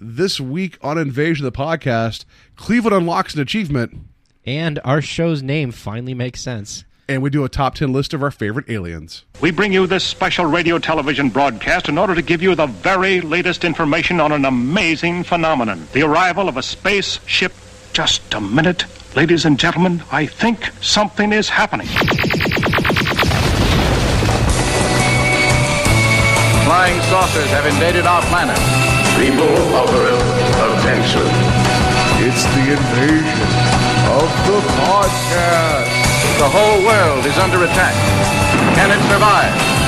[0.00, 2.24] this week on Invasion of the Podcast,
[2.56, 3.96] Cleveland unlocks an achievement,
[4.46, 6.84] And our show's name finally makes sense.
[7.10, 9.24] and we do a top 10 list of our favorite aliens.
[9.40, 13.22] We bring you this special radio television broadcast in order to give you the very
[13.22, 17.52] latest information on an amazing phenomenon the arrival of a spaceship.
[17.94, 18.84] Just a minute.
[19.16, 21.86] Ladies and gentlemen, I think something is happening.
[26.66, 28.58] Flying saucers have invaded our planet.
[29.18, 30.22] People of Earth,
[30.78, 31.26] attention.
[32.22, 33.48] It's the invasion
[34.14, 35.90] of the podcast.
[36.38, 37.94] The whole world is under attack.
[38.76, 39.78] Can it survive?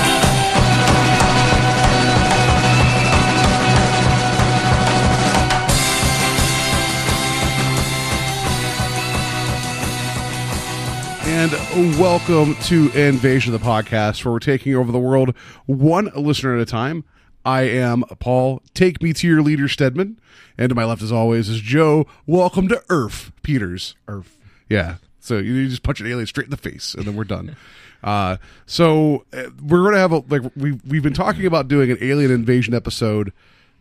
[11.25, 16.57] And welcome to Invasion of the Podcast, where we're taking over the world one listener
[16.57, 17.05] at a time.
[17.45, 18.63] I am Paul.
[18.75, 20.21] Take me to your leader, Stedman.
[20.59, 22.07] And to my left, as always, is Joe.
[22.27, 23.95] Welcome to Earth, Peters.
[24.09, 24.37] Earth.
[24.69, 24.97] Yeah.
[25.21, 27.57] So you just punch an alien straight in the face, and then we're done.
[28.03, 31.91] Uh, so uh, we're going to have a like we we've been talking about doing
[31.91, 33.31] an alien invasion episode.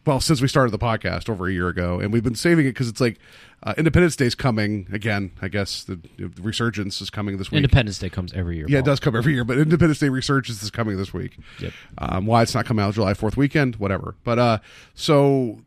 [0.06, 2.72] Well, since we started the podcast over a year ago, and we've been saving it
[2.72, 3.18] because it's like
[3.64, 5.32] uh, Independence Day's coming again.
[5.42, 7.58] I guess the, the resurgence is coming this week.
[7.58, 8.66] Independence Day comes every year.
[8.70, 11.38] Yeah, it does come every year, but Independence Day Resurgence is coming this week.
[11.60, 11.74] Yep.
[11.98, 14.16] Um, why it's not coming out July Fourth weekend, whatever.
[14.24, 14.58] But uh,
[14.94, 15.62] so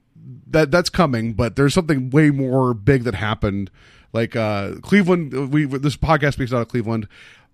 [0.46, 3.70] that that's coming, but there's something way more big that happened.
[4.12, 7.08] Like uh, Cleveland, we this podcast speaks out of Cleveland.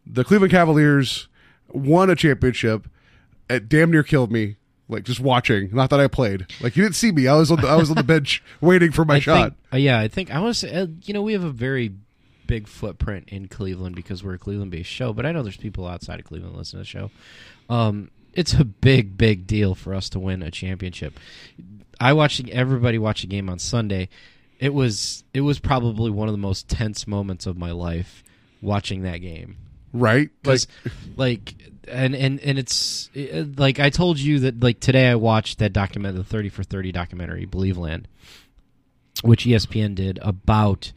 [0.06, 1.28] The Cleveland Cavaliers
[1.68, 2.88] won a championship.
[3.50, 4.56] It damn near killed me.
[4.88, 6.46] Like just watching, not that I played.
[6.60, 7.28] Like you didn't see me.
[7.28, 9.42] I was on the, I was on the bench waiting for my I shot.
[9.50, 11.50] Think, uh, yeah, I think I want to say, uh, you know, we have a
[11.50, 11.92] very
[12.46, 15.12] big footprint in Cleveland because we're a Cleveland-based show.
[15.12, 17.10] But I know there's people outside of Cleveland listening to the show.
[17.72, 21.18] Um, it's a big, big deal for us to win a championship.
[22.00, 24.08] I watched everybody watch a game on Sunday.
[24.58, 28.24] It was it was probably one of the most tense moments of my life
[28.60, 29.56] watching that game.
[29.92, 30.30] right?
[30.44, 30.60] Like
[31.16, 31.54] like
[31.90, 35.72] and and and it's it, like I told you that like today I watched that
[35.72, 38.04] document the 30 for 30 documentary Believeland
[39.22, 40.92] which ESPN did about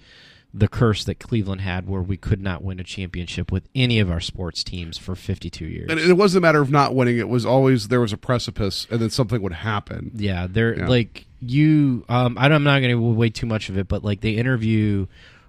[0.53, 4.11] the curse that Cleveland had where we could not win a championship with any of
[4.11, 5.89] our sports teams for 52 years.
[5.89, 7.17] and it wasn't a matter of not winning.
[7.17, 10.11] It was always there was a precipice, and then something would happen.
[10.13, 10.87] Yeah, they're Yeah.
[10.87, 12.03] like you.
[12.09, 14.31] Um, I don't, I'm not going to wait too much of it, but like they
[14.31, 15.07] interview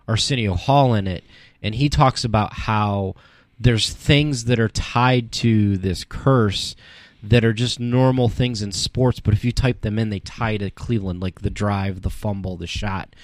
[0.09, 1.25] Arsenio Hall in it,
[1.65, 3.17] and he talks about how
[3.63, 6.75] there's things that are tied to this curse
[7.23, 10.57] that are just normal things in sports, but if you type them in, they tie
[10.57, 13.15] to Cleveland, like the drive, the fumble, the shot.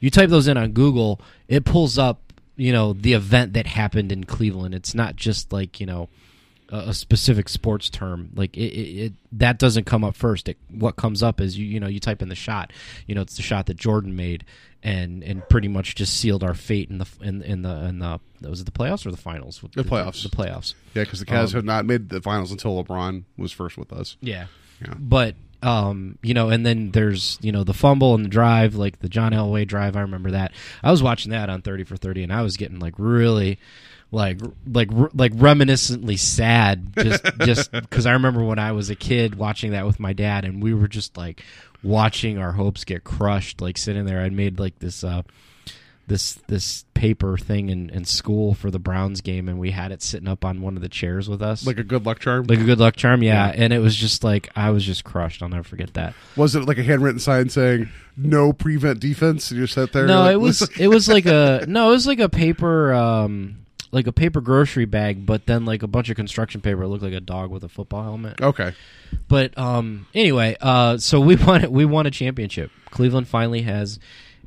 [0.00, 4.10] You type those in on Google, it pulls up, you know, the event that happened
[4.10, 4.74] in Cleveland.
[4.74, 6.08] It's not just like you know
[6.74, 10.96] a, specific sports term like it, it, it that doesn't come up first it, what
[10.96, 12.72] comes up is you you know you type in the shot
[13.06, 14.44] you know it's the shot that jordan made
[14.82, 18.18] and and pretty much just sealed our fate in the in, in the in the
[18.48, 20.22] was it the playoffs or the finals The playoffs.
[20.22, 23.52] the, playoffs Yeah, because the Cavs Um, had not made the finals until LeBron was
[23.52, 24.16] first with us.
[24.20, 24.46] yeah
[24.80, 24.94] Yeah.
[24.98, 28.98] but um you know and then there's you know the fumble and the drive like
[28.98, 30.50] the john elway drive i remember that
[30.82, 33.60] i was watching that on 30 for 30 and i was getting like really
[34.12, 34.38] like
[34.70, 39.72] like like reminiscently sad just just because i remember when i was a kid watching
[39.72, 41.42] that with my dad and we were just like
[41.82, 45.22] watching our hopes get crushed like sitting there i made like this uh
[46.08, 50.02] this this paper thing in, in school for the browns game and we had it
[50.02, 52.44] sitting up on one of the chairs with us Like a good luck charm.
[52.48, 53.50] like a good luck charm yeah.
[53.54, 56.66] and it was just like i was just crushed i'll never forget that was it
[56.66, 59.50] like a handwritten sign saying "No prevent defense"?
[59.52, 60.06] And you sat there.
[60.06, 63.61] no like, it was it was like a no it was like a paper um
[63.92, 67.02] like a paper grocery bag but then like a bunch of construction paper it looked
[67.02, 68.72] like a dog with a football helmet okay.
[69.28, 74.00] but um anyway uh so we won we won a championship cleveland finally has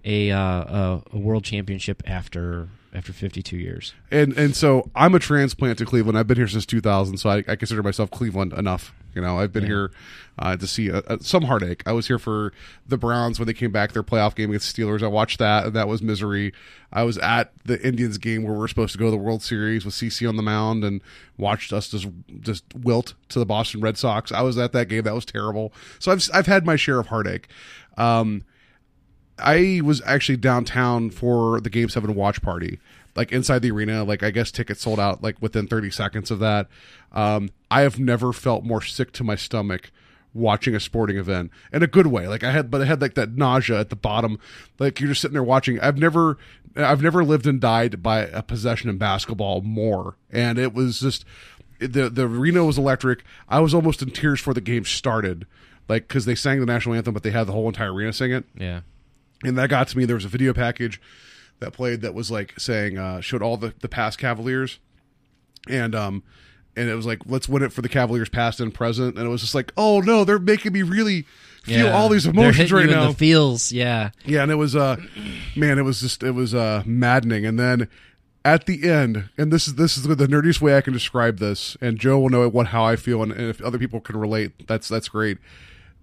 [0.03, 5.19] a uh a, a world championship after after 52 years And and so I'm a
[5.19, 6.17] transplant to Cleveland.
[6.17, 8.93] I've been here since 2000, so I, I consider myself Cleveland enough.
[9.13, 9.69] You know, I've been Yeah.
[9.69, 9.91] here
[10.39, 11.83] uh, to see a, a, some heartache.
[11.85, 12.51] I was here for
[12.85, 15.01] the Browns when they came back their playoff game against the Steelers.
[15.01, 16.53] I watched that, and that was misery.
[16.91, 19.41] I was at the Indians game where we are supposed to go to the World
[19.41, 21.01] Series with CC on the mound, and
[21.37, 22.07] watched us just
[22.41, 24.31] just wilt to the Boston Red Sox.
[24.33, 25.03] I was at that game.
[25.03, 25.71] That was terrible.
[25.99, 27.47] So I've I've had my share of heartache.
[27.97, 28.43] Um,
[29.37, 32.79] I was actually downtown for the Game Seven watch party,
[33.15, 34.03] like inside the arena.
[34.03, 36.67] Like I guess tickets sold out like within thirty seconds of that.
[37.11, 39.91] Um, I have never felt more sick to my stomach
[40.33, 42.27] watching a sporting event in a good way.
[42.27, 44.37] Like I had, but I had like that nausea at the bottom.
[44.79, 45.79] Like you're just sitting there watching.
[45.79, 46.37] I've never,
[46.75, 51.25] I've never lived and died by a possession in basketball more, and it was just
[51.79, 53.23] the the arena was electric.
[53.49, 55.45] I was almost in tears before the game started
[55.87, 58.31] like because they sang the national anthem, but they had the whole entire arena sing
[58.31, 58.81] it Yeah.
[59.47, 60.05] And that got to me.
[60.05, 61.01] There was a video package
[61.59, 64.79] that played that was like saying uh, showed all the the past Cavaliers,
[65.69, 66.23] and um,
[66.75, 69.29] and it was like let's win it for the Cavaliers past and present, and it
[69.29, 71.25] was just like oh no, they're making me really
[71.63, 71.93] feel Yeah.
[71.93, 73.07] all these emotions right now.
[73.09, 74.11] the feels, yeah.
[74.25, 74.97] yeah, and it was uh,
[75.55, 77.87] man, it was just it was uh maddening, and then.
[78.43, 81.75] At the end, and this is this is the nerdiest way I can describe this,
[81.81, 84.67] and Joe will know what how I feel, and, and if other people can relate,
[84.67, 85.39] that's that's great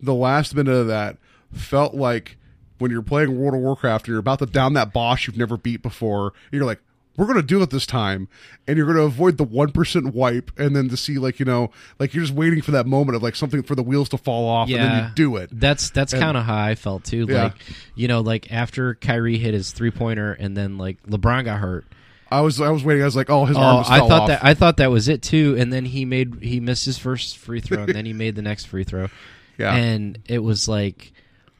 [0.02, 1.16] the last minute of that
[1.52, 2.36] felt like
[2.82, 5.56] when you're playing World of Warcraft and you're about to down that boss you've never
[5.56, 6.80] beat before, you're like,
[7.16, 8.26] we're going to do it this time.
[8.66, 10.50] And you're going to avoid the 1% wipe.
[10.58, 13.22] And then to see, like, you know, like you're just waiting for that moment of
[13.22, 14.68] like something for the wheels to fall off.
[14.70, 15.50] And then you do it.
[15.52, 17.26] That's that's kind of how I felt too.
[17.28, 17.44] Yeah.
[17.44, 17.54] Like
[17.94, 21.84] you know, like after Kyrie hit his three pointer and then like LeBron got hurt.
[22.30, 23.02] I was, I was waiting.
[23.02, 24.28] I was like, oh, his Oh, arm I thought off.
[24.28, 25.54] that I thought that was it too.
[25.58, 28.42] And then he made he missed his first free throw and then he made the
[28.42, 29.08] next free throw.
[29.58, 29.74] Yeah.
[29.74, 31.12] And it was like,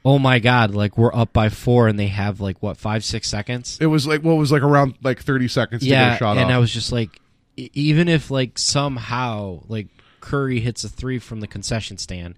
[0.04, 3.28] oh my god, like we're up by four and they have like what five six
[3.28, 3.78] seconds.
[3.80, 6.36] it was like, what was like around like 30 seconds to get yeah, a shot
[6.36, 6.52] and off.
[6.52, 7.20] I was just like,
[7.56, 9.88] even if like somehow like
[10.20, 12.36] Curry hits a three from the concession stand,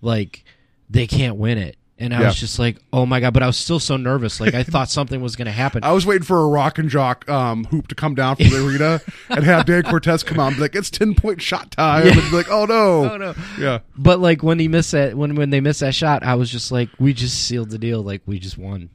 [0.00, 0.44] like
[0.88, 1.76] they can't win it.
[2.00, 2.26] And I Yeah.
[2.28, 3.34] was just like, oh my god!
[3.34, 4.40] But I was still so nervous.
[4.40, 5.82] Like I thought something was going to happen.
[5.84, 8.64] I was waiting for a rock and jock um, hoop to come down from the
[8.64, 12.06] arena and have Dan Cortese come on and be like, it's 10 point shot time.
[12.06, 13.04] And be like, oh no.
[13.12, 13.34] Oh, no.
[13.58, 13.80] Yeah.
[13.96, 16.70] But like when he missed that, when when they missed that shot, I was just
[16.70, 18.00] like, we just sealed the deal.
[18.02, 18.90] Like we just won.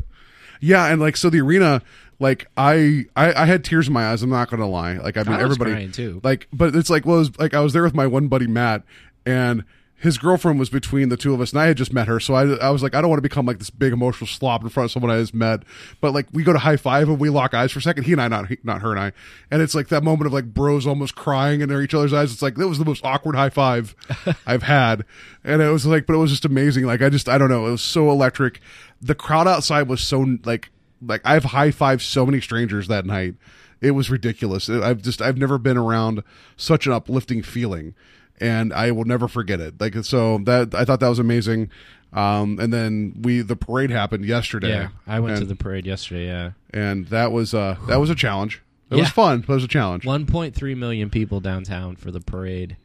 [0.61, 1.81] Yeah, and like so the arena,
[2.21, 4.21] like I I, I had tears in my eyes.
[4.23, 4.93] I'm not gonna lie.
[4.93, 6.21] Like I mean, I was everybody too.
[6.23, 8.47] Like, but it's like well, it was, like I was there with my one buddy
[8.47, 8.83] Matt,
[9.25, 9.65] and
[10.03, 12.33] his girlfriend was between the two of us, and I had just met her, so
[12.33, 14.67] I I was like, I don't want to become like this big emotional slop in
[14.67, 15.63] front of someone I just met.
[16.01, 18.03] But like we go to high five and we lock eyes for a second.
[18.03, 19.13] He and I, not he, not her and I,
[19.49, 22.33] and it's like that moment of like bros almost crying in each other's eyes.
[22.33, 23.95] It's like that was the most awkward high five
[24.45, 25.05] I've had,
[25.41, 26.83] and it was like, but it was just amazing.
[26.83, 28.59] Like I just I don't know, it was so electric.
[29.01, 30.69] The crowd outside was so like
[31.01, 33.35] like I've high fived so many strangers that night.
[33.79, 34.69] It was ridiculous.
[34.69, 36.23] I've just I've never been around
[36.57, 37.95] such an uplifting feeling,
[38.39, 39.79] and I will never forget it.
[39.79, 41.69] Like so that I thought that was amazing.
[42.11, 44.69] Um, and then we the parade happened yesterday.
[44.69, 46.27] Yeah, I went to the parade yesterday.
[46.27, 48.61] Yeah, and that was uh that was a challenge.
[48.91, 49.01] It Yeah.
[49.03, 50.03] was fun, but it was a challenge.
[50.03, 52.77] 1.3 million people downtown for the parade.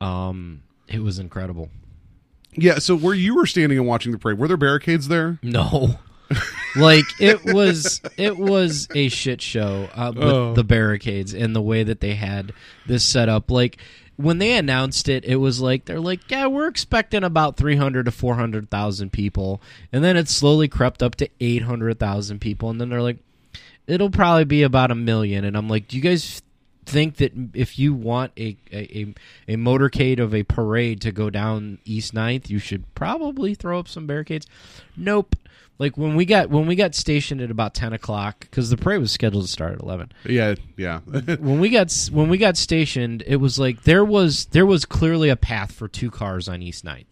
[0.00, 1.68] Um, it was incredible.
[2.52, 2.78] Yeah.
[2.78, 5.38] So where you were standing and watching the parade, were there barricades there?
[5.42, 5.98] No.
[6.76, 10.54] like it was it was a shit show uh, with Oh.
[10.54, 12.52] the barricades and the way that they had
[12.86, 13.76] this set up like
[14.16, 18.12] when they announced it it was like they're like yeah we're expecting about 300 to
[18.12, 19.60] 400,000 people.
[19.92, 22.70] And then it slowly crept up to 800,000 people.
[22.70, 23.18] And then they're like
[23.86, 25.44] it'll probably be about a million.
[25.44, 26.42] And I'm like do you guys
[26.86, 29.14] think that if you want a a,
[29.48, 33.88] a, motorcade of a parade to go down East 9th, you should probably throw up
[33.88, 34.46] some barricades.
[34.96, 35.36] Nope.
[35.78, 39.00] Like when we got when we got stationed at about ten o'clock because the parade
[39.00, 40.12] was scheduled to start at eleven.
[40.24, 40.54] Yeah.
[40.76, 41.00] Yeah.
[41.40, 45.30] When we got when we got stationed, it was like there was there was clearly
[45.30, 47.06] a path for two cars on East 9th.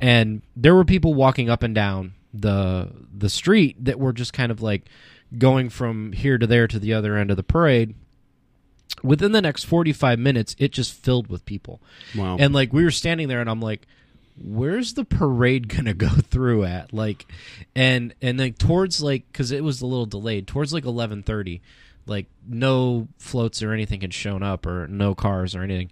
[0.00, 4.50] and there were people walking up and down the the street that were just kind
[4.50, 4.88] of like
[5.36, 7.94] going from here to there to the other end of the parade
[9.02, 11.80] within the next 45 minutes it just filled with people.
[12.16, 12.36] Wow.
[12.38, 13.86] and like we were standing there and i'm like
[14.40, 16.92] where's the parade gonna go through at?
[16.92, 17.26] Like
[17.74, 21.60] and and like towards like because it was a little delayed towards like 11.30
[22.06, 25.90] like no floats or anything had shown up or no cars or anything.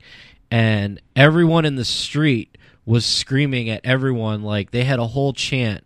[0.50, 5.85] And everyone in the street was screaming at everyone like they had a whole chant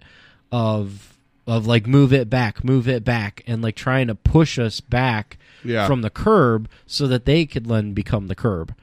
[0.50, 4.80] of of like move it back move it back and like trying to push us
[4.80, 5.86] back Yeah.
[5.86, 8.74] from the curb so that they could then become the curb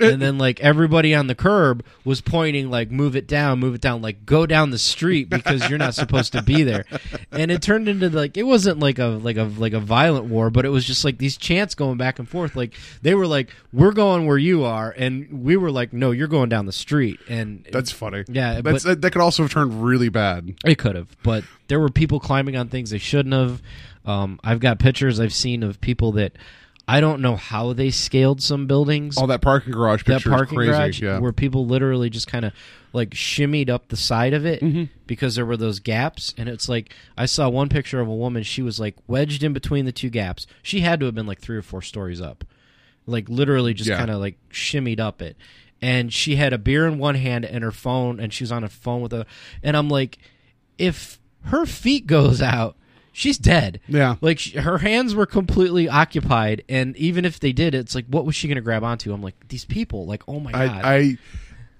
[0.00, 3.80] and then like everybody on the curb was pointing like move it down move it
[3.80, 6.84] down like go down the street because you're not supposed to be there
[7.32, 10.50] and it turned into like it wasn't like a like a like a violent war
[10.50, 13.50] but it was just like these chants going back and forth like they were like
[13.72, 17.18] we're going where you are and we were like no you're going down the street
[17.28, 18.22] and That's funny.
[18.28, 20.54] Yeah, That's, but- that could also have turned really bad.
[20.64, 23.60] it could have, but there were people climbing on things they shouldn't have.
[24.08, 26.32] Um, I've got pictures I've seen of people that
[26.90, 29.18] I don't know how they scaled some buildings.
[29.18, 30.72] All that parking garage that picture parking is crazy.
[30.72, 31.18] garage yeah.
[31.18, 32.52] where people literally just kind of
[32.94, 34.84] like shimmied up the side of it Mm-hmm.
[35.06, 38.42] because there were those gaps and it's like I saw one picture of a woman
[38.42, 40.46] she was like wedged in between the two gaps.
[40.62, 42.44] She had to have been like 3 or 4 stories up.
[43.06, 43.98] Like literally just Yeah.
[43.98, 45.36] kind of like shimmied up it.
[45.82, 48.64] And she had a beer in one hand and her phone and she was on
[48.64, 49.26] a phone with a
[49.62, 50.16] and I'm like
[50.78, 52.76] if her feet goes out
[53.18, 54.14] she's dead Yeah.
[54.20, 58.24] like sh her hands were completely occupied and even if they did it's like what
[58.24, 61.18] was she gonna grab onto i'm like these people like oh my god I, I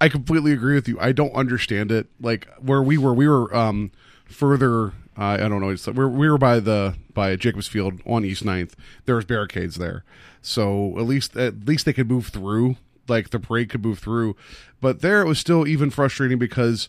[0.01, 0.97] I completely agree with you.
[0.97, 2.07] I don't understand it.
[2.21, 3.91] Like where we were, we were um
[4.25, 4.93] further.
[5.17, 5.69] Uh, I don't know.
[5.71, 8.75] It's, we were, we were by the by Jacobs Field on East 9th.
[9.05, 10.05] There was barricades there,
[10.41, 12.77] so at least at least they could move through.
[13.09, 14.37] Like the parade could move through,
[14.79, 16.87] but there it was still even frustrating because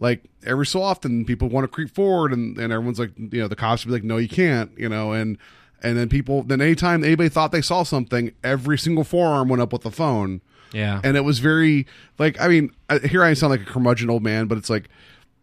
[0.00, 3.46] like every so often people want to creep forward and, and everyone's like you know
[3.48, 5.38] the cops would be like no you can't you know and
[5.82, 9.72] and then people then anytime anybody thought they saw something every single forearm went up
[9.72, 10.40] with the phone
[10.72, 11.00] Yeah.
[11.04, 11.86] and it was very
[12.18, 12.70] like I mean
[13.04, 14.88] here I sound like a curmudgeon old man, but it's like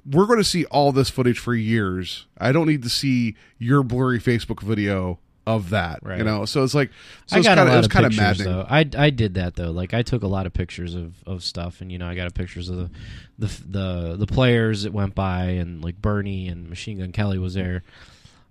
[0.09, 2.27] we're going to see all this footage for years.
[2.37, 6.17] I don't need to see your blurry Facebook video of that, Right.
[6.19, 6.45] you know.
[6.45, 6.91] So it's like
[7.25, 8.53] so I it's got kinda, a lot it was of kind of pictures maddening.
[8.53, 8.65] though.
[8.69, 9.71] I I did that though.
[9.71, 12.31] Like I took a lot of pictures of, of stuff, and you know I got
[12.35, 12.89] pictures of the
[13.39, 17.53] the the the players that went by, and like Bernie and Machine Gun Kelly was
[17.55, 17.83] there.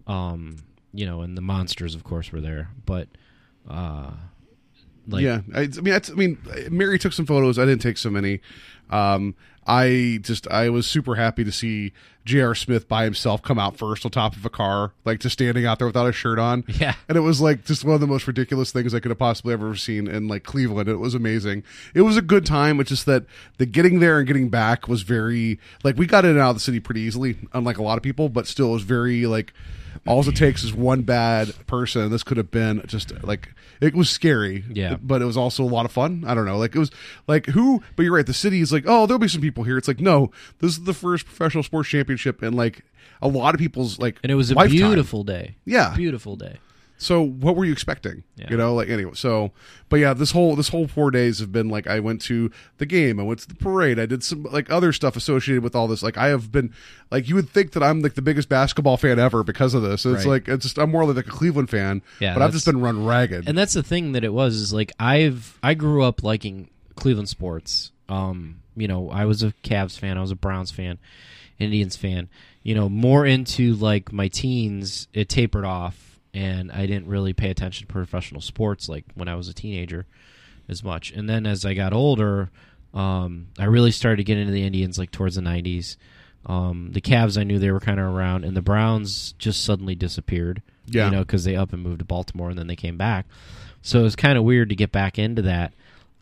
[0.06, 0.56] Um,
[0.92, 2.70] you know, and the monsters, of course, were there.
[2.86, 3.08] But
[3.68, 4.12] uh,
[5.08, 6.38] like yeah, I, I mean, I mean,
[6.70, 7.58] Mary took some photos.
[7.58, 8.40] I didn't take so many.
[8.90, 9.34] Um,
[9.66, 11.92] I just, I was super happy to see
[12.24, 12.54] J.R.
[12.54, 15.78] Smith by himself come out first on top of a car, like just standing out
[15.78, 16.62] there without a shirt on.
[16.68, 16.94] Yeah.
[17.08, 19.52] and it was like just one of the most ridiculous things I could have possibly
[19.52, 20.88] ever seen in like Cleveland.
[20.88, 21.64] It was amazing.
[21.94, 22.78] It was a good time.
[22.78, 23.24] It's just that
[23.58, 26.56] the getting there and getting back was very like we got in and out of
[26.56, 29.52] the city pretty easily, unlike a lot of people, but still it was very like
[30.06, 32.10] all it takes is one bad person.
[32.10, 34.64] This could have been just like it was scary.
[34.70, 34.96] Yeah.
[35.02, 36.24] but it was also a lot of fun.
[36.26, 36.90] I don't know, like it was
[37.26, 37.82] like who?
[37.96, 38.26] But you're right.
[38.26, 39.78] The city is like, oh, there'll be some people here.
[39.78, 42.84] It's like no, this is the first professional sports championship and like
[43.22, 44.76] a lot of people's like and it was a lifetime.
[44.76, 45.56] beautiful day.
[45.64, 45.94] Yeah.
[45.96, 46.58] beautiful day.
[46.98, 48.22] So what were you expecting?
[48.36, 48.46] Yeah.
[48.48, 49.10] You know, like anyway.
[49.16, 49.52] So,
[49.90, 52.86] but yeah, this whole this whole four days have been like I went to the
[52.86, 55.88] game, I went to the parade, I did some like other stuff associated with all
[55.88, 56.02] this.
[56.02, 56.72] Like I have been
[57.10, 60.06] like you would think that I'm like the biggest basketball fan ever because of this.
[60.06, 60.26] It's Right.
[60.26, 62.00] like it's just I'm more like a Cleveland fan.
[62.18, 63.46] Yeah, but I've just been run ragged.
[63.46, 67.28] and that's the thing that it was is like I've I grew up liking Cleveland
[67.28, 67.92] sports.
[68.08, 70.98] Um, you know, I was a Cavs fan, I was a Browns fan,
[71.58, 72.28] Indians fan.
[72.62, 77.50] You know, more into like my teens, it tapered off, and I didn't really pay
[77.50, 80.06] attention to professional sports like when I was a teenager
[80.68, 81.12] as much.
[81.12, 82.50] And then as I got older,
[82.92, 85.96] um, I really started to get into the Indians like towards the '90s.
[86.46, 89.94] Um, the Cavs, I knew they were kind of around, and the Browns just suddenly
[89.94, 90.62] disappeared.
[90.88, 91.06] Yeah.
[91.06, 93.26] you know, because they up and moved to Baltimore, and then they came back.
[93.82, 95.72] So it was kind of weird to get back into that.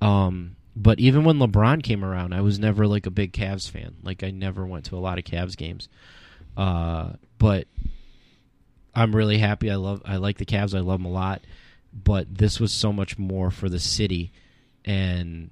[0.00, 3.96] Um, but even when LeBron came around, I was never like a big Cavs fan.
[4.02, 5.88] Like I never went to a lot of Cavs games.
[6.56, 7.66] Uh, but
[8.94, 9.70] I'm really happy.
[9.70, 10.02] I love.
[10.04, 10.74] I like the Cavs.
[10.74, 11.42] I love them a lot.
[11.92, 14.32] But this was so much more for the city,
[14.84, 15.50] and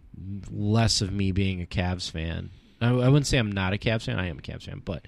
[0.50, 2.50] less of me being a Cavs fan.
[2.80, 4.18] I, I wouldn't say I'm not a Cavs fan.
[4.18, 5.06] I am a Cavs fan, but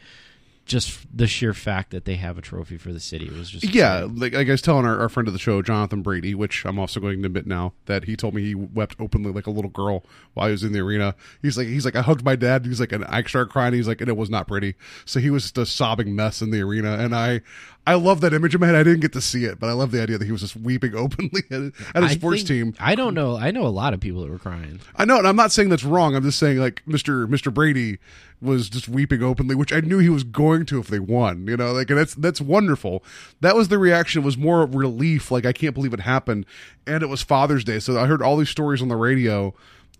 [0.64, 4.06] just the sheer fact that they have a trophy for the city was just yeah,
[4.11, 6.78] like, like I was telling our, our friend of the show, Jonathan Brady, which I'm
[6.78, 9.71] also going to admit now that he told me he wept openly like a little
[9.71, 11.14] girl while he was in the arena.
[11.42, 12.64] He's like, he's like, I hugged my dad.
[12.64, 13.75] He's like, and I started crying.
[13.75, 14.75] He's like, and it was not pretty.
[15.04, 17.42] So he was just a sobbing mess in the arena, and I,
[17.86, 18.76] I love that image in my head.
[18.76, 20.56] I didn't get to see it, but I love the idea that he was just
[20.56, 21.60] weeping openly at,
[21.94, 22.74] at his I sports think- team.
[22.80, 23.36] I don't know.
[23.36, 24.80] I know a lot of people that were crying.
[24.96, 26.14] I know, and I'm not saying that's wrong.
[26.16, 27.26] I'm just saying like Mr.
[27.26, 27.52] Mr.
[27.52, 27.98] Brady
[28.40, 31.46] was just weeping openly, which I knew he was going to if they won.
[31.46, 33.02] You know, like and that's that's wonderful.
[33.40, 34.22] That was the reaction.
[34.22, 35.30] It was more relief.
[35.30, 36.46] Like I can't believe it happened,
[36.86, 39.54] and it was Father's Day, so I heard all these stories on the radio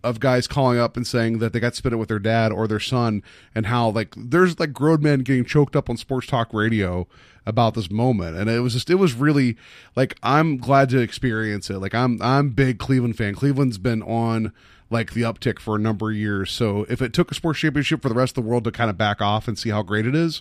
[0.05, 2.69] of guys calling up and saying that they got spit it with their dad or
[2.69, 3.23] their son,
[3.55, 7.07] and how like there's like grown men getting choked up on sports talk radio
[7.47, 9.55] about this moment and it was just it was really
[9.97, 14.51] like i'm glad to experience it like i'm i'm big cleveland fan cleveland's been on
[14.89, 18.01] like the uptick for a number of years so if it took a sports championship
[18.01, 20.07] for the rest of the world to kind of back off and see how great
[20.07, 20.41] it is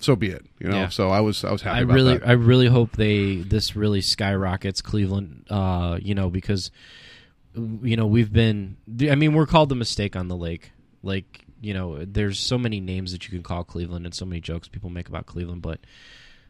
[0.00, 0.88] so be it you know Yeah.
[0.88, 2.26] so i was i was happy I really, that.
[2.28, 5.44] I really hope they this really skyrockets Cleveland.
[5.48, 6.72] Uh, you know, because
[7.54, 8.76] you know we've been.
[9.10, 10.72] I mean, we're called the mistake on the lake.
[11.02, 14.40] Like you know, there's so many names that you can call Cleveland, and so many
[14.40, 15.62] jokes people make about Cleveland.
[15.62, 15.80] But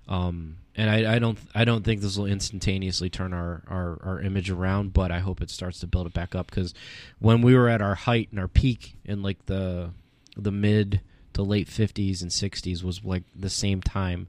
[0.08, 4.20] um, and I, I don't, I don't think this will instantaneously turn our, our our
[4.20, 4.92] image around.
[4.92, 6.74] But I hope it starts to build it back up because
[7.18, 9.90] when we were at our height and our peak in like the
[10.36, 11.00] the mid
[11.34, 14.28] to late 50s and 60s was like the same time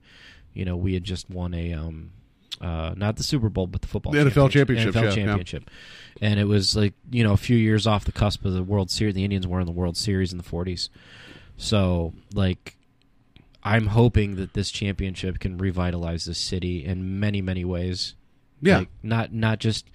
[0.54, 2.12] you know we had just won a um
[2.62, 5.16] uh not the super bowl but the football The NFL championship, NFL yeah, yeah.
[5.16, 5.70] championship
[6.22, 8.92] and it was like you know a few years off the cusp of the world
[8.92, 10.90] series the indians were in the world series in the 40s
[11.58, 12.76] so like
[13.64, 18.16] i'm hoping that this championship can revitalize this city in many many ways
[18.62, 18.80] Yeah.
[18.80, 19.86] Like, not not just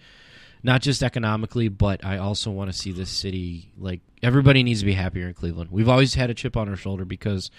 [0.62, 4.86] not just economically, but I also want to see this city like everybody needs to
[4.86, 5.70] be happier in Cleveland.
[5.70, 7.50] We've always had a chip on our shoulder because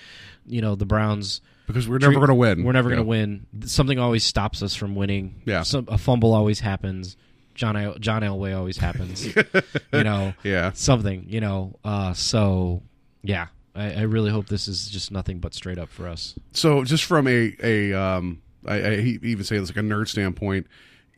[0.45, 1.41] you know the Browns.
[1.69, 2.95] Because we're never going to win We're never Yeah.
[2.97, 3.45] going to win.
[3.67, 5.41] Something always stops us from winning.
[5.45, 5.63] Yeah.
[5.63, 7.15] Some, a fumble always happens.
[7.55, 9.25] John El- John Elway always happens.
[9.93, 10.71] you know, Yeah.
[10.73, 11.25] something.
[11.27, 12.81] You know, uh, so
[13.21, 16.35] yeah, I, I really hope this is just nothing but straight up for us.
[16.53, 20.67] So just from a a um, I, I even say this like a nerd standpoint,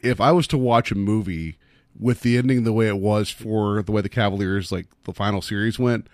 [0.02, 1.58] if I was to watch a movie
[2.00, 5.42] with the ending the way it was for the way the Cavaliers like the final
[5.42, 6.08] series went.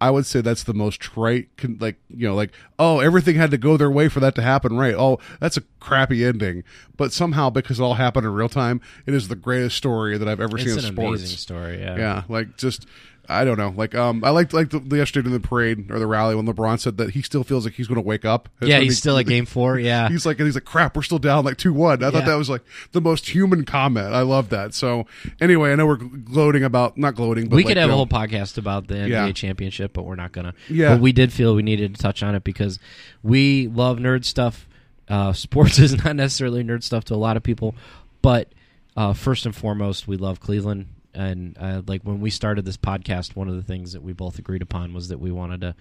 [0.00, 1.48] I would say that's the most trite,
[1.80, 4.76] like you know, like oh, everything had to go their way for that to happen,
[4.76, 4.94] right?
[4.94, 6.62] Oh, that's a crappy ending,
[6.96, 10.28] but somehow because it all happened in real time, it is the greatest story that
[10.28, 11.20] I've ever It's seen in sports.
[11.20, 11.80] amazing story.
[11.80, 11.96] Yeah.
[11.96, 12.86] Yeah, like just
[13.30, 13.74] I don't know.
[13.76, 16.46] Like um, I liked like the, the yesterday in the parade or the rally when
[16.46, 18.48] LeBron said that he still feels like he's going to wake up.
[18.58, 19.78] That's Yeah, he's he- still at game four.
[19.78, 20.08] Yeah.
[20.08, 22.02] He's like, and he's like, crap, we're still down like two one.
[22.02, 24.14] I thought that was like the most human comment.
[24.14, 24.72] I love that.
[24.72, 25.06] So
[25.40, 27.96] anyway, I know we're gloating about not gloating, but we like, could have you a
[27.96, 29.32] whole podcast about the NBA Yeah.
[29.32, 30.54] championship, but we're not gonna.
[30.70, 30.94] Yeah.
[30.94, 32.78] But we did feel we needed to touch on it because
[33.22, 34.66] we love nerd stuff.
[35.06, 37.74] Uh, sports is not necessarily nerd stuff to a lot of people,
[38.22, 38.48] but
[38.96, 40.86] uh, first and foremost, we love Cleveland.
[41.14, 44.38] And uh, like when we started this podcast, one of the things that we both
[44.38, 45.74] agreed upon was that we wanted to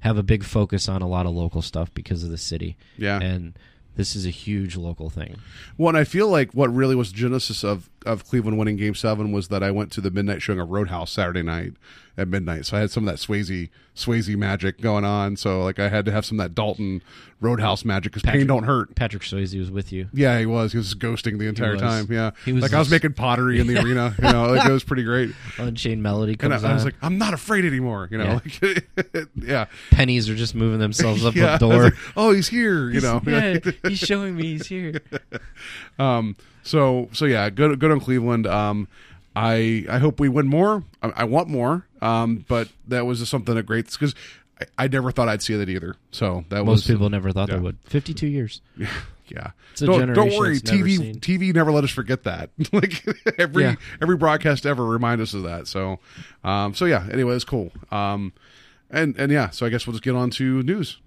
[0.00, 2.76] have a big focus on a lot of local stuff because of the city.
[2.98, 3.20] Yeah.
[3.20, 3.54] and
[3.96, 5.36] this is a huge local thing.
[5.76, 8.94] Well, and I feel like what really was the genesis of of Cleveland winning Game
[8.94, 11.74] Seven was that I went to the midnight showing of Roadhouse Saturday night
[12.16, 15.36] at midnight, so I had some of that Swayze Swayze magic going on.
[15.36, 17.02] So like I had to have some of that Dalton
[17.40, 18.94] Roadhouse magic because pain don't hurt.
[18.94, 20.08] Patrick Swayze was with you.
[20.12, 20.72] Yeah, he was.
[20.72, 22.06] He was ghosting the entire time.
[22.10, 24.14] Yeah, He was like I was making pottery in the arena.
[24.22, 25.30] You know, like it was pretty great.
[25.58, 28.08] Unchained Melody And I, comes I was like, I'm not afraid anymore.
[28.10, 28.86] You know, like,
[29.36, 31.56] yeah, pennies are just moving themselves up yeah.
[31.56, 31.84] the door.
[31.84, 32.90] like, oh, he's here.
[32.90, 35.00] You know, yeah, he's showing me he's here.
[35.98, 38.46] Um, so so yeah, good good on Cleveland.
[38.46, 38.88] Um,
[39.34, 40.84] I I hope we win more.
[41.02, 41.86] I, I want more.
[42.00, 44.14] Um, but that was just something that great because
[44.60, 45.96] I, I never thought I'd see that either.
[46.10, 47.56] So that Most was people never thought yeah.
[47.56, 47.78] they would.
[47.84, 48.60] Fifty-two years.
[49.28, 49.50] yeah.
[49.72, 51.20] It's a don't, don't worry, TV seen.
[51.20, 52.50] TV never let us forget that.
[52.72, 53.04] like
[53.38, 53.74] every Yeah.
[54.00, 55.66] every broadcast ever remind us of that.
[55.68, 56.00] So
[56.44, 57.06] um, so yeah.
[57.10, 57.72] Anyway, it's cool.
[57.90, 58.32] Um,
[58.90, 59.50] and and yeah.
[59.50, 60.98] So I guess we'll just get on to news.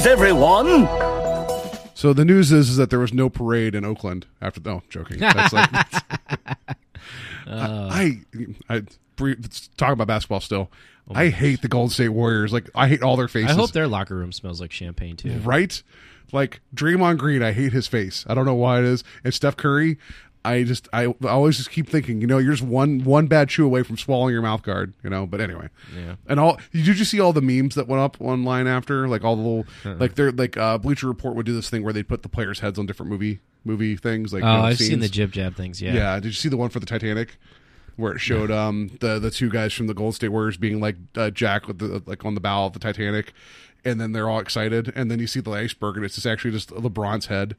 [0.00, 0.88] News, everyone!
[1.94, 4.60] So the news is, is that there was no parade in Oakland after.
[4.64, 5.18] No, joking.
[5.18, 5.68] That's like,
[7.46, 8.20] I,
[8.68, 8.82] I, I
[9.76, 10.70] talk about basketball still.
[11.08, 12.52] Oh I hate the Golden State Warriors.
[12.52, 13.50] Like I hate all their faces.
[13.50, 15.38] I hope their locker room smells like champagne too.
[15.40, 15.82] right.
[16.32, 18.24] Like Draymond Green, I hate his face.
[18.28, 19.02] I don't know why it is.
[19.24, 19.98] And Steph Curry,
[20.44, 23.48] I just I, I always just keep thinking, you know, you're just one one bad
[23.50, 25.26] chew away from swallowing your mouth guard, you know.
[25.26, 26.14] But anyway, Yeah.
[26.26, 29.36] And all did you see all the memes that went up online after, like all
[29.36, 29.96] the little Uh-uh.
[29.96, 32.60] like they're like uh, Bleacher Report would do this thing where they'd put the players'
[32.60, 34.32] heads on different movie movie things.
[34.32, 35.82] Like Oh, you know, I've seen the jib jab things.
[35.82, 35.92] Yeah.
[35.92, 36.14] Yeah.
[36.20, 37.36] Did you see the one for the Titanic?
[37.96, 40.96] Where it showed um the the two guys from the Gold State Warriors being like
[41.16, 43.34] uh, Jack with the like on the bow of the Titanic,
[43.84, 46.52] and then they're all excited, and then you see the iceberg, and it's just actually
[46.52, 47.56] just LeBron's head,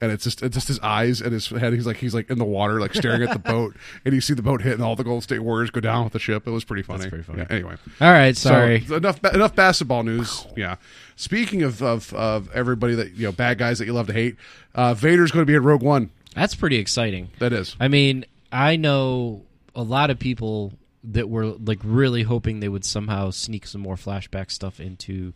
[0.00, 1.72] and it's just it's just his eyes and his head.
[1.72, 4.34] He's like he's like in the water, like staring at the boat, and you see
[4.34, 6.46] the boat hit, and all the Gold State Warriors go down with the ship.
[6.46, 7.00] It was pretty funny.
[7.00, 7.40] That's pretty funny.
[7.40, 8.36] Yeah, anyway, All right.
[8.36, 8.80] Sorry.
[8.82, 10.46] so enough enough basketball news.
[10.56, 10.76] Yeah.
[11.16, 14.36] Speaking of, of of everybody that you know bad guys that you love to hate,
[14.74, 16.10] uh, Vader's going to be in Rogue One.
[16.34, 17.30] That's pretty exciting.
[17.40, 17.74] That is.
[17.80, 19.42] I mean, I know
[19.74, 20.72] a lot of people
[21.04, 25.32] that were like really hoping they would somehow sneak some more flashback stuff into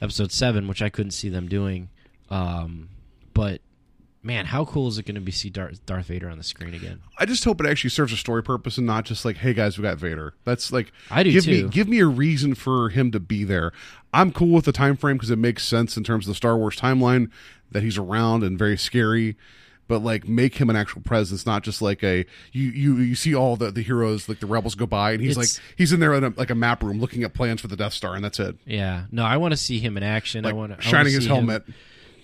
[0.00, 1.88] episode seven, which I couldn't see them doing.
[2.30, 2.88] Um,
[3.34, 3.60] but
[4.26, 6.74] man, how cool is it going to be see Darth, Darth Vader on the screen
[6.74, 7.00] again?
[7.16, 9.78] I just hope it actually serves a story purpose and not just like, hey guys,
[9.78, 10.34] we got Vader.
[10.44, 11.64] That's like I do give too.
[11.64, 13.72] me give me a reason for him to be there.
[14.12, 16.56] I'm cool with the time frame because it makes sense in terms of the Star
[16.56, 17.30] Wars timeline
[17.70, 19.36] that he's around and very scary.
[19.88, 23.36] But like, make him an actual presence, not just like a you you you see
[23.36, 26.00] all the the heroes like the rebels go by and he's It's- like he's in
[26.00, 28.24] there in a, like a map room looking at plans for the Death Star and
[28.24, 28.56] that's it.
[28.66, 30.44] Yeah, no, I want to see him in action.
[30.44, 31.62] I Like want to shining his helmet.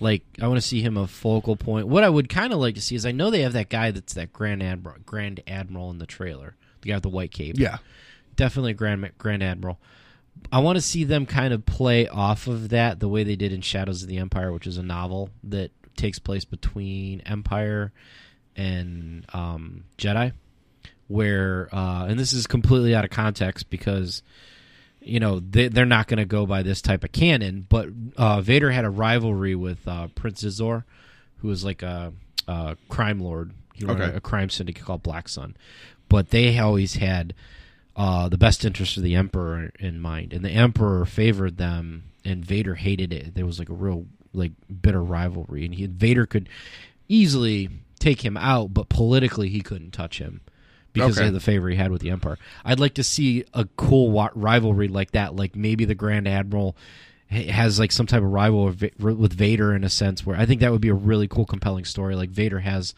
[0.03, 1.87] Like I want to see him a focal point.
[1.87, 3.91] What I would kind of like to see is I know they have that guy
[3.93, 7.57] that's that Grand Admiral, Grand Admiral in the trailer, the guy with the white cape.
[7.59, 7.79] Yeah,
[8.37, 9.79] definitely a Grand Grand Admiral.
[10.51, 13.53] I want to see them kind of play off of that the way they did
[13.53, 17.93] in Shadows of the Empire, which is a novel that takes place between Empire
[18.57, 20.33] and um, Jedi,
[21.09, 24.23] where uh, and this is completely out of context because
[25.03, 27.67] you know they, they're not going to go by this type of canon.
[27.69, 30.85] But uh, Vader had a rivalry with uh, Prince Xizor,
[31.39, 32.13] who was like a,
[32.49, 33.53] a crime lord.
[33.75, 34.13] He ran Okay.
[34.15, 35.57] a, a crime syndicate called Black Sun,
[36.09, 37.35] but they always had
[37.97, 42.45] uh, the best interest of the Emperor in mind, and the Emperor favored them, and
[42.45, 43.35] Vader hated it.
[43.35, 46.49] There was like a real like bitter rivalry, and he Vader could
[47.09, 50.41] easily take him out, but politically he couldn't touch him
[50.93, 51.29] because Okay.
[51.29, 52.39] of the favor he had with the Empire.
[52.65, 55.35] I'd like to see a cool wa- rivalry like that.
[55.37, 56.77] Like maybe the Grand Admiral
[57.33, 60.73] has like some type of rival with Vader in a sense where I think that
[60.73, 62.15] would be a really cool, compelling story.
[62.15, 62.95] Like Vader has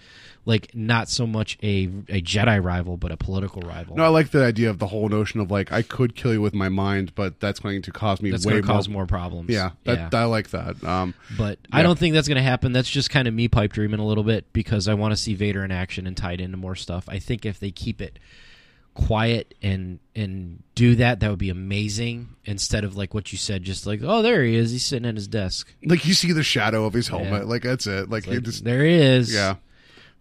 [0.46, 3.96] like not so much a a Jedi rival, but a political rival.
[3.96, 6.40] No, I like the idea of the whole notion of like I could kill you
[6.40, 9.50] with my mind, but that's going to cause me That's way to cause more problems.
[9.50, 10.20] Yeah, that, yeah.
[10.20, 10.82] I like that.
[10.84, 11.78] Um, But Yeah.
[11.78, 12.72] I don't think that's going to happen.
[12.72, 15.34] That's just kind of me pipe dreaming a little bit because I want to see
[15.34, 17.08] Vader in action and tied into more stuff.
[17.08, 18.18] I think if they keep it
[18.94, 22.28] quiet and and do that, that would be amazing.
[22.44, 25.14] Instead of like what you said, just like oh there he is, he's sitting at
[25.16, 25.72] his desk.
[25.85, 27.48] like you see the shadow of his helmet, Yeah.
[27.48, 28.09] like that's it.
[28.09, 29.33] Like, Like, just there he is.
[29.35, 29.57] yeah.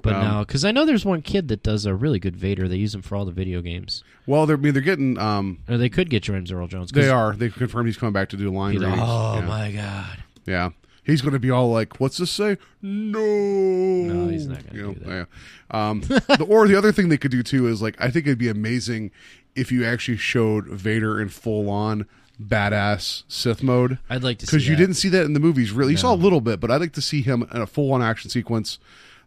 [0.02, 2.68] But Um, no, because I know there's one kid that does a really good Vader.
[2.68, 5.60] They use him for all the video games, Well, they're I mean they're getting um
[5.70, 8.38] or they could get James Earl jones they are they confirmed he's coming back to
[8.38, 9.46] do line oh yeah.
[9.46, 10.24] my god!
[10.46, 10.70] Yeah.
[11.04, 14.96] He's going to be all like, "What's this say?" No, no, he's not gonna do
[15.06, 15.26] Yeah.
[15.72, 18.38] Um, the, or the other thing they could do too is like, I think it'd
[18.38, 19.12] be amazing
[19.56, 22.06] if you actually showed Vader in full on
[22.42, 24.00] badass Sith mode.
[24.10, 24.82] I'd like to because you that.
[24.82, 25.72] didn't see that in the movies.
[25.72, 27.92] Really, you saw a little bit, but I'd like to see him in a full
[27.94, 28.80] on action sequence,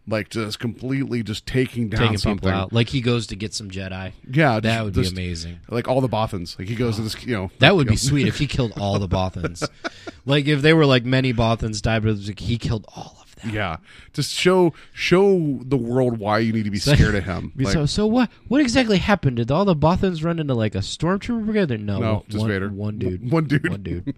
[0.09, 2.39] like just completely just taking down Taking something.
[2.49, 4.13] people out, like he goes to get some Jedi.
[4.31, 5.59] Yeah, that just- would just- be amazing.
[5.69, 7.97] Like all the Bothans, like he goes to this, you know, That would be know,
[7.97, 9.69] sweet if he killed all the Bothans.
[10.27, 13.17] like if they were like many Bothans died, but it was like he killed all
[13.21, 13.51] of them.
[13.55, 13.77] Yeah,
[14.15, 17.53] just show show the world why you need to be scared of him.
[17.57, 19.37] Like, so so what what exactly happened?
[19.37, 21.81] Did all the Bothans run into like a stormtrooper brigade?
[21.81, 22.69] No, no, one, just one- Vader.
[22.71, 23.31] One dude.
[23.31, 23.69] One dude.
[23.69, 24.15] One dude.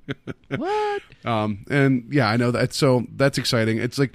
[0.57, 1.03] what?
[1.25, 2.73] Um, and yeah, I know that.
[2.75, 3.79] So that's exciting.
[3.79, 4.13] It's like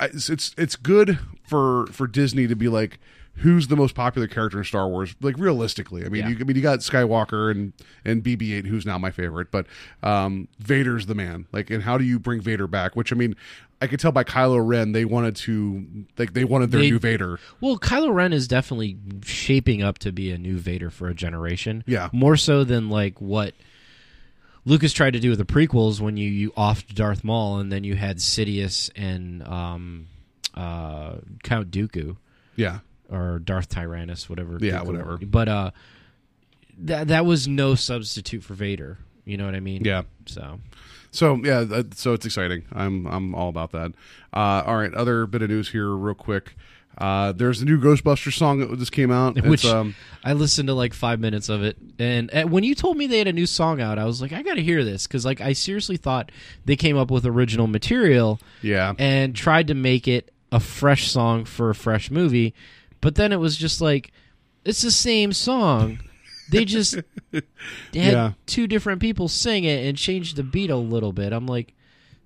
[0.00, 2.98] it's it's, it's good for for Disney to be like.
[3.42, 5.14] Who's the most popular character in Star Wars?
[5.20, 6.28] Like realistically, I mean, Yeah.
[6.30, 7.72] you, I mean, you got Skywalker and
[8.04, 9.66] and BB-8, who's now my favorite, but
[10.02, 11.46] um, Vader's the man.
[11.52, 12.96] Like, and how do you bring Vader back?
[12.96, 13.36] Which I mean,
[13.80, 15.86] I could tell by Kylo Ren they wanted to
[16.18, 17.38] like they wanted their They- new Vader.
[17.60, 21.84] Well, Kylo Ren is definitely shaping up to be a new Vader for a generation.
[21.86, 22.08] Yeah.
[22.12, 23.54] More so than like what
[24.64, 27.84] Lucas tried to do with the prequels when you, you offed Darth Maul and then
[27.84, 30.06] you had Sidious and um,
[30.54, 32.16] uh, Count Dooku
[32.56, 34.58] Yeah, or Darth Tyrannus, whatever.
[34.60, 35.16] Yeah, Dooku whatever.
[35.16, 35.24] was.
[35.28, 35.70] But uh,
[36.78, 38.98] that that was no substitute for Vader.
[39.24, 39.84] You know what I mean?
[39.84, 40.02] Yeah.
[40.26, 40.60] So
[41.10, 42.64] So yeah, that, so it's exciting.
[42.72, 43.92] I'm I'm all about that.
[44.32, 46.54] Uh, all right, other bit of news here, real quick.
[46.98, 49.36] Uh, there's a new Ghostbusters song that just came out.
[49.42, 52.74] which it's, um, I listened to like five minutes of it, and, and when you
[52.74, 54.82] told me they had a new song out, I was like, I got to hear
[54.84, 56.32] this because like I seriously thought
[56.64, 61.44] they came up with original material yeah, and tried to make it a fresh song
[61.44, 62.52] for a fresh movie,
[63.00, 64.10] but then it was just like
[64.64, 66.00] it's the same song.
[66.50, 66.94] They just
[67.32, 67.42] had
[67.92, 68.32] Yeah.
[68.46, 71.32] two different people sing it and changed the beat a little bit.
[71.32, 71.74] I'm like,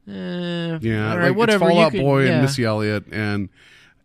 [0.09, 1.11] eh, yeah.
[1.11, 1.65] all right, like, whatever.
[1.67, 2.33] It's you Fallout can- Boy yeah.
[2.33, 3.49] and Missy Elliott, and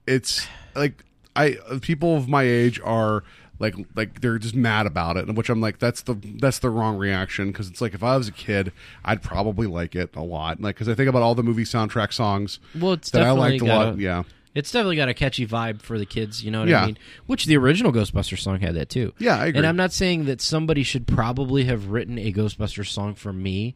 [0.08, 1.04] it's like
[1.36, 3.24] I people of my age are
[3.60, 6.98] like like they're just mad about it, which I'm like that's the that's the wrong
[6.98, 8.72] reaction because it's like if I was a kid,
[9.06, 12.14] I'd probably like it a lot, like because I think about all the movie soundtrack
[12.14, 13.96] songs Well, it's that I definitely liked a got lot.
[13.96, 14.24] a- Yeah,
[14.56, 16.84] It's definitely got a catchy vibe for the kids, you know what Yeah.
[16.84, 16.98] I mean?
[17.26, 19.14] Which the original Ghostbusters song had that too.
[19.20, 19.58] Yeah, I agree.
[19.60, 23.76] And I'm not saying that somebody should probably have written a Ghostbusters song for me,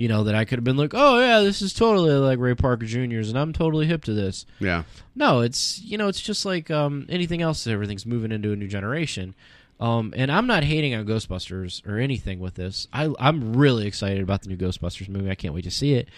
[0.00, 2.54] you know, that I could have been like, oh yeah, this is totally like Ray
[2.54, 4.46] Parker Jr.'s, and I'm totally hip to this.
[4.58, 4.84] yeah,
[5.14, 7.66] No, it's you know, it's just like um, anything else.
[7.66, 9.34] Everything's moving into a new generation.
[9.78, 12.88] Um, and I'm not hating on Ghostbusters or anything with this.
[12.94, 15.30] I, I'm really excited about the new Ghostbusters movie.
[15.30, 16.08] I can't wait to see it.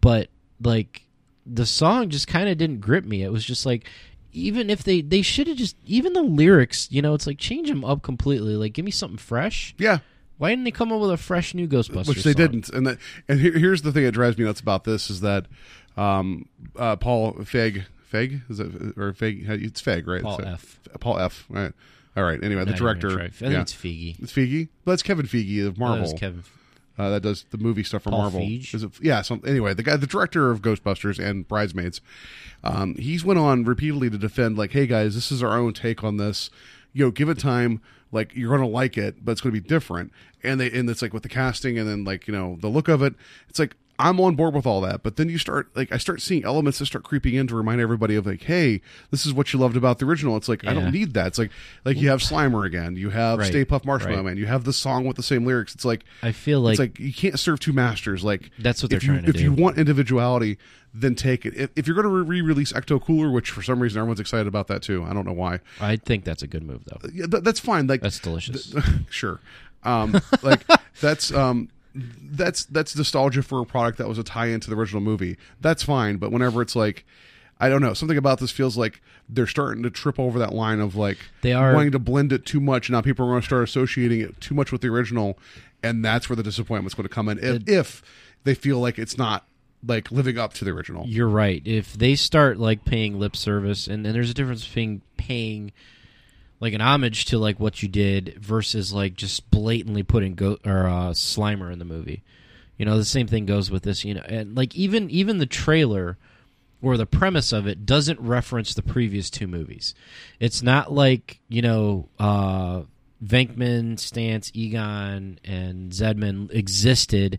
[0.00, 0.28] But
[0.62, 1.02] like,
[1.44, 3.22] the song just kind of didn't grip me.
[3.22, 3.84] It was just like,
[4.32, 7.68] even if they they should have just even the lyrics, you know, it's like change
[7.68, 8.56] them up completely.
[8.56, 9.74] Like, give me something fresh.
[9.76, 9.98] yeah.
[10.38, 12.08] Why didn't they come up with a fresh new Ghostbusters?
[12.08, 12.42] which they song?
[12.42, 12.68] didn't.
[12.70, 15.46] And that, and here, here's the thing that drives me nuts about this is that
[15.96, 19.48] um, uh, Paul Feg Feg is it or Feg?
[19.48, 20.22] It's Feg, right?
[20.22, 20.80] Paul uh, F.
[21.00, 21.46] Paul F.
[21.48, 21.72] Right.
[22.16, 22.42] All right.
[22.42, 23.20] Anyway, the Not even director.
[23.20, 23.60] I think yeah.
[23.60, 24.18] it's Feige.
[24.22, 24.68] It's Feige.
[24.84, 26.00] Well, that's Kevin Feige of Marvel.
[26.00, 26.44] was Kevin.
[26.98, 28.40] uh, that does the movie stuff for Paul Marvel.
[28.40, 28.74] Feige?
[28.74, 29.20] Is it, yeah.
[29.22, 32.00] So anyway, the guy, the director of Ghostbusters and Bridesmaids,
[32.64, 36.02] um, he's went on repeatedly to defend like, hey guys, this is our own take
[36.02, 36.48] on this.
[36.94, 37.82] You know, give it time.
[38.12, 40.12] Like you're going to like it, but it's going to be different.
[40.42, 42.88] And they and it's like with the casting and then like you know the look
[42.88, 43.14] of it.
[43.48, 46.20] It's like I'm on board with all that, but then you start like I start
[46.20, 48.80] seeing elements that start creeping in to remind everybody of like, hey,
[49.10, 50.36] this is what you loved about the original.
[50.36, 51.28] It's like I don't need that.
[51.28, 51.50] It's like
[51.84, 53.48] like you have Slimer again, you have Right.
[53.48, 54.24] Stay Puft Marshmallow Right.
[54.24, 55.74] Man, you have the song with the same lyrics.
[55.74, 58.24] It's like I feel like, it's like you can't serve two masters.
[58.24, 59.38] Like That's what if they're you, trying to do.
[59.38, 60.58] If you want individuality,
[60.92, 61.54] then take it.
[61.54, 64.68] If, if you're going to re-release Ecto Cooler, which for some reason everyone's excited about
[64.68, 65.60] that too, I don't know why.
[65.80, 66.98] I think that's a good move though.
[67.12, 67.86] Yeah, th- that's fine.
[67.86, 68.74] Like That's delicious.
[69.10, 69.40] sure.
[69.84, 70.64] Um, like
[71.00, 71.68] that's um,
[72.22, 75.36] that's that's nostalgia for a product that was a tie-in to the original movie.
[75.60, 76.16] That's fine.
[76.18, 77.04] But whenever it's like,
[77.58, 77.94] I don't know.
[77.94, 81.52] Something about this feels like they're starting to trip over that line of like They
[81.52, 82.90] are- wanting to blend it too much.
[82.90, 85.38] Now people are going to start associating it too much with the original,
[85.82, 88.02] and that's where the disappointment's going to come in if, if
[88.44, 89.46] they feel like it's not
[89.86, 91.06] like living up to the original.
[91.06, 91.62] You're right.
[91.64, 95.72] If they start like paying lip service, and, and there's a difference between paying
[96.60, 100.86] like an homage to like what you did versus like just blatantly putting go or
[100.86, 102.22] uh, Slimer in the movie.
[102.78, 104.04] You know, the same thing goes with this.
[104.04, 106.18] You know, and like even even the trailer
[106.82, 109.94] or the premise of it doesn't reference the previous two movies.
[110.40, 112.08] It's not like you know.
[112.18, 112.82] uh
[113.24, 117.38] Venkman, Stantz, Egon, and Zedman existed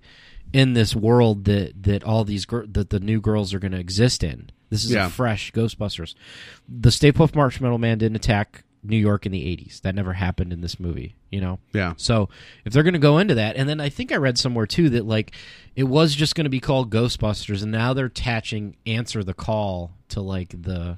[0.51, 3.79] in this world that that all these gir- that the new girls are going to
[3.79, 4.49] exist in.
[4.71, 5.05] This is Yeah.
[5.05, 6.15] a fresh Ghostbusters.
[6.67, 9.81] The Stay Puft Marshmallow Man didn't attack New York in the '80s.
[9.81, 11.15] That never happened in this movie.
[11.29, 11.59] You know.
[11.73, 11.93] Yeah.
[11.97, 12.29] So
[12.65, 14.89] if they're going to go into that, and then I think I read somewhere too
[14.91, 15.33] that like
[15.75, 19.91] it was just going to be called Ghostbusters, and now they're attaching "Answer the Call"
[20.09, 20.97] to like the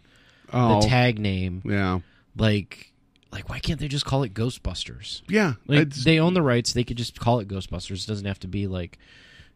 [0.52, 0.82] Oh.
[0.82, 1.62] the tag name.
[1.64, 2.00] Yeah,
[2.36, 2.92] Like,
[3.32, 5.22] like why can't they just call it Ghostbusters?
[5.28, 5.54] yeah.
[5.68, 8.04] Like they own the rights, they could just call it Ghostbusters.
[8.04, 8.98] It doesn't have to be like,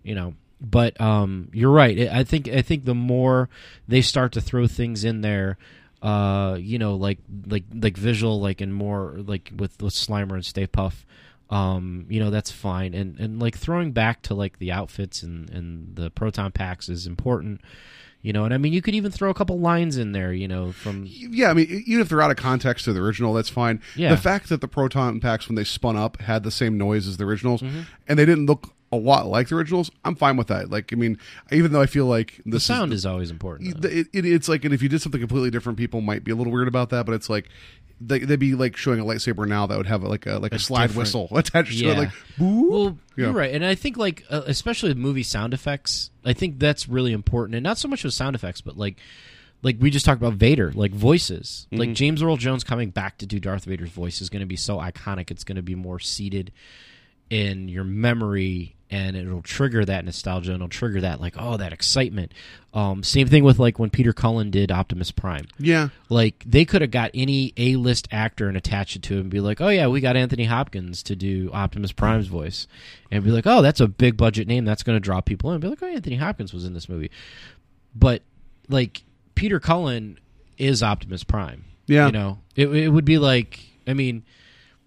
[0.04, 0.36] you know.
[0.62, 2.00] But um, you're right.
[2.10, 3.50] I I think I think the more
[3.88, 5.58] they start to throw things in there,
[6.04, 10.46] uh, you know, like like like visual, like and more like with with Slimer and
[10.46, 11.06] Stay Puft,
[11.50, 12.94] um, you know, that's fine.
[12.94, 17.08] And and like throwing back to like the outfits and and the proton packs is
[17.08, 17.62] important.
[18.22, 20.32] You know, and I mean, you could even throw a couple lines in there.
[20.32, 23.34] You know, from yeah, I mean, even if they're out of context to the original,
[23.34, 23.82] that's fine.
[23.98, 24.12] Yeah.
[24.16, 27.18] The fact that the proton packs, when they spun up, had the same noise as
[27.18, 27.82] the originals, Mm-hmm.
[28.08, 30.69] and they didn't look a lot like the originals, I'm fine with that.
[30.69, 31.17] Like, I mean,
[31.51, 33.84] even though I feel like the sound is, is always important.
[33.86, 36.36] it, it, it's like, and if you did something completely different, people might be a
[36.36, 37.06] little weird about that.
[37.06, 37.49] But it's like
[37.99, 40.60] they, they'd be like showing a lightsaber now that would have like a like a,
[40.60, 42.69] slide whistle attached to it, like boo.
[42.69, 43.25] Well, Yeah.
[43.25, 46.88] you're right, and I think like uh, especially with movie sound effects, I think that's
[46.89, 48.97] really important, and not so much with sound effects, but like
[49.62, 51.79] like we just talked about Vader, like voices, Mm-hmm.
[51.79, 54.58] like James Earl Jones coming back to do Darth Vader's voice is going to be
[54.58, 55.32] so iconic.
[55.32, 56.51] It's going to be more seated
[57.29, 61.73] in your memory and it'll trigger that nostalgia and it'll trigger that like oh that
[61.73, 62.32] excitement
[62.73, 66.82] um, same thing with like when peter cullen did optimus prime yeah, like they could
[66.82, 69.88] have got any A-list actor and attached it to him and be like, "Oh yeah,
[69.88, 72.67] we got Anthony Hopkins to do Optimus Prime's voice,"
[73.12, 74.65] and be like, "Oh, that's a big budget name.
[74.65, 76.89] That's going to draw people in." and Be like, "Oh, Anthony Hopkins was in this
[76.89, 77.12] movie,"
[77.95, 78.21] but
[78.69, 79.03] like
[79.36, 80.19] Peter Cullen
[80.58, 81.65] is Optimus Prime.
[81.88, 82.08] Yeah.
[82.08, 84.23] you know, it it would be like, I mean.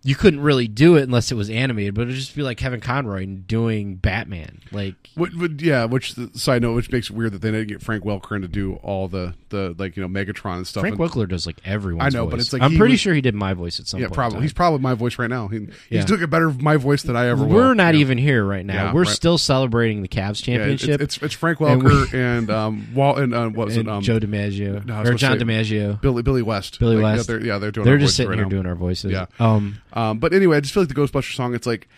[0.07, 2.81] You couldn't really do it unless it was animated, but it'd just be like Kevin
[2.81, 4.61] Conroy doing Batman.
[4.71, 7.69] Like, Which, would yeah, which the side note, which makes it weird that they didn't
[7.69, 10.81] get Frank Welker in to do all the the like you know Megatron and stuff.
[10.83, 12.31] Frank and, Welker does like everyone's I know, voice.
[12.31, 14.13] but it's like I'm pretty was- sure he did my voice at some yeah, point.
[14.13, 15.49] in probably he's probably my voice right now.
[15.49, 15.69] He, Yeah.
[15.91, 17.55] He's doing a better my voice than I ever will.
[17.55, 18.01] We're not Yeah.
[18.01, 18.87] even here right now.
[18.87, 19.09] Yeah, We're right.
[19.15, 21.01] still celebrating the Cavs Yeah, it's, championship.
[21.01, 24.03] it's it's Frank And Welker and, um Walt and uh, what was and it um
[24.03, 27.29] Joe DiMaggio no, or John say DiMaggio, Billy Billy West Billy Like, yeah, West.
[27.29, 28.51] they're, yeah they're doing They're our just sitting right here now.
[28.51, 29.13] doing our voices.
[29.13, 29.27] Yeah.
[29.39, 29.79] Um.
[29.97, 31.55] Um, but anyway, I just feel like the Ghostbuster song.
[31.55, 31.89] It's like,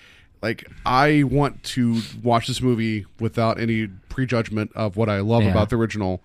[0.41, 5.51] like I want to watch this movie without any prejudgment of what I love Yeah.
[5.51, 6.23] about the original.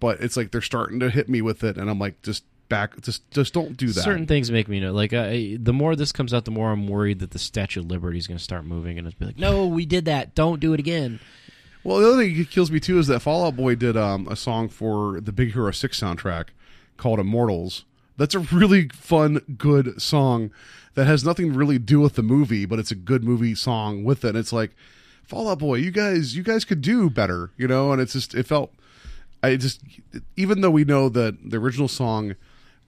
[0.00, 3.00] But it's like they're starting to hit me with it, and I'm like, just back,
[3.00, 4.02] just just don't do that.
[4.02, 4.92] Certain things make me know.
[4.92, 7.86] Like, I, the more this comes out, the more I'm worried that the Statue of
[7.86, 10.34] Liberty is going to start moving, and it's be like, no, we did that.
[10.34, 11.20] Don't do it again.
[11.84, 14.26] Well, the other thing that kills me too is that Fall Out Boy did um,
[14.28, 16.46] a song for the Big Hero Six soundtrack
[16.96, 17.84] called "Immortals."
[18.16, 20.50] That's a really fun, good song
[20.98, 23.54] that has nothing really to really do with the movie, but it's a good movie
[23.54, 24.30] song with it.
[24.30, 24.74] And it's like
[25.22, 27.92] Fall Out Boy, you guys, you guys could do better, you know.
[27.92, 28.72] And it's just, it felt,
[29.40, 29.80] I just,
[30.36, 32.34] even though we know that the original song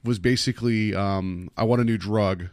[0.02, 2.48] was basically um, "I Want a New Drug."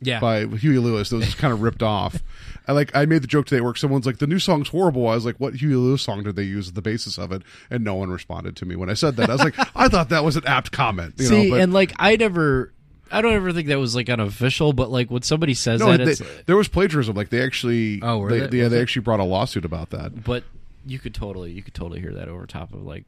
[0.00, 0.20] Yeah.
[0.20, 2.22] by Huey Lewis that was just kind of ripped off.
[2.68, 5.08] I like I made the joke today where someone's like the new song's horrible.
[5.08, 7.40] I was like, what Huey Lewis song did they use as the basis of it?
[7.70, 9.30] And no one responded to me when I said that.
[9.30, 11.14] I was like, I thought that was an apt comment.
[11.16, 12.73] You See, know, but and like, I never.
[13.14, 16.04] I don't ever think that was like unofficial, but like when somebody says no, that,
[16.04, 17.14] they- it's, there was plagiarism.
[17.16, 18.58] Like they actually, Oh, were they, they?
[18.58, 20.24] yeah, they actually brought a lawsuit about that.
[20.24, 20.44] but
[20.86, 23.04] you could totally, you could totally hear that over top of like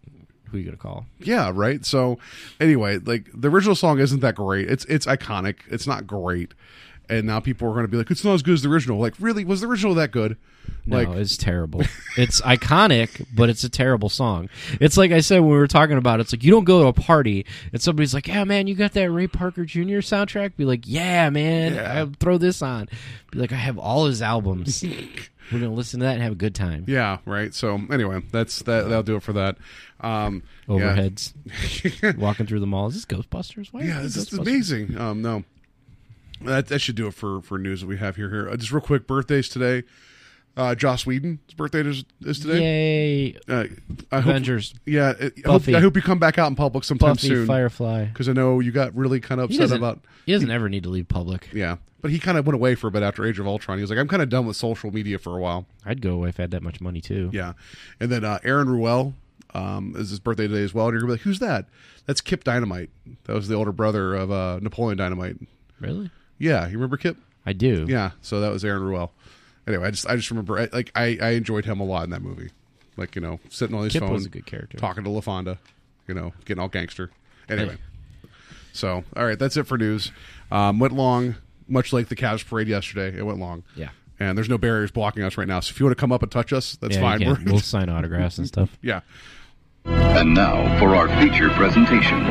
[0.50, 1.06] who you gonna call.
[1.18, 1.84] Yeah, right.
[1.84, 2.18] So
[2.60, 4.70] anyway, like the original song isn't that great.
[4.70, 5.56] It's it's iconic.
[5.68, 6.54] It's not great.
[7.08, 8.98] And now people are going to be like, it's not as good as the original.
[8.98, 10.36] Like, really, was the original that good?
[10.84, 11.82] No, like, it's terrible.
[12.16, 14.48] it's iconic, but it's a terrible song.
[14.80, 16.82] It's like I said when we were talking about it, it's like you don't go
[16.82, 19.98] to a party and somebody's like, Yeah, man, you got that Ray Parker Jr.
[20.02, 20.56] soundtrack?
[20.56, 22.02] Be like, Yeah, man, Yeah.
[22.02, 22.88] I throw this on.
[23.30, 24.84] Be like, I have all his albums.
[25.52, 26.84] We're gonna listen to that and have a good time.
[26.88, 27.54] yeah, right.
[27.54, 28.88] So anyway, that's that.
[28.88, 29.58] That'll do it for that.
[30.00, 30.74] Um, yeah.
[30.74, 32.16] Overheads.
[32.18, 32.88] Walking through the mall.
[32.88, 33.68] Is this Ghostbusters?
[33.72, 34.98] Why Yeah, is this is amazing.
[34.98, 35.44] Um, no,
[36.42, 38.30] that, that should do it for for news that we have here.
[38.30, 39.84] Here, uh, just real quick, birthdays today.
[40.56, 42.60] Uh, Joss Whedon's birthday is, is today.
[42.62, 43.36] Yay!
[43.46, 43.64] Uh,
[44.10, 46.82] I hope, Avengers, yeah, it- I hope, I hope you come back out in public
[46.84, 47.46] sometime Buffy, soon.
[47.46, 48.06] Firefly.
[48.06, 50.00] Because I know you got really kind of upset about.
[50.24, 51.50] he doesn't ever need to leave public.
[51.52, 53.76] Yeah, but he kind of went away for a bit after Age of Ultron.
[53.76, 56.14] He was like, "I'm kind of done with social media for a while." I'd go
[56.14, 57.28] away if I had that much money too.
[57.34, 57.52] Yeah,
[58.00, 59.12] and then uh, Aaron Ruell
[59.52, 60.86] um, is his birthday today as well.
[60.86, 61.66] And you're gonna be like, "Who's that?"
[62.06, 62.88] That's Kip Dynamite.
[63.24, 65.36] That was the older brother of uh, Napoleon Dynamite.
[65.80, 66.10] Really?
[66.38, 67.16] Yeah, you remember Kip?
[67.44, 67.86] I do.
[67.88, 69.12] Yeah, so that was Aaron Ruell.
[69.66, 72.10] Anyway, I just I just remember I, like I, I enjoyed him a lot in
[72.10, 72.50] that movie.
[72.96, 74.78] Like you know, sitting on his Kip phone, was a good character.
[74.78, 75.58] talking to LaFawnduh,
[76.08, 77.10] you know, getting all gangster.
[77.48, 77.76] Anyway,
[78.72, 80.12] so all right, that's it for news.
[80.50, 81.36] Um, went long,
[81.68, 83.16] much like the Cavs parade yesterday.
[83.18, 83.64] It went long.
[83.74, 83.90] Yeah.
[84.18, 85.60] and there's no barriers blocking us right now.
[85.60, 87.20] So if you want to come up and touch us, that's Yeah, fine.
[87.20, 87.38] you We're.
[87.44, 88.76] We'll sign autographs and stuff.
[88.82, 89.00] yeah.
[89.84, 92.24] And now for our feature presentation.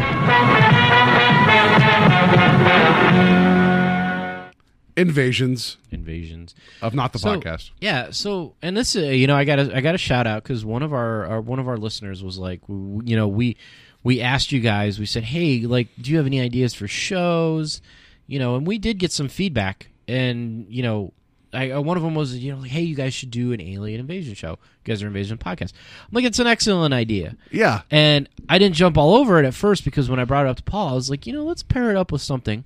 [4.97, 6.55] Invasions Invasions.
[6.81, 7.71] of not the So, podcast.
[7.81, 8.11] Yeah.
[8.11, 10.63] So, and this, uh, you know, I got to, I got to shout out because
[10.63, 13.57] one of our, our, one of our listeners was like, you know, we,
[14.03, 17.81] we asked you guys, we said, hey, like, do you have any ideas for shows?
[18.27, 21.13] You know, and we did get some feedback, and you know,
[21.53, 23.61] I, uh, one of them was, you know, like, hey, you guys should do an
[23.61, 24.51] alien invasion show.
[24.51, 25.73] You guys are invasion podcast.
[26.01, 27.35] I'm like, it's an excellent idea.
[27.51, 30.49] Yeah, And I didn't jump all over it at first because when I brought it
[30.49, 32.65] up to Paul, I was like, you know, let's pair it up with something.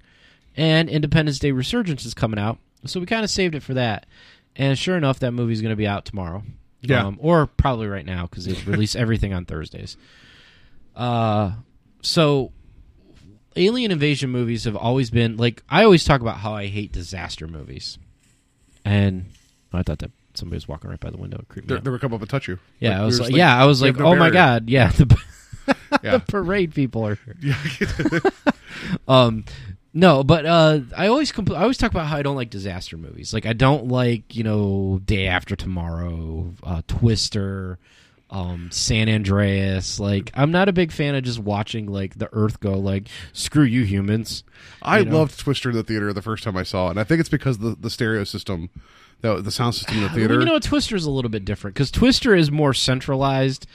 [0.59, 4.05] And Independence Day Resurgence is coming out, so we kind of saved it for that.
[4.57, 6.43] And sure enough, that movie's going to be out tomorrow.
[6.81, 7.05] Yeah.
[7.05, 9.95] Um, or probably right now because they release everything on Thursdays.
[10.97, 11.53] Uh,
[12.01, 12.51] so
[13.55, 17.47] alien invasion movies have always been like I always talk about how I hate disaster
[17.47, 17.97] movies,
[18.83, 19.27] and
[19.71, 21.37] I thought that somebody was walking right by the window.
[21.37, 21.83] It creeped me they're, out.
[21.85, 22.59] they're gonna come up and touch you.
[22.81, 24.89] Yeah, Like, I was were like, yeah, I was like, no oh my god, yeah,
[24.91, 25.05] the,
[26.03, 26.17] Yeah.
[26.17, 28.21] the parade people are here.
[29.07, 29.45] um,
[29.99, 32.97] no, but uh, I always compl- I always talk about how I don't like disaster
[32.97, 33.33] movies.
[33.33, 37.77] Like I don't like you know Day After Tomorrow, uh, Twister,
[38.29, 39.99] um, San Andreas.
[39.99, 43.63] Like I'm not a big fan of just watching like the Earth go like screw
[43.63, 44.43] you humans.
[44.81, 45.17] I you know?
[45.19, 47.29] loved Twister in the theater the first time I saw it, and I think it's
[47.29, 48.69] because the the stereo system,
[49.21, 50.39] the the sound system in the Well, theater.
[50.39, 53.67] You know, Twister's a little bit different because Twister is more centralized.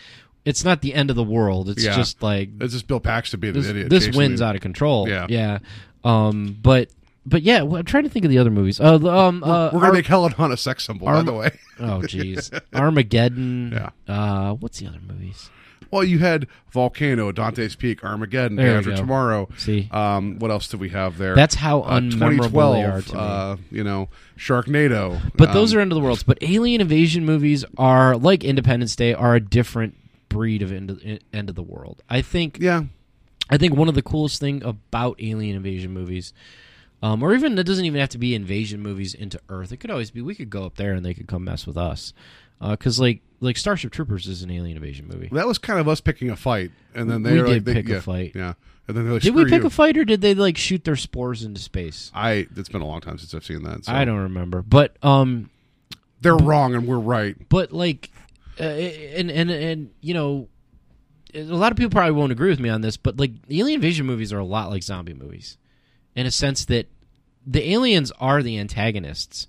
[0.47, 1.71] It's not the end of the world.
[1.71, 1.97] It's Yeah.
[1.97, 3.91] just like it's just Bill Paxton being this, an idiot.
[3.91, 5.09] this the- out of control.
[5.09, 5.27] Yeah.
[5.29, 5.59] yeah.
[6.05, 6.91] Um, but
[7.27, 8.79] but yeah, well, I'm trying to think of the other movies.
[8.81, 11.33] Uh, the, um, uh, We're gonna Ar- make Helen Hunt a sex symbol, by the
[11.33, 11.51] way.
[11.81, 13.73] oh jeez, Armageddon.
[13.73, 13.91] Yeah.
[14.15, 15.51] Uh, what's the other movies?
[15.91, 18.97] Well, you had Volcano, Dante's Peak, Armageddon, Day After.
[18.97, 19.49] Tomorrow.
[19.57, 19.89] See.
[19.93, 21.37] Um, what else did we have there?
[21.37, 23.21] That's how uh, unmemorable they are 2012, to me.
[23.21, 25.21] Uh, you know, Sharknado.
[25.37, 26.25] But those Um, are end of the worlds.
[26.25, 29.95] But alien invasion movies are like Independence Day are a different
[30.29, 31.01] breed of end of,
[31.33, 32.03] end of the world.
[32.11, 32.85] I think yeah.
[33.51, 36.33] I think one of the coolest thing about alien invasion movies,
[37.03, 39.71] um, or even it doesn't even have to be invasion movies into Earth.
[39.73, 41.77] It could always be we could go up there and they could come mess with
[41.77, 42.13] us,
[42.61, 45.29] because like like Starship Troopers is an alien invasion movie.
[45.33, 47.75] That was kind of us picking a fight, and then they We did like, they-
[47.75, 48.33] pick a fight.
[48.35, 48.55] Yeah,
[48.89, 50.97] and then like, Did we pick you." a fight or did they like shoot their
[50.97, 52.11] spores into space?
[52.15, 52.47] I.
[52.57, 53.85] It's been a long time since I've seen that.
[53.85, 53.93] So.
[53.93, 55.51] I don't remember, but um,
[56.23, 57.37] They're wrong, and we're right.
[57.51, 58.11] but like,
[58.59, 60.49] uh, and and and you know,
[61.35, 64.07] a lot of people probably won't agree with me on this, but like alien invasion
[64.07, 65.57] movies are a lot like zombie movies,
[66.15, 66.87] in a sense that
[67.47, 69.47] the aliens are the antagonists,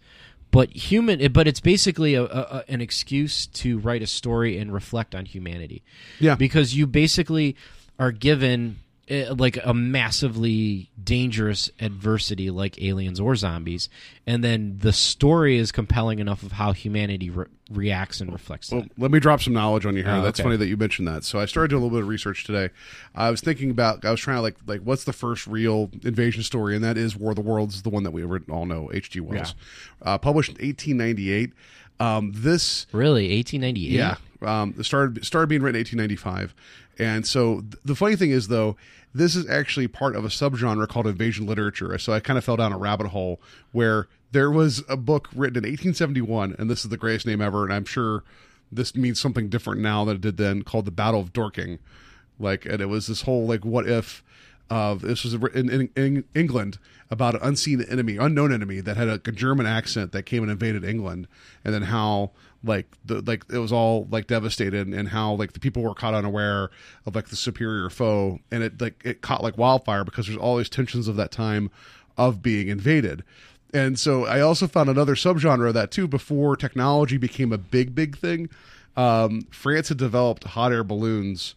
[0.51, 5.13] but human, but it's basically a, a- an excuse to write a story and reflect
[5.15, 5.83] on humanity.
[6.19, 6.35] Yeah.
[6.35, 7.55] because you basically
[7.99, 8.77] are given.
[9.11, 13.89] Uh, Like a massively dangerous adversity, like aliens or zombies,
[14.25, 18.71] and then the story is compelling enough of how humanity re- reacts and reflects.
[18.71, 18.91] Well, that.
[18.97, 20.11] let me drop some knowledge on you here.
[20.13, 20.45] Oh, That's okay.
[20.47, 21.23] funny that you mentioned that.
[21.23, 22.69] So I started doing a little bit of research today.
[23.13, 24.03] I was thinking about.
[24.05, 27.15] I was trying to like like what's the first real invasion story, and that is
[27.15, 29.19] War of the Worlds, the one that we all know, H.G.
[29.19, 29.53] Wells,
[30.01, 31.53] uh, published in 1898.
[31.97, 33.93] Um, this Really, eighteen ninety eight.
[33.93, 36.53] yeah, um, started started being written in 1895,
[36.97, 38.75] and so th- the funny thing is though,
[39.13, 41.97] this is actually part of a subgenre called invasion literature.
[41.97, 43.39] So I kind of fell down a rabbit hole
[43.71, 47.63] where there was a book written in 1871, and this is the greatest name ever,
[47.63, 48.23] and I'm sure
[48.71, 51.79] this means something different now than it did then, called the Battle of Dorking.
[52.37, 54.23] Like, and it was this whole like what if
[54.69, 56.79] of this was in, in, in England
[57.09, 60.51] about an unseen enemy, unknown enemy that had a, a German accent that came and
[60.51, 61.27] invaded England,
[61.63, 62.31] and then how
[62.63, 66.13] like the like it was all like devastated, and how like the people were caught
[66.13, 66.69] unaware
[67.05, 70.57] of like the superior foe, and it like it caught like wildfire because there's all
[70.57, 71.69] these tensions of that time
[72.17, 73.23] of being invaded.
[73.73, 77.93] And so I also found another subgenre of that too before technology became a big,
[77.93, 78.49] big thing.
[78.95, 81.55] Um, France had developed hot air balloons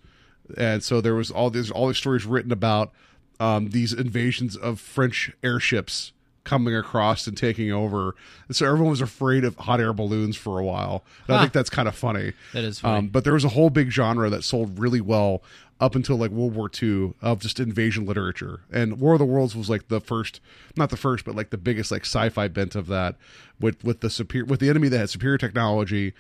[0.57, 2.92] and so there was all these all these stories written about
[3.41, 6.12] um, these invasions of French airships
[6.45, 8.14] coming across and taking over.
[8.47, 11.05] And so everyone was afraid of hot air balloons for a while.
[11.26, 12.32] And I think that's kind of funny.
[12.55, 12.99] That is funny.
[12.99, 15.43] Um, but there was a whole big genre that sold really well
[15.80, 18.61] up until like World War II of just invasion literature.
[18.72, 20.41] And War of the Worlds was like the first,
[20.74, 23.16] not the first, but like the biggest like sci-fi bent of that
[23.61, 26.14] with with the superior with the enemy that had superior technology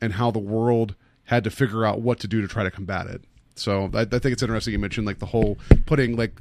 [0.00, 0.94] and how the world
[1.24, 3.22] had to figure out what to do to try to combat it.
[3.54, 6.40] So I, I think it's interesting you mentioned like the whole putting like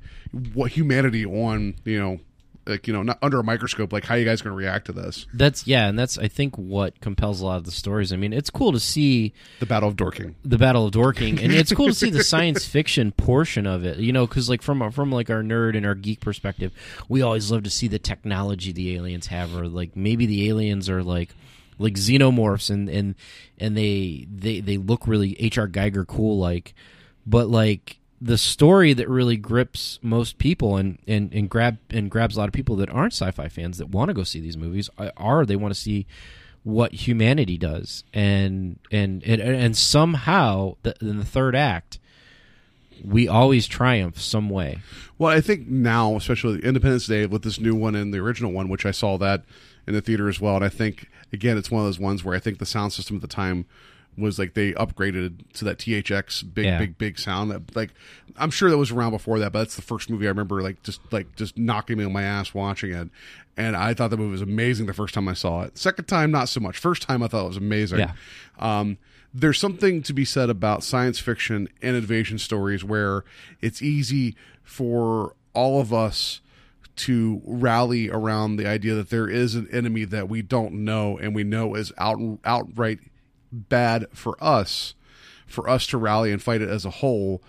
[0.53, 2.19] what humanity on you know
[2.65, 4.93] like you know not under a microscope like how you guys going to react to
[4.93, 8.13] this That's yeah, and that's I think what compels a lot of the stories.
[8.13, 11.51] I mean, it's cool to see the battle of Dorking the Battle of Dorking, and
[11.53, 13.97] it's cool to see the science fiction portion of it.
[13.97, 16.71] You know, because like from from like our nerd and our geek perspective,
[17.09, 20.89] we always love to see the technology the aliens have, or like maybe the aliens
[20.89, 21.29] are like
[21.79, 23.15] like xenomorphs and and
[23.59, 25.67] and they they they look really H.R.
[25.67, 26.73] Giger cool like,
[27.25, 32.37] but like the story that really grips most people and, and, and grab and grabs
[32.37, 34.89] a lot of people that aren't sci-fi fans that want to go see these movies
[34.97, 36.05] uh, are they want to see
[36.63, 41.99] what humanity does and and and, and somehow the, in the third act
[43.03, 44.79] we always triumph some way
[45.17, 48.67] Well, I think now, especially Independence Day with this new one and the original one,
[48.67, 49.43] which I saw that
[49.87, 50.55] in the theater as well.
[50.55, 53.17] And I think again, it's one of those ones where I think the sound system
[53.17, 53.65] at the time
[54.17, 56.79] was like they upgraded to that THX big, Yeah.
[56.79, 57.51] big, big sound.
[57.51, 57.91] That like
[58.37, 60.81] I'm sure that was around before that, but that's the first movie I remember like
[60.83, 63.09] just like just knocking me on my ass watching it.
[63.55, 65.77] And I thought the movie was amazing the first time I saw it.
[65.77, 66.77] Second time, not so much.
[66.79, 67.99] First time, I thought it was amazing.
[67.99, 68.13] Yeah.
[68.57, 68.97] Um,
[69.31, 73.23] there's something to be said about science fiction and invasion stories where
[73.61, 76.41] it's easy for all of us
[76.95, 81.33] to rally around the idea that there is an enemy that we don't know and
[81.33, 82.99] we know is out outright
[83.53, 84.95] bad for us
[85.45, 87.41] for us to rally and fight it as a whole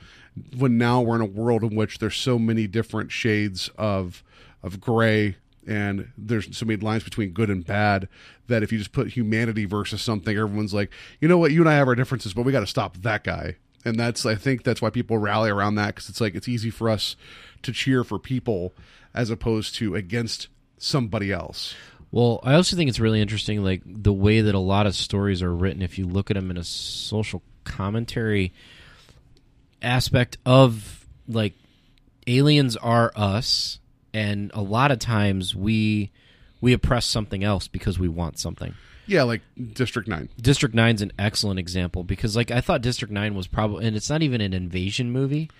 [0.56, 4.22] when now we're in a world in which there's so many different shades of
[4.62, 5.36] of gray
[5.66, 8.08] and there's so many lines between good and bad
[8.48, 10.90] that if you just put humanity versus something everyone's like
[11.20, 11.52] you know what?
[11.52, 13.56] You and i have our differences but we got to stop that guy.
[13.86, 16.70] And that's i think that's why people rally around that because it's like it's easy
[16.70, 17.16] for us
[17.62, 18.74] to cheer for people
[19.14, 20.48] as opposed to against
[20.78, 21.74] somebody else
[22.14, 25.42] Well, I also think it's really interesting, like the way that a lot of stories
[25.42, 25.82] are written.
[25.82, 28.52] If you look at them in a social commentary
[29.82, 31.54] aspect of like
[32.28, 33.80] aliens are us,
[34.12, 36.12] and a lot of times we
[36.60, 38.74] we oppress something else because we want something.
[39.06, 39.40] yeah like
[39.72, 43.86] district 9 District Nine's an excellent example because, like, I thought District Nine was probably,
[43.88, 45.50] and it's not even an invasion movie.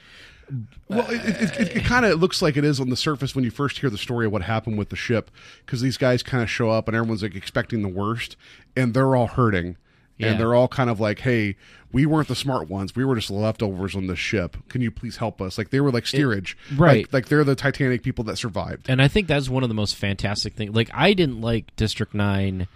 [0.88, 3.44] Well, it, it, it, it kind of looks like it is on the surface when
[3.44, 5.30] you first hear the story of what happened with the ship,
[5.64, 8.36] because these guys kind of show up and everyone's like expecting the worst,
[8.76, 9.76] and they're all hurting,
[10.18, 10.28] Yeah.
[10.32, 11.56] and they're all kind of like, "Hey,
[11.92, 12.94] we weren't the smart ones.
[12.96, 14.56] We were just leftovers on this ship.
[14.68, 17.04] Can you please help us?" Like they were like steerage, right.
[17.04, 18.86] Like, like they're the Titanic people that survived.
[18.88, 20.74] and I think that's one of the most fantastic things.
[20.74, 22.66] Like I didn't like District Nine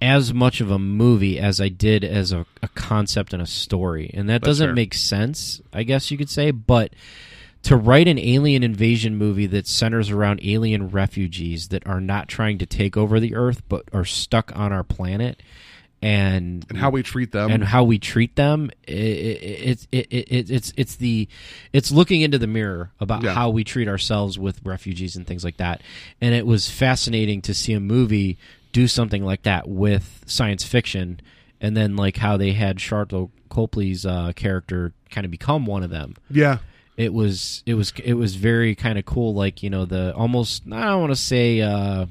[0.00, 4.10] as much of a movie as I did as a, a concept and a story,
[4.14, 4.74] and that doesn't fair.
[4.74, 5.60] make sense.
[5.72, 6.92] I guess you could say, but
[7.64, 12.56] to write an alien invasion movie that centers around alien refugees that are not trying
[12.58, 15.42] to take over the Earth but are stuck on our planet.
[16.02, 20.26] And And how we treat them, and how we treat them it, it, it, it,
[20.30, 21.28] it, it's it's the
[21.74, 23.34] it's looking into the mirror about Yeah.
[23.34, 25.82] how we treat ourselves with refugees and things like that
[26.22, 28.38] and it was fascinating to see a movie
[28.72, 31.20] do something like that with science fiction
[31.60, 35.90] and then like how they had Sharlto Copley's uh, character kind of become one of
[35.90, 36.16] them.
[36.30, 36.58] Yeah,
[37.00, 40.64] it was it was it was very kind of cool like you know the almost
[40.70, 42.04] i don't want to say uh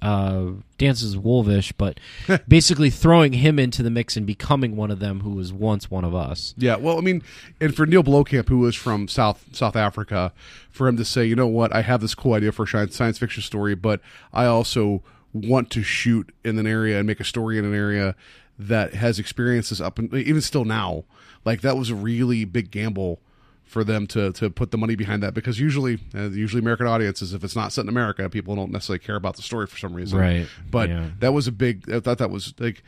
[0.00, 0.46] uh
[0.76, 2.00] dances wolvish but
[2.48, 6.04] basically throwing him into the mix and becoming one of them who was once one
[6.04, 6.54] of us.
[6.58, 7.22] Yeah, well, I mean,
[7.60, 10.32] and for Neil Blomkamp, who was from South South Africa,
[10.70, 12.96] for him to say, you know what, I have this cool idea for a science
[12.96, 14.00] science fiction story, but
[14.32, 18.14] I also want to shoot in an area and make a story in an area
[18.58, 21.04] that has experiences up and even still now,
[21.44, 23.20] like that was a really big gamble
[23.64, 27.32] for them to to put the money behind that because usually uh, usually American audiences
[27.32, 29.94] if it's not set in America people don't necessarily care about the story for some
[29.94, 31.08] reason Right, but yeah.
[31.20, 32.82] that was a big i thought that was like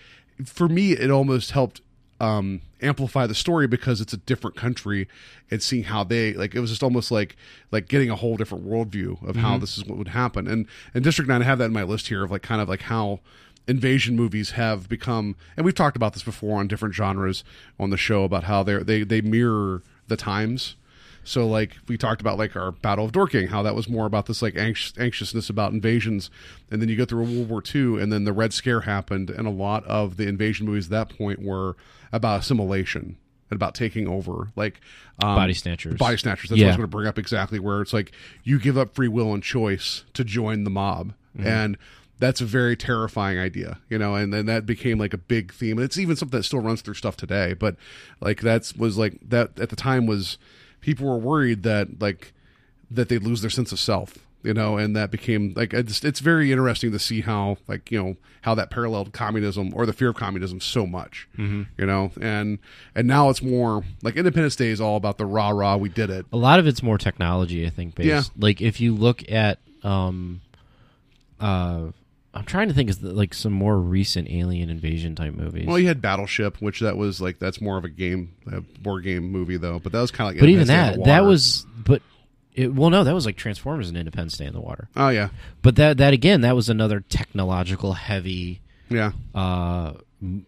[0.44, 1.80] for me it almost helped
[2.24, 5.08] um amplify the story because it's a different country
[5.50, 7.36] and seeing how they like it was just almost like
[7.70, 10.46] like getting a whole different worldview of how this is what would happen.
[10.46, 12.68] And and district 9 i have that in my list here of like kind of
[12.68, 13.20] like how
[13.66, 17.44] invasion movies have become and we've talked about this before on different genres
[17.78, 20.76] on the show about how they're they they mirror the times
[21.24, 24.26] so like we talked about like our Battle of Dorking, how that was more about
[24.26, 26.30] this like anx- anxiousness about invasions,
[26.70, 29.46] and then you go through World War II, and then the Red Scare happened, and
[29.46, 31.76] a lot of the invasion movies at that point were
[32.12, 33.16] about assimilation
[33.50, 34.80] and about taking over, like
[35.22, 35.96] um, Body snatchers.
[35.98, 36.50] Body snatchers.
[36.50, 37.58] That's what I was going to bring up exactly.
[37.58, 38.12] Where it's like
[38.42, 41.48] you give up free will and choice to join the mob, Mm-hmm.
[41.48, 41.78] and
[42.20, 44.14] that's a very terrifying idea, you know.
[44.14, 45.78] And then that became like a big theme.
[45.78, 47.54] And it's even something that still runs through stuff today.
[47.54, 47.74] But
[48.20, 50.38] like that's was like that at the time was
[50.84, 52.34] people were worried that like
[52.90, 56.20] that they'd lose their sense of self you know and that became like it's, it's
[56.20, 60.10] very interesting to see how like you know how that paralleled communism or the fear
[60.10, 61.62] of communism so much mm-hmm.
[61.78, 62.58] you know and
[62.94, 66.10] and now it's more like independence day is all about the rah rah we did
[66.10, 67.94] it A lot of it's more technology, I think.
[67.94, 68.06] Based.
[68.06, 68.22] Yeah.
[68.36, 70.42] Like if you look at, um,
[71.40, 71.86] uh,
[72.34, 75.66] I'm trying to think of like some more recent alien invasion type movies.
[75.66, 79.04] well you had battleship which that was like that's more of a game a board
[79.04, 81.22] game movie though but that was kind of like but even Independence Day on that,
[81.22, 82.02] that was, but
[82.54, 84.88] it, well, no, that was like Transformers and Independence Day in the water.
[84.96, 85.28] oh yeah
[85.62, 88.60] But that, that again, that was another technological heavy
[88.90, 89.94] yeah uh,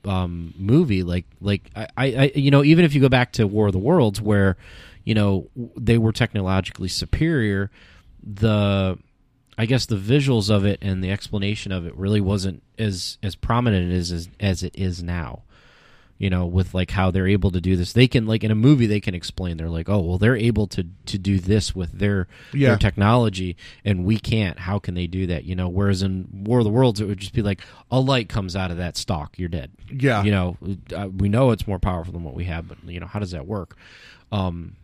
[0.05, 1.03] um, movie.
[1.03, 3.72] Like, like I, I, I- you know, even if you go back to War of
[3.72, 4.57] the Worlds, where
[5.05, 7.70] you know they were technologically superior,
[8.22, 8.99] the
[9.59, 13.34] I guess the visuals of it and the explanation of it really wasn't as as
[13.34, 15.42] prominent as as, as it is now.
[16.18, 18.54] You know, with like how they're able to do this, they can like in a
[18.54, 19.59] movie they can explain.
[19.59, 22.68] They're like, oh well, they're able to to do this with their Yeah.
[22.70, 23.54] their technology,
[23.84, 24.59] and we can't.
[24.61, 25.44] How can they do that?
[25.44, 28.30] You know, whereas in War of the Worlds, it would just be like a light
[28.30, 29.72] comes out of that stock, you're dead.
[29.90, 30.22] Yeah.
[30.22, 30.57] you know,
[30.96, 33.32] uh, we know it's more powerful than what we have, but you know, how does
[33.32, 33.76] that work?
[34.32, 34.76] Um,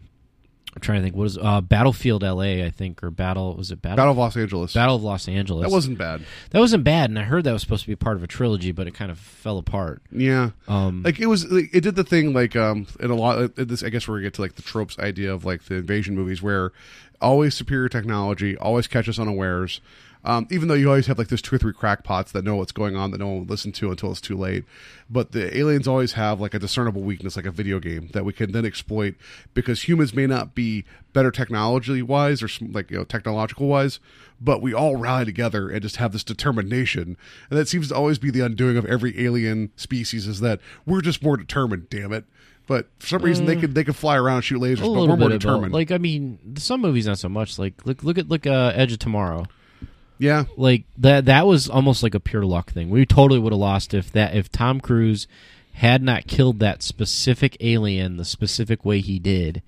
[0.74, 1.14] I'm trying to think.
[1.14, 2.64] What is uh, Battlefield L.A.
[2.64, 5.64] I think or Battle was it Battle battle of los angeles Battle of Los Angeles?
[5.68, 8.16] that wasn't bad that wasn't bad, and I heard that was supposed to be part
[8.16, 10.02] of a trilogy, but it kind of fell apart.
[10.10, 11.50] Yeah, Um, like it was.
[11.50, 13.38] Like, it did the thing like um, in a lot.
[13.38, 15.74] Of this, I guess, where we get to like the tropes idea of like the
[15.76, 16.72] invasion movies, where
[17.20, 19.80] always superior technology, always catch us unawares.
[20.24, 22.70] Um, even though you always have like those two or three crackpots that know what's
[22.70, 24.64] going on that no one will listen to until it's too late,
[25.10, 28.32] but the aliens always have like a discernible weakness, like a video game that we
[28.32, 29.16] can then exploit
[29.52, 33.98] because humans may not be better technology wise or like you know technological wise,
[34.40, 37.16] but we all rally together and just have this determination,
[37.50, 41.00] and that seems to always be the undoing of every alien species is that we're
[41.00, 41.90] just more determined.
[41.90, 42.26] Damn it!
[42.68, 45.06] But for some reason they could they could fly around and shoot lasers, but we're
[45.08, 45.72] more bit about determined.
[45.74, 47.58] like I mean, some movies not so much.
[47.58, 49.46] Like look look at look uh, Edge of Tomorrow.
[50.22, 52.90] Yeah, Like that that was almost like a pure luck thing.
[52.90, 55.26] We totally would have lost if that if Tom Cruise
[55.74, 59.62] had not killed that specific alien the specific way he did.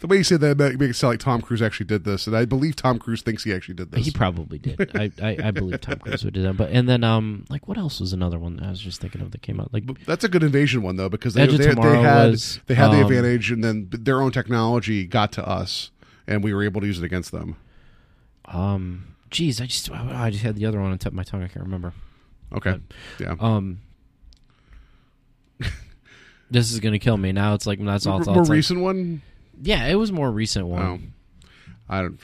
[0.00, 2.34] the way you say that make it sound like Tom Cruise actually did this, and
[2.34, 4.06] I believe Tom Cruise thinks he actually did this.
[4.06, 4.96] He probably did.
[4.96, 6.56] I, I, I believe Tom Cruise would do that.
[6.56, 9.20] But and then um like what else was another one that I was just thinking
[9.20, 12.00] of that came out like That's a good invasion one though because they, they, they
[12.00, 15.90] had was, they had the um, advantage, and then their own technology got to us,
[16.26, 17.56] and we were able to use it against them.
[18.46, 21.42] um geez I just I just had the other one on top of my tongue
[21.42, 21.92] I can't remember.
[22.52, 22.78] Okay,
[23.20, 23.34] yeah.
[23.40, 23.80] Um
[26.50, 27.54] This is gonna kill me now.
[27.54, 28.14] It's like that's all.
[28.14, 29.22] more It's all it's like- recent one.
[29.60, 30.82] yeah, it was more recent one.
[30.82, 30.98] Oh,
[31.88, 32.18] I don't.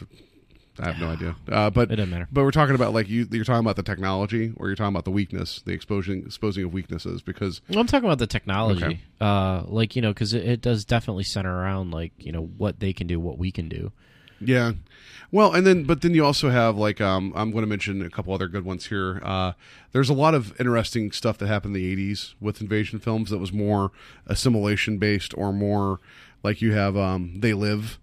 [0.80, 1.36] I have no idea.
[1.48, 2.26] Uh, but It doesn't matter.
[2.32, 3.28] But we're talking about like you.
[3.30, 6.72] You're talking about the technology, or you're talking about the weakness, the exposing exposing of
[6.72, 7.20] weaknesses.
[7.22, 9.00] Because Well, I'm talking about the technology, Okay.
[9.20, 12.80] uh, like you know, because it, it does definitely center around like you know what
[12.80, 13.92] they can do, what we can do.
[14.40, 14.72] Yeah,
[15.30, 18.10] well, and then but then you also have like um, I'm going to mention a
[18.10, 19.20] couple other good ones here.
[19.24, 19.52] Uh,
[19.92, 23.38] there's a lot of interesting stuff that happened in the '80s with invasion films that
[23.38, 23.90] was more
[24.26, 25.98] assimilation based, or more
[26.44, 27.98] like you have um, They Live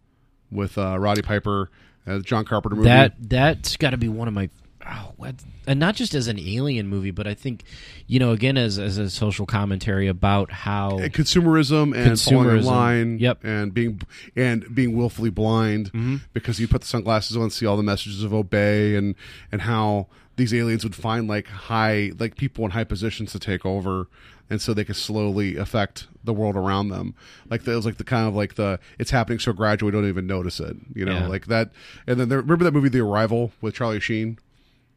[0.51, 1.69] with uh, Roddy Piper,
[2.05, 2.89] uh, John Carpenter movie.
[2.89, 4.49] That that's got to be one of my,
[4.89, 5.35] oh, what,
[5.67, 7.63] and not just as an alien movie, but I think,
[8.07, 12.55] you know, again as as a social commentary about how Uh, consumerism and falling in
[12.57, 12.65] Consumerism.
[12.65, 13.43] line Yep.
[13.43, 14.01] and being
[14.35, 16.17] and being willfully blind Mm-hmm.
[16.33, 19.15] because you put the sunglasses on and see all the messages of obey and
[19.51, 20.07] and how
[20.37, 24.07] these aliens would find like high like people in high positions to take over
[24.49, 27.13] and so they could slowly affect the world around them
[27.49, 30.07] like that was like the kind of like the it's happening so gradual we don't
[30.07, 31.27] even notice it you know Yeah.
[31.27, 31.71] like that
[32.07, 34.39] and then there, remember that movie the arrival with charlie sheen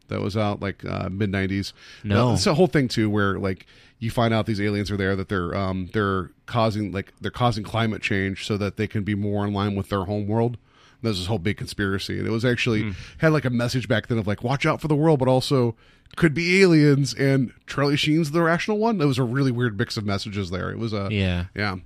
[0.08, 1.72] that was out like uh, mid '90s.
[2.02, 2.34] No.
[2.34, 3.66] it's a whole thing too, where like
[3.98, 7.64] you find out these aliens are there that they're um they're causing like they're causing
[7.64, 10.52] climate change so that they can be more in line with their home world.
[10.56, 14.08] And there's this whole big conspiracy, and it was actually had like a message back
[14.08, 15.74] then of like watch out for the world, but also
[16.16, 17.14] could be aliens.
[17.14, 19.00] And Charlie Sheen's the rational one.
[19.00, 20.70] It was a really weird mix of messages there.
[20.70, 21.76] It was a yeah, yeah.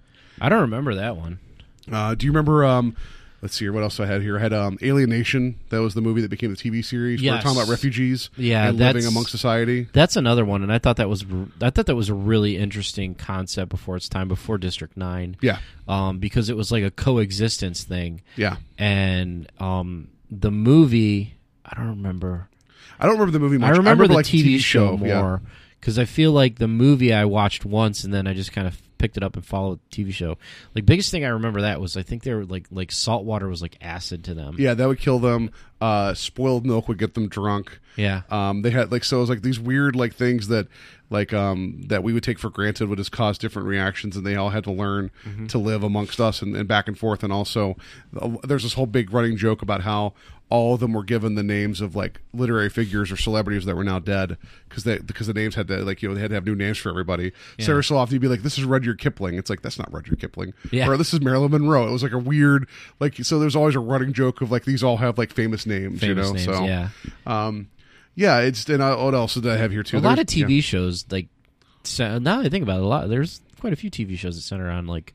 [0.41, 1.39] I don't remember that one.
[1.91, 2.65] Uh, do you remember?
[2.65, 2.97] Um,
[3.43, 3.73] let's see here.
[3.73, 4.39] What else I had here?
[4.39, 5.59] I had um, Alien Nation.
[5.71, 7.23] That was the movie that became the TV series.
[7.23, 8.31] Where we're talking about refugees.
[8.37, 9.89] Yeah, and living among society.
[9.93, 11.25] That's another one, and I thought that was
[11.61, 15.37] I thought that was a really interesting concept before its time, before District Nine.
[15.41, 18.57] Yeah, um, because it was like a coexistence thing, yeah.
[18.79, 22.49] and um, the movie I don't remember.
[22.99, 23.69] I don't remember the movie much.
[23.69, 25.21] I remember, the like, TV, show yeah.
[25.21, 25.43] more
[25.79, 28.81] because I feel like the movie I watched once and then I just kind of
[28.99, 30.37] picked it up and followed the TV show.
[30.75, 33.49] Like biggest thing I remember that was I think they were like like salt water
[33.49, 34.57] was like acid to them.
[34.59, 35.51] Yeah, that would kill them.
[35.81, 37.79] Uh, spoiled milk would get them drunk.
[37.97, 38.23] Yeah.
[38.31, 40.67] Um, they had like so it was like these weird like things that
[41.11, 44.37] like um that we would take for granted would just cause different reactions, and they
[44.37, 45.11] all had to learn
[45.49, 47.23] to live amongst us and, and back and forth.
[47.23, 47.77] And also,
[48.21, 50.15] uh, there's this whole big running joke about how
[50.51, 53.85] all of them were given the names of like literary figures or celebrities that were
[53.85, 56.35] now dead because they because the names had to like you know they had to
[56.35, 57.33] have new names for everybody.
[57.59, 60.19] Sarah so often you'd be like, "This is Rudyard Kipling." It's like that's not Rudyard
[60.21, 60.55] Kipling.
[60.71, 60.89] Yeah.
[60.89, 61.87] Or this is Marilyn Monroe.
[61.87, 62.67] It was like a weird
[62.99, 63.39] like so.
[63.39, 66.01] There's always a running joke of like these all have like famous names.
[66.01, 66.89] Famous you know, names, so yeah.
[67.27, 67.69] um,
[68.15, 68.41] yeah.
[68.41, 69.99] It's and I, what else did I have here too?
[69.99, 70.61] a lot of TV yeah.
[70.63, 71.29] shows like
[71.85, 74.37] so now that I think about it, a lot there's quite a few TV shows
[74.37, 75.15] that center around like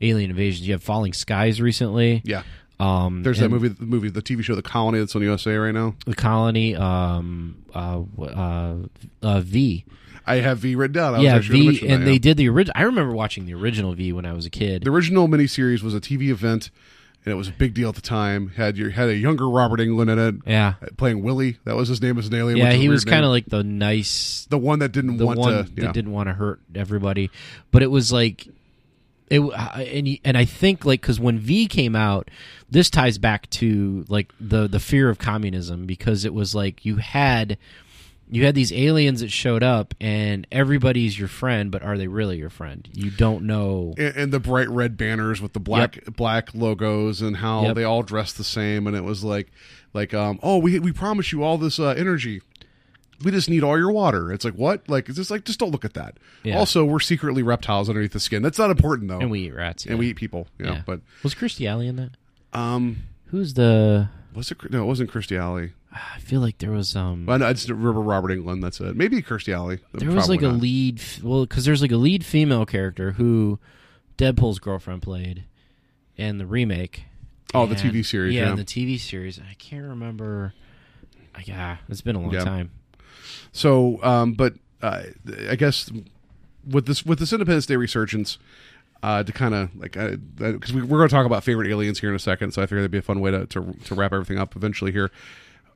[0.00, 0.66] alien invasions.
[0.66, 2.22] You have Falling Skies recently.
[2.24, 2.42] Yeah.
[2.80, 5.72] Um, There's that movie, the movie, the TV show, The Colony, that's on USA right
[5.72, 5.94] now.
[6.04, 6.74] The Colony.
[6.74, 8.76] Um, uh, uh,
[9.22, 9.84] uh, V.
[10.26, 11.14] I have V written down.
[11.14, 12.12] I yeah, V, mention that, and yeah.
[12.12, 12.72] they did the original.
[12.76, 14.82] I remember watching the original V when I was a kid.
[14.84, 16.70] The original miniseries was a TV event,
[17.24, 18.48] and it was a big deal at the time.
[18.50, 21.58] Had your had a younger Robert Englund in it, yeah, uh, playing Willie.
[21.64, 22.58] That was his name as an alien.
[22.58, 25.16] yeah, which is a he was kind of like the nice the one that didn't
[25.18, 25.70] the want one to.
[25.74, 25.92] that Yeah.
[25.92, 27.30] didn't want to hurt everybody,
[27.70, 28.46] but it was like
[29.30, 32.30] it and and I think like because when V came out,
[32.70, 36.96] this ties back to like the the fear of communism because it was like you
[36.96, 37.56] had
[38.34, 42.38] you had these aliens that showed up and everybody's your friend, but are they really
[42.38, 42.88] your friend?
[42.92, 43.92] You don't know.
[43.98, 47.74] and, and the bright red banners with the black black logos and how Yep.
[47.76, 49.48] they all dressed the same and it was like
[49.92, 52.40] like um oh we we promise you all this uh, energy
[53.22, 55.70] we just need all your water it's like what like it's just like just don't
[55.70, 56.58] look at that Yeah.
[56.58, 59.84] also we're secretly reptiles underneath the skin that's not important though And we eat rats.
[59.84, 59.98] and yeah.
[59.98, 60.82] we eat people you know Yeah.
[60.86, 62.10] but was Christy Alley in that?
[62.54, 64.08] um Who's the?
[64.34, 67.28] was it no it wasn't Christy Alley I feel like there was um.
[67.28, 70.40] I, know, I just remember Robert Englund that's it maybe Kirstie Alley There was like
[70.40, 73.58] Probably a lead, well, because there's like a lead female character who
[74.16, 75.44] Deadpool's girlfriend played
[76.16, 77.04] in the remake.
[77.54, 78.54] Oh, the TV series, Yeah, yeah.
[78.54, 79.38] the TV series.
[79.38, 80.54] I can't remember.
[81.44, 82.44] Yeah, it's been a long Yeah.
[82.44, 82.70] time.
[83.52, 85.02] So, um, but uh,
[85.50, 85.90] I guess
[86.66, 88.38] with this with this Independence Day resurgence,
[89.02, 92.08] uh, to kind of like because we, we're going to talk about favorite aliens here
[92.08, 94.12] in a second, so I figured that'd be a fun way to to, to wrap
[94.12, 95.10] everything up eventually here.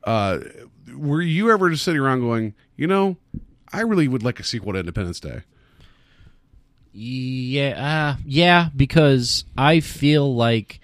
[0.07, 0.38] Uh,
[0.96, 3.16] were you ever just sitting around going, you know,
[3.72, 5.42] I really would like a sequel to Independence Day?
[6.92, 10.80] Yeah, uh, yeah, because I feel like,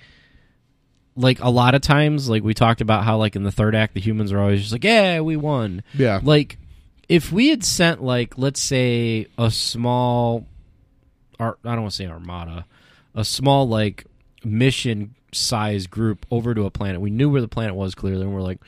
[1.17, 3.95] like a lot of times, like we talked about how, like in the third act,
[3.95, 6.21] the humans are always just like, "Yeah, we won." Yeah.
[6.23, 6.59] Like,
[7.09, 10.47] if we had sent, like, let's say, a small,
[11.39, 12.67] ar- I don't want to say armada,
[13.15, 14.05] a small like
[14.45, 17.01] mission size group over to a planet.
[17.01, 18.61] We knew where the planet was clearly, and we're like,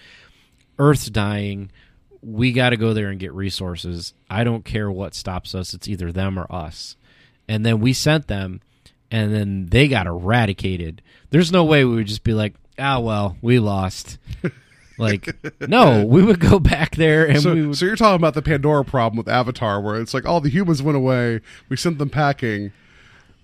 [0.78, 1.70] Earth's dying.
[2.22, 4.14] We got to go there and get resources.
[4.30, 5.74] I don't care what stops us.
[5.74, 6.96] It's either them or us.
[7.48, 8.60] And then we sent them,
[9.10, 11.02] and then they got eradicated.
[11.30, 14.18] There's no way we would just be like, ah, well, we lost.
[14.98, 17.76] like, no, we would go back there and So, we would.
[17.76, 20.82] so you're talking about the Pandora problem with Avatar, where it's like all the humans
[20.82, 22.72] went away, we sent them packing,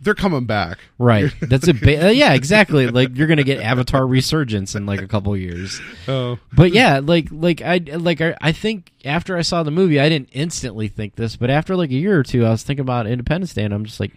[0.01, 0.78] they're coming back.
[0.98, 1.32] Right.
[1.40, 2.86] That's a ba- uh, yeah, exactly.
[2.88, 5.80] Like you're gonna get Avatar resurgence in like a couple years.
[6.09, 10.01] Oh, But yeah, like like I like I, I think after I saw the movie,
[10.01, 12.82] I didn't instantly think this, but after like a year or two, I was thinking
[12.82, 14.12] about Independence Day, and I'm just like,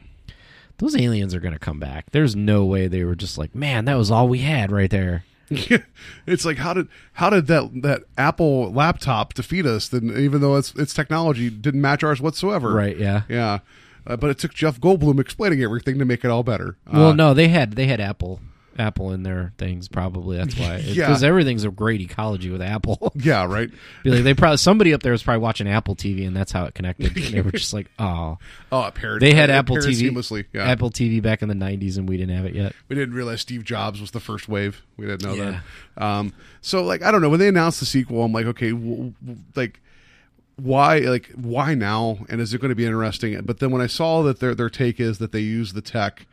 [0.78, 2.12] those aliens are gonna come back.
[2.12, 5.26] There's no way they were just like, man, that was all we had right there.
[6.26, 9.88] it's like how did how did that that Apple laptop defeat us?
[9.90, 12.74] Then even though its its technology didn't match ours whatsoever.
[12.74, 12.98] Right?
[12.98, 13.24] Yeah.
[13.28, 13.60] Yeah.
[14.06, 16.78] Uh, but it took Jeff Goldblum explaining everything to make it all better.
[16.92, 18.40] Well, Uh, no, they had they had Apple.
[18.80, 21.06] Apple in their things probably that's why Yeah.
[21.06, 23.14] because everything's a great ecology with Apple.
[23.16, 23.70] Yeah, right.
[24.04, 26.66] Be like they probably somebody up there was probably watching Apple TV and that's how
[26.66, 27.14] it connected.
[27.14, 28.40] they were just like, oh,
[28.72, 29.22] Oh, it paired.
[29.22, 30.46] they had it Apple TV seamlessly.
[30.54, 30.64] Yeah.
[30.64, 32.74] Apple TV back in the '90s and we didn't have it yet.
[32.90, 34.82] we didn't realize Steve Jobs was the first wave.
[34.98, 35.60] We didn't know Yeah.
[35.96, 36.04] that.
[36.04, 39.14] Um, so like I don't know when they announced the sequel, I'm like, okay, w-
[39.24, 39.82] w- like
[40.56, 42.20] why like why now?
[42.30, 43.40] And is it going to be interesting?
[43.44, 46.26] But then when I saw that their their take is that they use the tech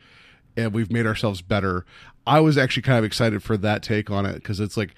[0.55, 1.85] and we've made ourselves better,
[2.27, 4.93] I was actually kind of excited for that take on it because it's like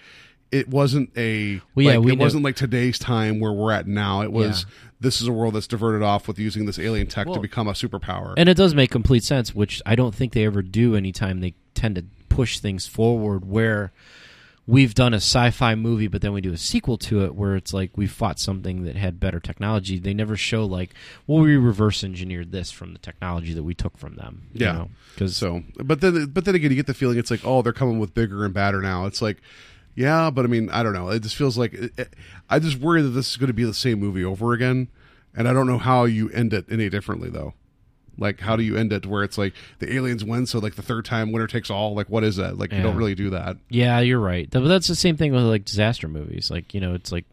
[0.51, 3.87] it wasn't a Well, yeah, like, it know- wasn't like today's time where we're at
[3.87, 4.21] now.
[4.21, 4.73] It was Yeah.
[5.01, 7.71] this is a world that's diverted off with using this alien tech to become a
[7.73, 8.33] superpower.
[8.37, 11.53] And it does make complete sense, which I don't think they ever do anytime they
[11.73, 13.91] tend to push things forward where
[14.65, 17.73] we've done a sci-fi movie but then we do a sequel to it where it's
[17.73, 19.99] like we fought something that had better technology.
[19.99, 20.93] They never show like,
[21.27, 24.43] well we reverse engineered this from the technology that we took from them.
[24.53, 24.85] Yeah.
[25.13, 27.73] Because So, but then, but then again, you get the feeling it's like, oh, they're
[27.73, 29.05] coming with bigger and badder now.
[29.05, 29.41] It's like,
[29.95, 31.09] yeah, but I mean, I don't know.
[31.09, 32.13] It just feels like it, it-
[32.49, 34.87] I just worry that this is going to be the same movie over again,
[35.35, 37.53] and I don't know how you end it any differently though.
[38.17, 40.81] Like, how do you end it where it's like the aliens win, so like the
[40.81, 41.95] third time winner takes all?
[41.95, 42.57] Like, what is that?
[42.57, 43.57] Like, you don't really do that.
[43.69, 44.47] Yeah, you're right.
[44.49, 46.51] But that's the same thing with like disaster movies.
[46.51, 47.25] Like, you know, it's like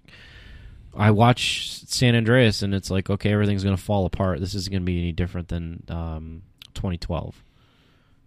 [0.96, 4.40] I watch San Andreas and it's like, okay, everything's going to fall apart.
[4.40, 6.42] This isn't going to be any different than um,
[6.74, 7.42] 2012.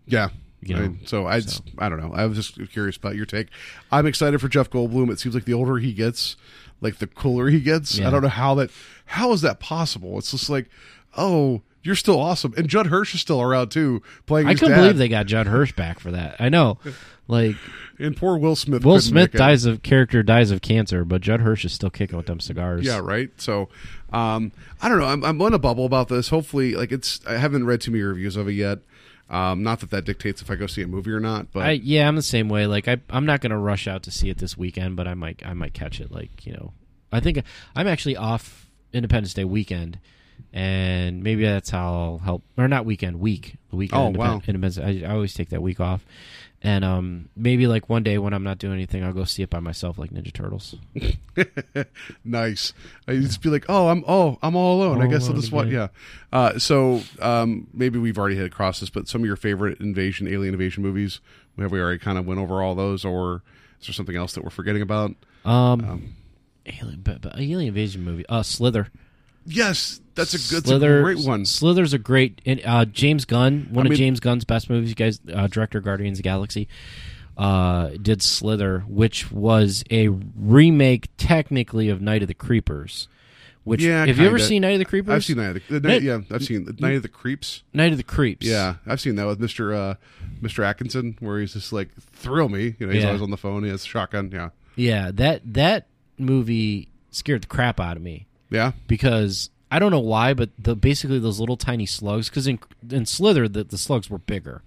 [0.06, 0.30] Yeah.
[0.62, 2.14] You I mean, so I, just, I don't know.
[2.14, 3.50] I was just curious about your take.
[3.92, 5.12] I'm excited for Jeff Goldblum.
[5.12, 6.38] It seems like the older he gets,
[6.80, 8.00] like the cooler he gets.
[8.00, 8.72] I don't know how that.
[9.08, 10.18] How is that possible?
[10.18, 10.70] It's just like,
[11.18, 14.48] oh, you're still awesome, and Judd Hirsch is still around too, playing.
[14.48, 14.82] I couldn't dad.
[14.82, 16.38] believe they got Judd Hirsch back for that.
[16.40, 16.78] I know.
[17.28, 17.56] Like
[18.00, 18.84] And poor Will Smith.
[18.84, 22.26] Will Smith dies of character dies of cancer, but Judd Hirsch is still kicking with
[22.26, 22.86] them cigars.
[22.86, 23.30] Yeah, right.
[23.38, 23.70] So,
[24.12, 24.52] um,
[24.82, 25.06] I don't know.
[25.06, 26.30] I'm, I'm on a bubble about this.
[26.30, 27.22] Hopefully, like it's.
[27.28, 28.80] I haven't read too many reviews of it yet.
[29.30, 31.72] Um, not that that dictates if I go see a movie or not, but I,
[31.72, 32.66] yeah, I'm the same way.
[32.68, 35.42] Like I, I'm not gonna rush out to see it this weekend, but I might,
[35.46, 36.12] I might catch it.
[36.12, 36.74] Like you know,
[37.12, 37.42] I think
[37.76, 40.00] I'm actually off Independence Day weekend,
[40.52, 42.44] and maybe that's how I'll help.
[42.58, 43.56] Or not weekend, week.
[43.70, 44.18] The weekend.
[44.18, 44.34] Oh, wow.
[44.46, 44.78] Independence.
[44.78, 46.06] I, I always take that week off,
[46.62, 49.50] and um, maybe like one day when I'm not doing anything, I'll go see it
[49.50, 50.76] by myself, like Ninja Turtles.
[52.24, 52.74] nice.
[53.08, 55.02] I just be like, oh, I'm oh, I'm all alone.
[55.02, 55.88] I All guess alone this one, yeah.
[56.32, 60.28] Uh, so um, maybe we've already hit across this, but some of your favorite invasion,
[60.28, 61.20] alien invasion movies.
[61.60, 63.44] Have we already kind of went over all those, or
[63.80, 65.12] is there something else that we're forgetting about?
[65.46, 66.16] Um,
[66.66, 68.26] alien, but, but alien invasion movie.
[68.28, 68.88] Uh, Slither.
[69.46, 71.46] Yes, that's a good, that's Slither, a great one.
[71.46, 72.42] Slither's a great.
[72.66, 74.90] Uh, James Gunn, one I of James Gunn's best movies.
[74.90, 76.68] You guys, uh, director Guardians of the Galaxy,
[77.38, 83.08] uh, did Slither, which was a remake, technically, of Night of the Creepers.
[83.66, 85.14] Which Yeah, have you ever seen Night of the Creepers?
[85.14, 87.64] I've seen Night of the, the Night- yeah, I've seen Night of the Creeps.
[87.74, 88.46] Night of the Creeps.
[88.46, 89.96] Yeah, I've seen that with Mister uh,
[90.42, 92.76] Mister Atkinson, where he's just like thrill me.
[92.78, 93.08] You know, he's Yeah.
[93.10, 93.64] always on the phone.
[93.64, 94.32] He has a shotgun.
[94.34, 95.12] Yeah, yeah.
[95.14, 95.88] That that
[96.18, 98.28] movie scared the crap out of me.
[98.54, 102.30] Yeah, because I don't know why, but the basically those little tiny slugs.
[102.30, 104.62] Because in in Slither, the, the slugs were bigger,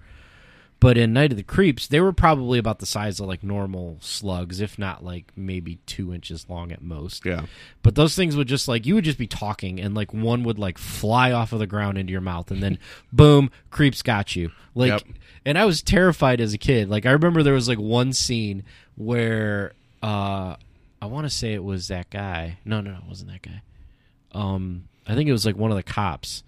[0.80, 3.96] but in Night of the Creeps, they were probably about the size of like normal
[4.00, 7.24] slugs, if not like maybe two inches long at most.
[7.24, 7.46] yeah.
[7.82, 10.58] But those things would just like you would just be talking, and like one would
[10.58, 12.78] like fly off of the ground into your mouth, and then
[13.12, 14.50] boom, creeps got you.
[14.74, 15.02] Like, Yep.
[15.46, 16.90] and I was terrified as a kid.
[16.90, 18.64] Like I remember there was like one scene
[18.96, 19.72] where
[20.02, 20.56] uh
[21.00, 22.58] I want to say it was that guy.
[22.64, 23.62] No, no, no, it wasn't that guy.
[24.36, 26.42] Um, I think it was like one of the cops,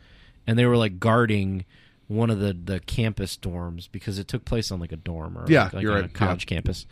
[0.47, 1.65] and they were like guarding
[2.09, 5.45] one of the the campus dorms because it took place on like a dorm or
[5.49, 6.11] Yeah, like, like you're on right.
[6.11, 6.87] a college campus,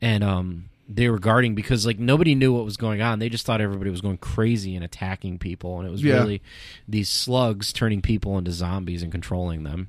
[0.00, 3.18] and um they were guarding because like nobody knew what was going on.
[3.20, 6.14] They just thought everybody was going crazy and attacking people, and it was Yeah.
[6.14, 6.42] really
[6.88, 9.88] these slugs turning people into zombies and controlling them.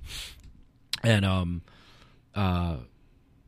[1.03, 1.61] And um,
[2.35, 2.77] uh,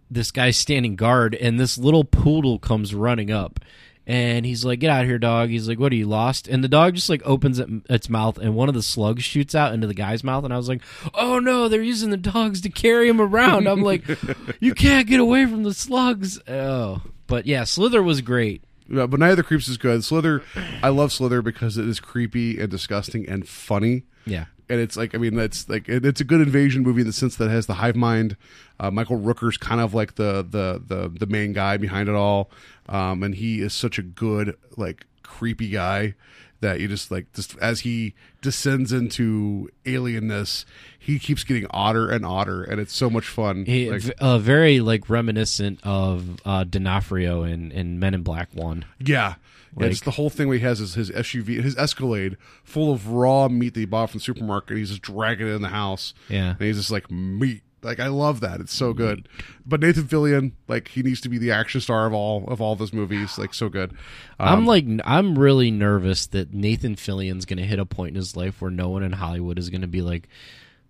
[0.10, 3.60] this guy's standing guard, and this little poodle comes running up.
[4.06, 6.62] And he's like, "Get out of here, dog!" He's like, "What are you lost?" And
[6.64, 9.74] the dog just like opens it, its mouth, and one of the slugs shoots out
[9.74, 10.44] into the guy's mouth.
[10.44, 10.82] And I was like,
[11.14, 14.04] "Oh no, they're using the dogs to carry him around." I'm like,
[14.60, 18.64] "You can't get away from the slugs." Oh, but yeah, Slither was great.
[18.90, 20.04] Yeah, but Night of the Creeps is good.
[20.04, 20.44] Slither,
[20.82, 24.04] I love Slither because it is creepy and disgusting and funny.
[24.26, 27.14] Yeah, And it's like, I mean, that's like it's a good invasion movie in the
[27.14, 28.38] sense that it has the hive mind.
[28.80, 32.50] Uh, Michael Rooker's kind of like the the the the main guy behind it all,
[32.88, 36.16] um, and he is such a good like creepy guy
[36.64, 40.66] that you just like just as he descends into alienness,
[40.98, 43.66] he keeps getting odder and odder, and it's so much fun.
[43.66, 48.86] he, Like, uh, very like reminiscent of uh, D'Onofrio in, in Men in Black One.
[49.00, 49.36] Yeah.
[49.80, 53.08] Yeah, just the whole thing where he has is his SUV, his Escalade, full of
[53.08, 54.78] raw meat that he bought from the supermarket.
[54.78, 56.14] He's just dragging it in the house.
[56.30, 56.50] Yeah.
[56.52, 57.64] and he's just like meat.
[57.84, 58.60] Like I love that.
[58.60, 59.28] It's so good.
[59.66, 62.76] But Nathan Fillion, like he needs to be the action star of all of all
[62.76, 63.38] those movies.
[63.44, 63.92] Like so good.
[64.40, 68.16] Um, I'm like I'm really nervous that Nathan Fillion's going to hit a point in
[68.16, 70.30] his life where no one in Hollywood is going to be like,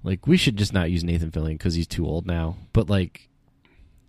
[0.03, 2.57] like we should just not use Nathan Fillion because he's too old now.
[2.73, 3.27] But like,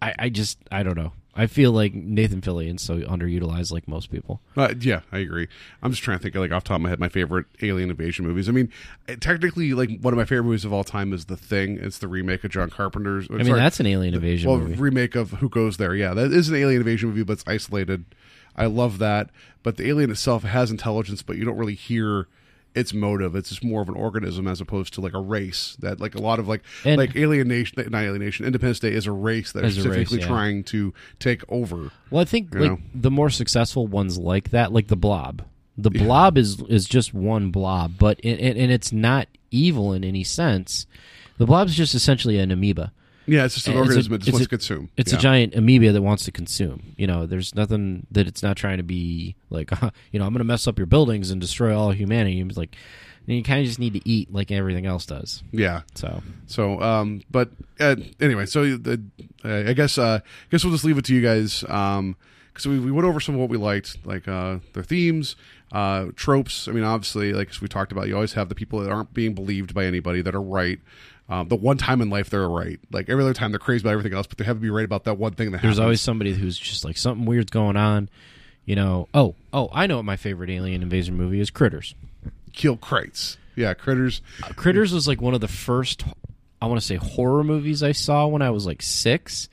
[0.03, 1.13] I I just I don't know.
[1.37, 4.41] I feel like Nathan Fillion's so underutilized, like most people.
[4.57, 5.49] Uh, yeah, I agree.
[5.83, 7.47] I'm just trying to think of like off the top of my head my favorite
[7.63, 8.49] alien invasion movies.
[8.49, 8.71] I mean,
[9.09, 11.79] eh, technically, like one of my favorite movies of all time is The Thing.
[11.79, 13.27] It's the remake of John Carpenter's.
[13.31, 14.75] I mean, that's an alien invasion well, movie.
[14.75, 15.95] remake of Who Goes There.
[15.95, 18.05] Yeah, that is an alien invasion movie, but it's isolated.
[18.57, 19.31] I love that.
[19.63, 22.29] But the alien itself has intelligence, but you don't really hear
[22.75, 23.37] its motive.
[23.37, 25.77] It's just more of an organism as opposed to like a race.
[25.81, 28.93] That like a lot of like And- like Alien Nation, not Alien Nation, Independence Day
[28.93, 30.27] is a race that is a race, specifically yeah.
[30.27, 31.91] trying to take over.
[32.11, 32.79] Well, I think like know?
[32.95, 35.45] the more successful ones like that, like the Blob.
[35.77, 40.05] The Blob is is just one blob, but it, it, and it's not evil in
[40.05, 40.87] any sense.
[41.39, 42.93] The Blob's just essentially an amoeba.
[43.27, 44.91] Yeah, it's just an It's a- organism that just wants a- to consume.
[44.97, 45.19] It's Yeah.
[45.19, 46.95] a giant amoeba that wants to consume.
[46.97, 49.71] You know, there's nothing that it's not trying to be like,
[50.13, 52.41] you know, I'm going to mess up your buildings and destroy all humanity.
[52.41, 52.77] It's like,
[53.27, 55.43] you kind of just need to eat like everything else does.
[55.51, 55.83] Yeah.
[55.95, 57.51] So, So, um, but
[57.81, 59.01] uh, anyway, so the,
[59.43, 62.17] uh, I guess uh, I guess we'll just leave it to you guys Um,
[62.53, 65.35] because we, we went over some of what we liked, like uh, their themes,
[65.73, 66.69] uh, tropes.
[66.69, 69.13] I mean, obviously, like as we talked about, you always have the people that aren't
[69.13, 70.79] being believed by anybody that are right.
[71.29, 72.79] Um, the one time in life they're right.
[72.93, 74.85] Like every other time they're crazy about everything else, but they have to be right
[74.85, 75.81] about that one thing that there's happens.
[75.81, 78.09] always somebody who's just like something weird's going on.
[78.67, 81.95] You know, oh, oh, I know what my favorite alien invasion movie is Critters.
[82.53, 83.37] kill crates.
[83.57, 84.21] Yeah, critters.
[84.57, 86.03] Critters was like one of the first,
[86.61, 89.49] I want to say, horror movies I saw when I was like six,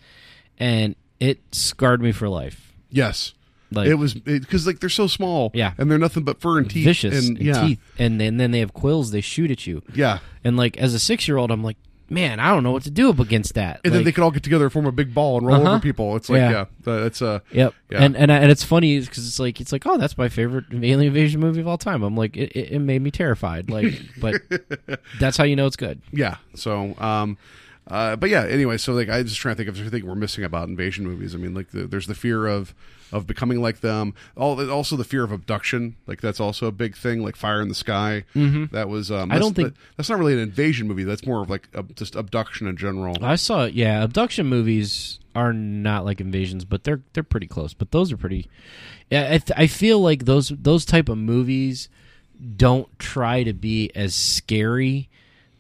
[0.58, 2.74] and it scarred me for life.
[2.90, 3.34] Yes,
[3.72, 5.52] Like it was because like they're so small.
[5.54, 5.74] Yeah.
[5.78, 6.84] and they're nothing but fur and teeth.
[6.86, 9.12] vicious and, and yeah, teeth, and then, then they have quills.
[9.12, 9.82] They shoot at you.
[9.94, 10.20] yeah.
[10.44, 11.78] And like as a six year old, I'm like,
[12.10, 13.80] man, I don't know what to do up against that.
[13.86, 15.72] And then they could all get together and form a big ball and roll Uh-huh.
[15.76, 16.18] over people.
[16.18, 16.52] It's like Yeah.
[16.52, 16.66] yeah,
[17.00, 17.74] that's uh Yep.
[17.90, 18.04] Yeah.
[18.04, 20.66] And and I, and it's funny because it's like it's like oh that's my favorite
[20.74, 22.04] alien invasion movie of all time.
[22.04, 23.70] I'm like it, it, it made me terrified.
[23.70, 24.42] Like, but
[25.22, 26.02] that's how you know it's good.
[26.12, 26.36] yeah.
[26.56, 27.38] So um,
[27.92, 28.46] uh, but yeah.
[28.46, 31.36] Anyway, so like I just trying to think of everything we're missing about invasion movies.
[31.36, 32.74] I mean, like the, there's the fear of
[33.12, 34.14] of becoming like them.
[34.38, 35.98] All also the fear of abduction.
[36.08, 37.24] Like that's also a big thing.
[37.24, 38.24] Like Fire in the Sky.
[38.36, 38.74] Mm-hmm.
[38.74, 39.12] That was.
[39.12, 41.04] Um, I don't that's- think- that- that's not really an invasion movie.
[41.04, 43.16] That's more of like uh, just abduction in general.
[43.22, 47.74] I saw yeah, abduction movies are not like invasions, but they're they're pretty close.
[47.74, 48.48] But those are pretty.
[49.10, 51.90] Yeah, I, th- I feel like those those type of movies
[52.56, 55.10] don't try to be as scary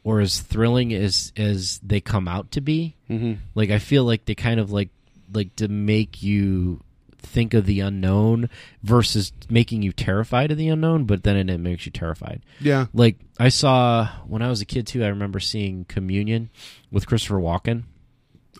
[0.03, 2.95] or as thrilling as as they come out to be.
[3.09, 3.33] Mm-hmm.
[3.55, 4.89] Like I feel like they kind of like
[5.33, 6.81] like to make you
[7.23, 8.49] think of the unknown
[8.81, 12.41] versus making you terrified of the unknown, but then it makes you terrified.
[12.59, 12.87] Yeah.
[12.93, 15.03] Like I saw when I was a kid too.
[15.03, 16.49] I remember seeing Communion
[16.91, 17.83] with Christopher Walken,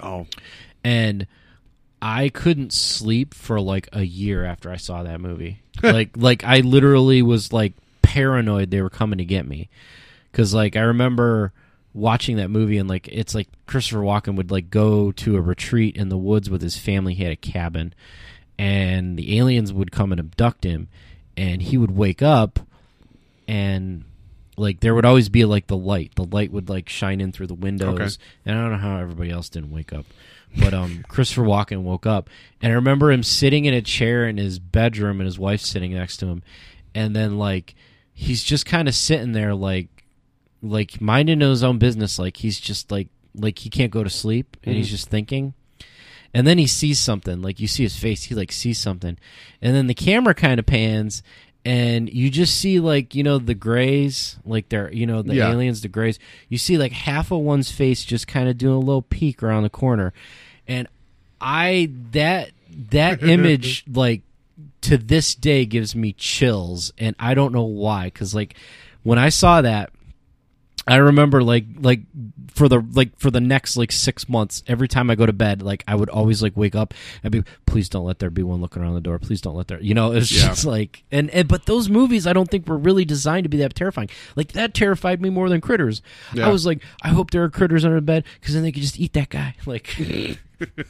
[0.01, 0.27] Oh.
[0.83, 1.25] and
[2.03, 5.61] I couldn't sleep for like a year after I saw that movie.
[5.83, 7.73] like like I literally was like
[8.03, 9.69] paranoid they were coming to get me
[10.31, 11.51] because like I remember
[11.93, 15.95] watching that movie and like it's like Christopher Walken would like go to a retreat
[15.97, 17.13] in the woods with his family.
[17.13, 17.93] He had a cabin,
[18.57, 20.87] and the aliens would come and abduct him,
[21.35, 22.59] and he would wake up,
[23.47, 24.03] and
[24.57, 26.13] like there would always be like the light.
[26.15, 28.07] The light would like shine in through the windows, Okay.
[28.45, 30.05] and I don't know how everybody else didn't wake up.
[30.59, 32.29] But um, Christopher Walken woke up,
[32.61, 35.93] and I remember him sitting in a chair in his bedroom, and his wife sitting
[35.93, 36.43] next to him,
[36.93, 37.73] and then like
[38.13, 39.87] he's just kind of sitting there, like
[40.61, 44.57] like minding his own business, like he's just like like he can't go to sleep,
[44.63, 44.91] and he's mm-hmm.
[44.91, 45.53] just thinking.
[46.33, 49.17] And then he sees something, like you see his face, he like sees something,
[49.61, 51.23] and then the camera kind of pans,
[51.65, 55.51] and you just see like you know the grays, like they're you know the Yeah.
[55.51, 56.19] aliens, the grays.
[56.47, 59.63] You see like half of one's face just kind of doing a little peek around
[59.63, 60.13] the corner,
[60.67, 60.87] and
[61.41, 62.51] I that
[62.91, 64.21] that image like
[64.81, 68.55] to this day gives me chills, and I don't know why, because like
[69.03, 69.91] when I saw that.
[70.87, 72.01] I remember like like
[72.53, 75.61] for the like for the next like six months, every time I go to bed,
[75.61, 78.61] like I would always like wake up and be, please don't let there be one
[78.61, 79.19] looking around the door.
[79.19, 80.47] Please don't let there, you know, it's Yeah.
[80.47, 83.57] just like and, and but those movies I don't think were really designed to be
[83.57, 84.09] that terrifying.
[84.35, 86.01] Like that terrified me more than critters.
[86.33, 86.47] Yeah.
[86.47, 88.81] I was like, I hope there are critters under the bed because then they could
[88.81, 89.55] just eat that guy.
[89.67, 89.95] Like,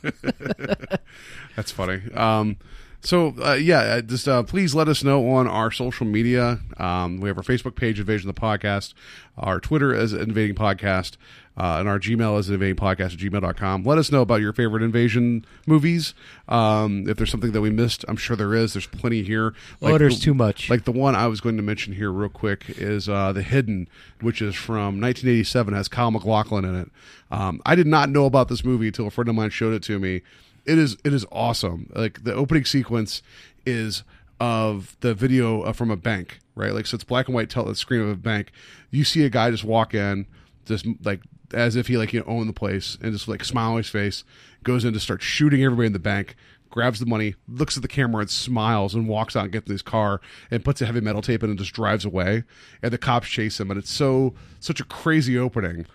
[1.56, 2.02] That's funny.
[2.14, 2.58] Um,
[3.02, 6.60] so uh, yeah, uh, just uh, please let us know on our social media.
[6.78, 8.94] Um, we have our Facebook page, Invasion of the Podcast,
[9.38, 11.18] our Twitter as Invading Podcast,
[11.58, 13.84] uh, and our Gmail is invading podcast at gmail.com.
[13.84, 16.14] Let us know about your favorite invasion movies.
[16.48, 18.74] Um, if there's something that we missed, I'm sure there is.
[18.74, 19.54] There's plenty here.
[19.82, 20.70] Oh, there's the- too much.
[20.70, 23.90] Like the one I was going to mention here real quick is uh, The Hidden,
[24.22, 26.92] which is from 1987, has Kyle MacLachlan in it.
[27.32, 29.84] Um, I did not know about this movie until a friend of mine showed it
[29.84, 30.22] to me.
[30.66, 31.92] It is it is awesome.
[31.96, 33.22] Like the opening sequence
[33.66, 34.04] is
[34.40, 36.74] of the video uh, from a bank, right?
[36.74, 38.52] Like so, it's black and white tell the screen of a bank.
[38.90, 40.26] You see a guy just walk in,
[40.66, 41.22] just like
[41.54, 43.90] as if he like you know owned the place, and just like smile on his
[43.90, 44.24] face,
[44.64, 46.36] goes in to start shooting everybody in the bank
[46.72, 49.74] grabs the money, looks at the camera and smiles and walks out and gets in
[49.74, 52.44] his car and puts a heavy metal tape in and just drives away.
[52.82, 55.86] And the cops chase him and it's so such a crazy opening.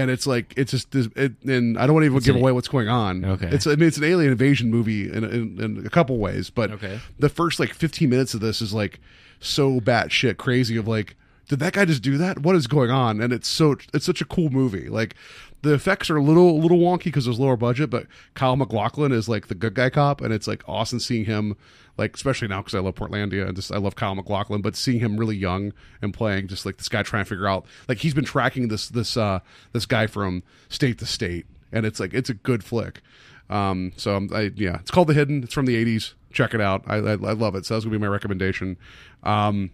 [0.00, 2.42] And it's like it's just this- it, and I don't want to even give an-
[2.42, 3.24] away what's going on.
[3.24, 3.48] Okay.
[3.48, 6.70] it's I mean it's an alien invasion movie in, in, in a couple ways, but
[6.70, 7.00] Okay.
[7.18, 9.00] the first like 15 minutes of this is like
[9.40, 11.16] so batshit crazy of like
[11.48, 12.40] did that guy just do that?
[12.40, 13.22] What is going on?
[13.22, 14.88] And it's so it's such a cool movie.
[14.90, 15.14] Like
[15.62, 19.28] the effects are a little little wonky because there's lower budget, but Kyle MacLachlan is
[19.28, 21.56] like the good guy cop, and it's like awesome seeing him.
[21.96, 25.00] Like especially now because I love Portlandia and just I love Kyle MacLachlan, but seeing
[25.00, 28.14] him really young and playing just like this guy trying to figure out like he's
[28.14, 29.40] been tracking this this uh
[29.72, 33.02] this guy from state to state and it's like it's a good flick.
[33.50, 35.44] Um, so I'm, I yeah, it's called The Hidden.
[35.44, 36.14] It's from the '80s.
[36.32, 36.82] Check it out.
[36.86, 37.66] I I, I love it.
[37.66, 38.76] So that's gonna be my recommendation.
[39.22, 39.70] Um,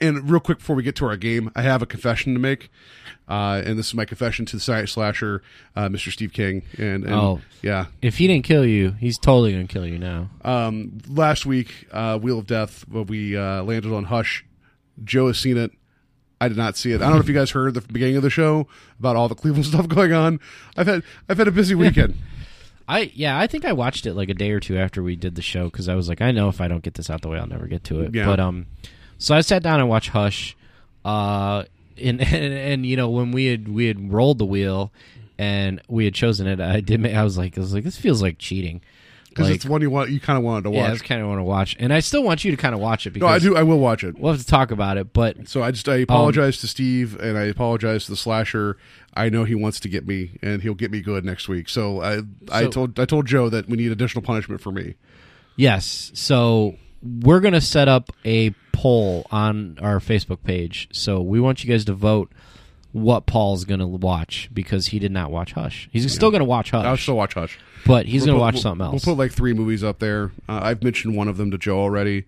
[0.00, 2.70] and real quick before we get to our game, I have a confession to make,
[3.28, 5.42] uh, and this is my confession to the science slasher,
[5.76, 6.10] uh, Mr.
[6.12, 6.62] Steve King.
[6.78, 7.40] And, and Oh.
[7.62, 10.30] yeah, If he didn't kill you, he's totally gonna kill you now.
[10.44, 14.44] um, last week, uh, Wheel of Death, where we uh, landed on Hush.
[15.02, 15.72] Joe has seen it.
[16.40, 16.96] I did not see it.
[17.00, 18.66] I don't know if you guys heard the beginning of the show
[18.98, 20.40] about all the Cleveland stuff going on.
[20.76, 22.18] I've had I've had a busy weekend.
[22.88, 25.36] I yeah, I think I watched it like a day or two after we did
[25.36, 27.28] the show because I was like, I know if I don't get this out the
[27.28, 28.14] way, I'll never get to it.
[28.14, 28.26] Yeah.
[28.26, 28.66] But um,
[29.18, 30.56] so I sat down and watched Hush,
[31.04, 31.64] uh,
[32.00, 34.92] and, and and you know when we had we had rolled the wheel,
[35.38, 37.00] and we had chosen it, I did.
[37.00, 38.80] Make, I was like, I was like, this feels like cheating.
[39.28, 41.02] Because Like, it's one you want you kind of wanted to yeah, watch.
[41.02, 43.10] kind of want to watch, and I still want you to kind of watch it
[43.10, 43.56] because no, I do.
[43.56, 44.16] I will watch it.
[44.16, 47.36] We'll have to talk about it, but So I just I apologize to Steve and
[47.36, 48.76] I apologize to the slasher.
[49.12, 51.68] I know he wants to get me and he'll get me good next week.
[51.68, 52.20] So I
[52.52, 54.94] I told I told Joe that we need additional punishment for me.
[55.56, 56.12] Yes.
[56.14, 60.88] So we're going to set up a poll on our Facebook page.
[60.92, 62.32] So we want you guys to vote
[62.92, 65.88] what Paul's going to watch because he did not watch Hush.
[65.92, 67.58] He's still going to watch Hush, I'll still watch Hush.
[67.86, 69.04] but he's going to watch we'll- something else.
[69.04, 70.32] We'll put like three movies up there.
[70.48, 72.24] Uh, I've mentioned one of them to Joe already.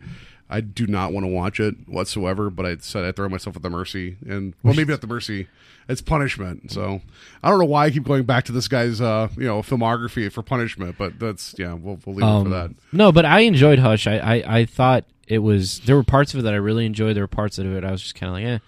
[0.49, 3.63] I do not want to watch it whatsoever, but I said I throw myself at
[3.63, 5.49] the mercy, and well, maybe at the mercy.
[5.89, 6.73] It's punishment.
[6.73, 7.01] So
[7.45, 10.31] I don't know why I keep going back to this guy's, uh, you know, filmography
[10.33, 12.65] for punishment, but that's yeah, we'll, we'll leave it for that.
[12.67, 14.09] Um, No, but I enjoyed Hush.
[14.09, 17.15] I, I, I thought it was there were parts of it that I really enjoyed.
[17.15, 18.59] There were parts of it I was just kind of like, eh,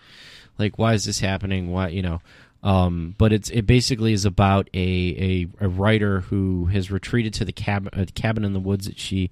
[0.58, 1.72] like why is this happening?
[1.72, 2.20] Why you know?
[2.62, 7.44] Um, but it's it basically is about a, a, a writer who has retreated to
[7.44, 9.30] the cabin a cabin in the woods that she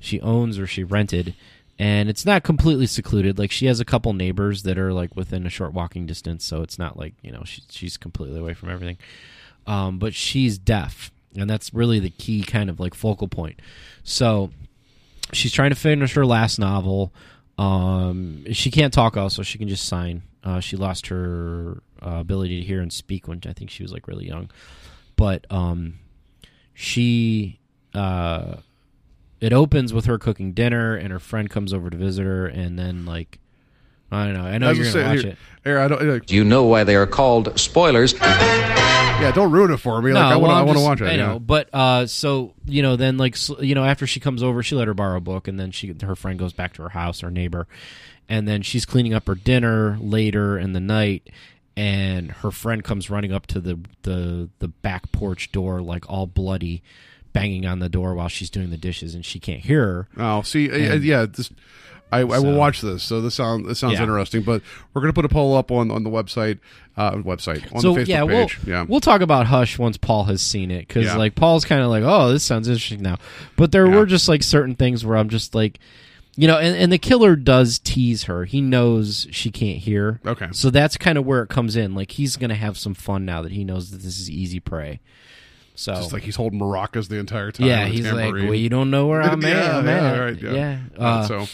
[0.00, 1.34] she owns or she rented,
[1.82, 3.40] and it's not completely secluded.
[3.40, 6.62] Like she has a couple neighbors that are like within a short walking distance, so
[6.62, 8.98] it's not like you know she, she's completely away from everything.
[9.66, 13.58] Um, but she's deaf, and that's really the key kind of like focal point.
[14.04, 14.52] So
[15.32, 17.12] she's trying to finish her last novel.
[17.58, 20.22] Um, she can't talk also; she can just sign.
[20.44, 23.92] Uh, she lost her uh, ability to hear and speak when I think she was
[23.92, 24.52] like really young.
[25.16, 25.98] But um,
[26.74, 27.58] she
[27.92, 28.58] uh,
[29.42, 32.78] it opens with her cooking dinner, and her friend comes over to visit her, and
[32.78, 33.38] then like
[34.10, 34.44] I don't know.
[34.44, 35.38] I know As I you're gonna say, watch here- it.
[35.64, 38.12] here, I don't, like, Do you know why they are called spoilers?
[38.20, 40.12] yeah, don't ruin it for me.
[40.12, 41.06] Like I want, well, want to watch it.
[41.12, 41.38] I know, yeah.
[41.38, 44.74] but uh, so you know, then like s- you know, after she comes over, she
[44.74, 47.20] let her borrow a book, and then she her friend goes back to her house,
[47.20, 47.66] her neighbor,
[48.28, 51.30] and then she's cleaning up her dinner later in the night,
[51.76, 56.26] and her friend comes running up to the the the back porch door like all
[56.26, 56.82] bloody,
[57.32, 60.08] banging on the door while she's doing the dishes, and she can't hear her.
[60.18, 61.50] Oh, see, uh, And- yeah, this,
[62.10, 63.02] I, I will watch this.
[63.02, 64.02] So this sounds this sounds Yeah.
[64.02, 64.42] interesting.
[64.42, 64.60] But
[64.92, 66.58] we're gonna put a poll up on on the website,
[66.96, 68.58] uh, website on so the Facebook yeah, page.
[68.66, 71.16] we'll yeah, we'll talk about Hush once Paul has seen it because Yeah.
[71.16, 73.16] like Paul's kind of like, oh, this sounds interesting now,
[73.56, 73.96] but there Yeah.
[73.96, 75.78] were just like certain things where I'm just like,
[76.36, 78.44] you know, and, and the killer does tease her.
[78.44, 80.20] He knows she can't hear.
[80.26, 80.48] Okay.
[80.52, 81.94] so that's kind of where it comes in.
[81.94, 85.00] Like he's gonna have some fun now that he knows that this is easy prey.
[85.74, 87.66] So just like he's holding maracas the entire time.
[87.66, 89.56] yeah, with he's like, well, you don't know where I'm at.
[89.56, 90.18] yeah, I'm yeah, at.
[90.18, 90.52] right, yeah.
[90.52, 90.78] yeah.
[90.98, 91.46] Uh, Uh, so,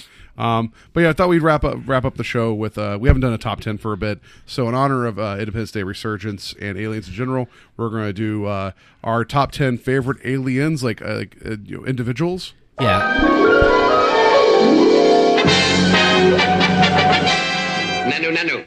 [0.43, 3.09] um, but yeah, I thought we'd wrap up wrap up the show with uh, we
[3.09, 4.21] haven't done a top ten for a bit.
[4.47, 8.13] So in honor of uh, Independence Day Resurgence and aliens in general, we're going to
[8.13, 8.73] do uh,
[9.05, 12.55] our top ten favorite aliens, like uh, like uh, you know, individuals.
[12.81, 14.19] yeah.
[18.11, 18.67] Nanu, nanu.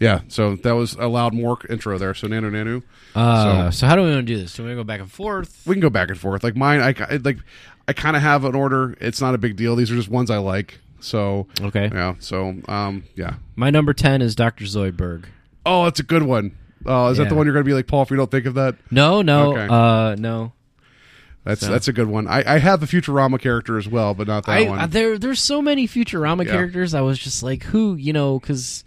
[0.00, 2.14] Yeah, so that was a loud Mork intro there.
[2.14, 2.82] So Nanu Nanu.
[3.16, 4.54] Uh, so, how do we want to do this?
[4.54, 5.62] Do we go back and forth?
[5.66, 6.44] we can go back and forth.
[6.44, 7.38] Like mine, I, like
[7.88, 8.96] I kind of have an order.
[9.00, 9.74] It's not a big deal.
[9.74, 10.78] These are just ones I like.
[11.00, 11.90] So Okay.
[11.92, 12.14] yeah.
[12.20, 13.34] So um, yeah.
[13.56, 15.24] My number ten is Doctor Zoidberg.
[15.66, 16.56] Oh, that's a good one.
[16.86, 18.02] Oh, is that the one you're going to be like Paul?
[18.02, 19.66] If you don't think of that, No, no, Okay.
[19.68, 20.52] uh, no.
[21.44, 22.28] that's So- that's a good one.
[22.28, 24.90] I, I have a Futurama character as well, but not that I, one.
[24.90, 26.52] There there's so many Futurama Yeah.
[26.52, 26.94] characters.
[26.94, 28.84] I was just like, who, you know, because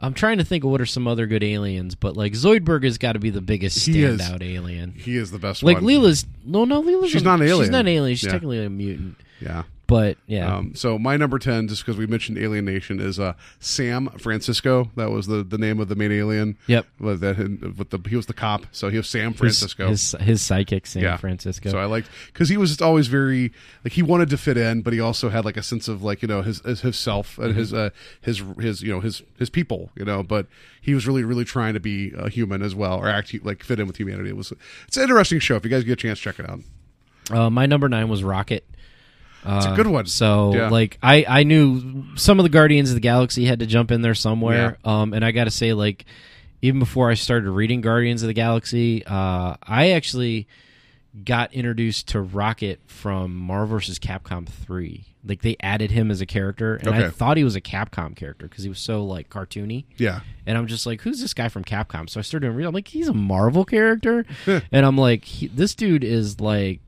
[0.00, 2.98] I'm trying to think of what are some other good aliens, but like Zoidberg has
[2.98, 4.20] got to be the biggest He is.
[4.20, 4.92] standout alien.
[4.92, 5.84] he is the best Like one.
[5.86, 7.64] Leela's no, no, Leela's She's a- not an alien.
[7.64, 8.16] She's not an alien.
[8.16, 8.32] She's Yeah.
[8.32, 9.16] technically a mutant.
[9.40, 9.62] Yeah.
[9.86, 13.34] But yeah, Um, so my number ten, just because we mentioned Alien Nation, is uh,
[13.58, 14.90] Sam Francisco.
[14.96, 16.56] That was the, the name of the main alien.
[16.66, 16.86] Yep.
[17.00, 17.36] Was that
[17.76, 19.88] with the he was the cop, so he was Sam Francisco.
[19.88, 21.16] his his psychic Sam yeah.
[21.16, 21.70] Francisco.
[21.70, 23.52] So I liked because he was just always very
[23.84, 26.22] like he wanted to fit in, but he also had like a sense of like
[26.22, 27.90] you know his his himself and his uh
[28.22, 30.46] his his you know his his people you know, but
[30.80, 33.78] he was really really trying to be a human as well or act like fit
[33.78, 34.30] in with humanity.
[34.30, 34.52] It was
[34.86, 35.56] it's an interesting show.
[35.56, 36.60] If you guys get a chance, check it out.
[37.30, 38.66] uh, my number nine was Rocket.
[39.46, 40.06] It's a good one.
[40.06, 40.68] So Yeah.
[40.70, 44.02] like I I knew some of the Guardians of the Galaxy had to jump in
[44.02, 44.78] there somewhere.
[44.84, 46.04] Um and I got to say like
[46.62, 50.48] even before I started reading Guardians of the Galaxy, uh, I actually
[51.22, 53.98] got introduced to Rocket from Marvel vs.
[53.98, 55.04] Capcom 3.
[55.26, 58.48] Like they added him as a character, and I thought he was a Capcom character
[58.48, 59.84] because he was so like cartoony.
[59.98, 60.20] Yeah.
[60.46, 62.08] And I'm just like, who's this guy from Capcom?
[62.10, 62.68] So I started doing real.
[62.68, 66.80] I'm like, he's a Marvel character, and I'm like, he, this dude is like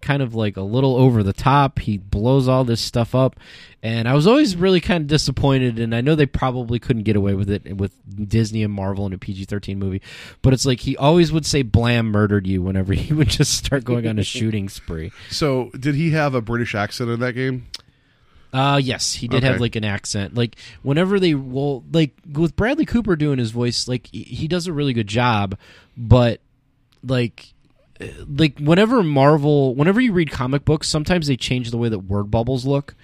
[0.00, 1.78] kind of like a little over the top.
[1.80, 3.38] He blows all this stuff up,
[3.82, 5.78] and I was always really kind of disappointed.
[5.78, 7.92] And I know they probably couldn't get away with it with
[8.28, 10.00] Disney and Marvel in a PG-13 movie,
[10.40, 13.84] but it's like he always would say "Blam murdered you" whenever he would just start
[13.84, 15.12] going on a shooting spree.
[15.30, 17.66] So, did he have a British accent in that game?
[18.54, 19.46] Uh yes, he did Okay.
[19.50, 20.34] have like an accent.
[20.34, 24.66] Like whenever they well, like with Bradley Cooper doing his voice, like he- he does
[24.66, 25.56] a really good job,
[25.96, 26.40] but
[27.02, 27.54] like
[28.26, 32.30] like whenever Marvel, whenever you read comic books, sometimes they change the way that word
[32.30, 32.94] bubbles look,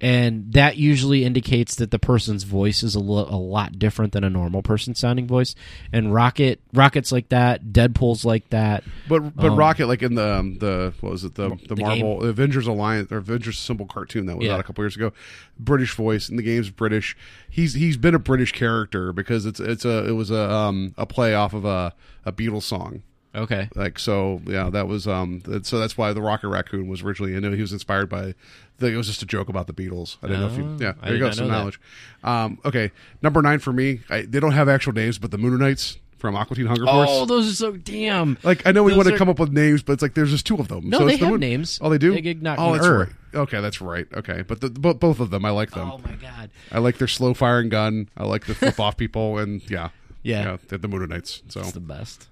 [0.00, 4.24] and that usually indicates that the person's voice is a, lo- a lot different than
[4.24, 5.54] a normal person sounding voice.
[5.92, 7.66] And Rocket, Rocket's like that.
[7.72, 8.84] Deadpool's like that.
[9.08, 11.80] But but Um, Rocket, like in the um, the what was it the the, The
[11.82, 14.54] Marvel Avengers Alliance or Avengers Assemble cartoon that was Yeah.
[14.54, 15.12] out a couple years ago,
[15.58, 17.16] British voice and the game's British.
[17.48, 21.06] He's he's been a British character because it's it's a it was a um a
[21.06, 21.94] play off of a
[22.24, 23.02] a Beatles song.
[23.34, 23.68] Okay.
[23.76, 25.42] Like so, yeah, that was um.
[25.62, 27.36] So that's why the Rocket Raccoon was originally.
[27.36, 28.34] I know he was inspired by.
[28.78, 30.16] The, it was just a joke about the Beatles.
[30.22, 30.64] I didn't know if you.
[30.64, 31.30] Oh, Yeah, there you go.
[31.30, 31.80] Some knowledge.
[32.24, 32.58] Um.
[32.64, 32.90] Okay,
[33.22, 34.00] number nine for me.
[34.10, 37.08] I, they don't have actual names, but the Mooninites from Aqua Teen Hunger Force.
[37.10, 38.36] Oh, those are so damn.
[38.42, 40.14] Like I know we Those want to are- come up with names, but it's like
[40.14, 40.88] there's just two of them.
[40.90, 41.78] No, so they it's the have Moon- names.
[41.80, 42.14] Oh, they do.
[42.14, 43.08] Egg-nog oh, that's right.
[43.32, 44.06] Okay, that's right.
[44.12, 45.88] Okay, but the, bo- both of them, I like them.
[45.88, 46.50] Oh my god.
[46.72, 48.08] I like their slow firing gun.
[48.16, 49.90] I like the flip off people, and yeah,
[50.24, 50.56] Yeah.
[50.68, 51.42] they're the Mooninites.
[51.52, 52.26] So It's the best.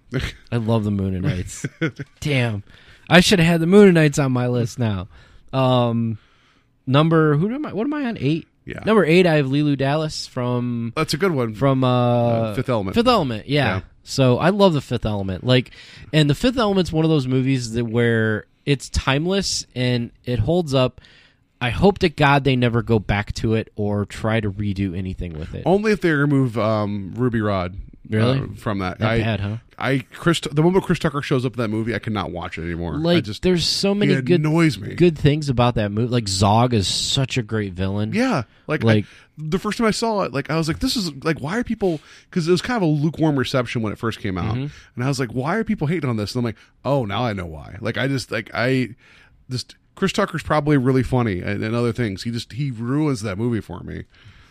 [0.52, 2.04] I love the Mooninites.
[2.20, 2.62] Damn,
[3.08, 5.08] I should have had the Mooninites on my list now.
[5.52, 6.18] Um,
[6.86, 7.72] number who am I?
[7.72, 8.18] What am I on?
[8.18, 8.46] Eight.
[8.64, 8.80] Yeah.
[8.84, 11.54] Number eight, I have Leeloo Dallas from that's a good one.
[11.54, 12.94] from uh, Fifth Element.
[12.94, 13.76] Fifth Element, yeah.
[13.76, 13.80] Yeah.
[14.02, 15.42] So I love the Fifth Element.
[15.44, 15.70] Like,
[16.12, 20.74] and the Fifth Element's one of those movies that where it's timeless and it holds
[20.74, 21.00] up.
[21.60, 25.38] I hope to God they never go back to it or try to redo anything
[25.38, 25.62] with it.
[25.66, 27.74] Only if they remove um, Ruby Rhod.
[28.10, 28.40] Really?
[28.40, 28.98] uh, from that.
[29.00, 29.56] That I, bad, huh?
[29.78, 32.62] I Chris the moment Chris Tucker shows up in that movie, I cannot watch it
[32.62, 32.94] anymore.
[32.94, 34.94] I like just there's so many good annoys me.
[34.94, 36.08] good things about that movie.
[36.08, 38.12] Like Zorg is such a great villain.
[38.12, 39.08] Yeah, like Like- I-
[39.40, 41.62] the first time I saw it, like I was like, "This is like why are
[41.64, 44.66] people?" Because it was kind of a lukewarm reception when it first came out, Mm-hmm.
[44.96, 47.24] and I was like, "Why are people hating on this?" And I'm like, "Oh, now
[47.24, 48.96] I know why." Like I just like I
[49.48, 52.24] just Chris Tucker's probably really funny and, and other things.
[52.24, 54.04] He just he ruins that movie for me.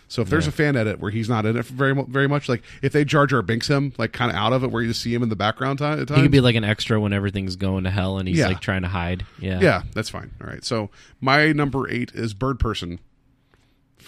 [0.09, 2.63] So if there's a fan edit where he's not in it very very much, like
[2.81, 5.01] if they Jar Jar Binks him like kind of out of it, where you just
[5.01, 7.83] see him in the background time, He could be like an extra when everything's going
[7.83, 8.47] to hell and he's Yeah.
[8.47, 9.25] like trying to hide.
[9.39, 9.59] Yeah.
[9.59, 10.31] yeah, that's fine.
[10.41, 10.89] All right, so
[11.19, 12.99] my number eight is Birdperson.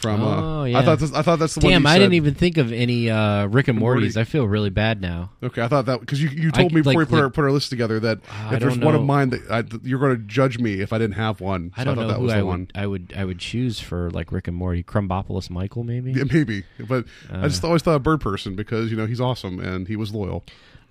[0.01, 0.79] From Oh, uh, yeah.
[0.79, 1.73] I thought this, I thought that's the one.
[1.73, 1.99] Damn, you I said.
[1.99, 3.99] didn't even think of any uh, Rick and Morty.
[4.01, 4.15] Morty's.
[4.15, 5.31] I feel really bad now.
[5.43, 7.29] Okay, I thought that because you, you I told me before like- we put our
[7.29, 9.99] put our list together that I if there's don't one of mine that I, you're
[9.99, 11.71] going to judge me if I didn't have one.
[11.75, 12.67] So I don't thought know that who was I the would, one.
[12.75, 14.83] I would I would choose for like Rick and Morty.
[14.83, 16.13] Krombopulos Michael maybe.
[16.13, 17.47] Yeah, maybe, but I Uh.
[17.49, 20.45] just always thought a bird person because you know he's awesome and he was loyal.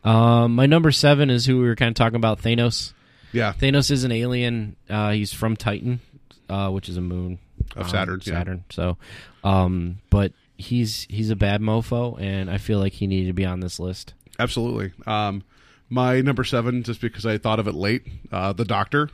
[0.04, 2.42] Um, my number seven is who we were kind of talking about.
[2.42, 2.92] Thanos.
[3.32, 4.76] Yeah, Thanos is an alien.
[4.88, 6.00] Uh, he's from Titan,
[6.50, 7.38] uh, which is a moon
[7.76, 8.32] Of um, Saturn, yeah.
[8.32, 8.64] Saturn.
[8.70, 8.96] So,
[9.44, 13.44] um, but he's he's a bad mofo, and I feel like he needed to be
[13.44, 14.14] on this list.
[14.38, 14.92] absolutely.
[15.06, 15.42] Um,
[15.90, 19.08] my number seven, just because I thought of it late, uh, the Doctor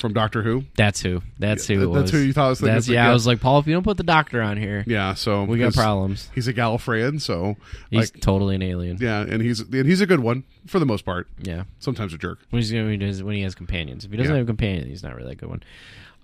[0.00, 0.64] from Doctor Who.
[0.74, 1.22] That's who.
[1.38, 1.92] That's Yeah, who.
[1.92, 2.74] It that's who you thought I was thinking.
[2.74, 3.10] That's, It's like, yeah, yeah.
[3.10, 5.58] I was like, Paul, if you don't put the doctor on here, Yeah, so we
[5.58, 6.30] got problems.
[6.34, 7.56] He's a Gallifreyan, so
[7.90, 8.98] He's like totally an alien.
[9.00, 11.28] yeah, and he's and he's a good one for the most part.
[11.42, 11.64] Yeah.
[11.78, 12.40] Sometimes a jerk.
[12.50, 14.04] When, he's, when, he does, when he has companions.
[14.04, 14.38] If he doesn't Yeah.
[14.38, 15.62] have a companion, he's not really a good one.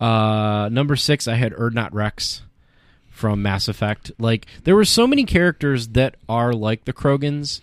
[0.01, 2.42] Uh, number six, I had Urdnot Wrex
[3.11, 4.12] from Mass Effect.
[4.18, 7.61] Like, there were so many characters that are like the Krogans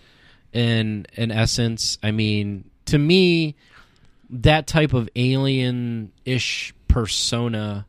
[0.52, 1.98] in, in essence.
[2.02, 3.56] I mean, to me,
[4.30, 7.86] that type of alien ish persona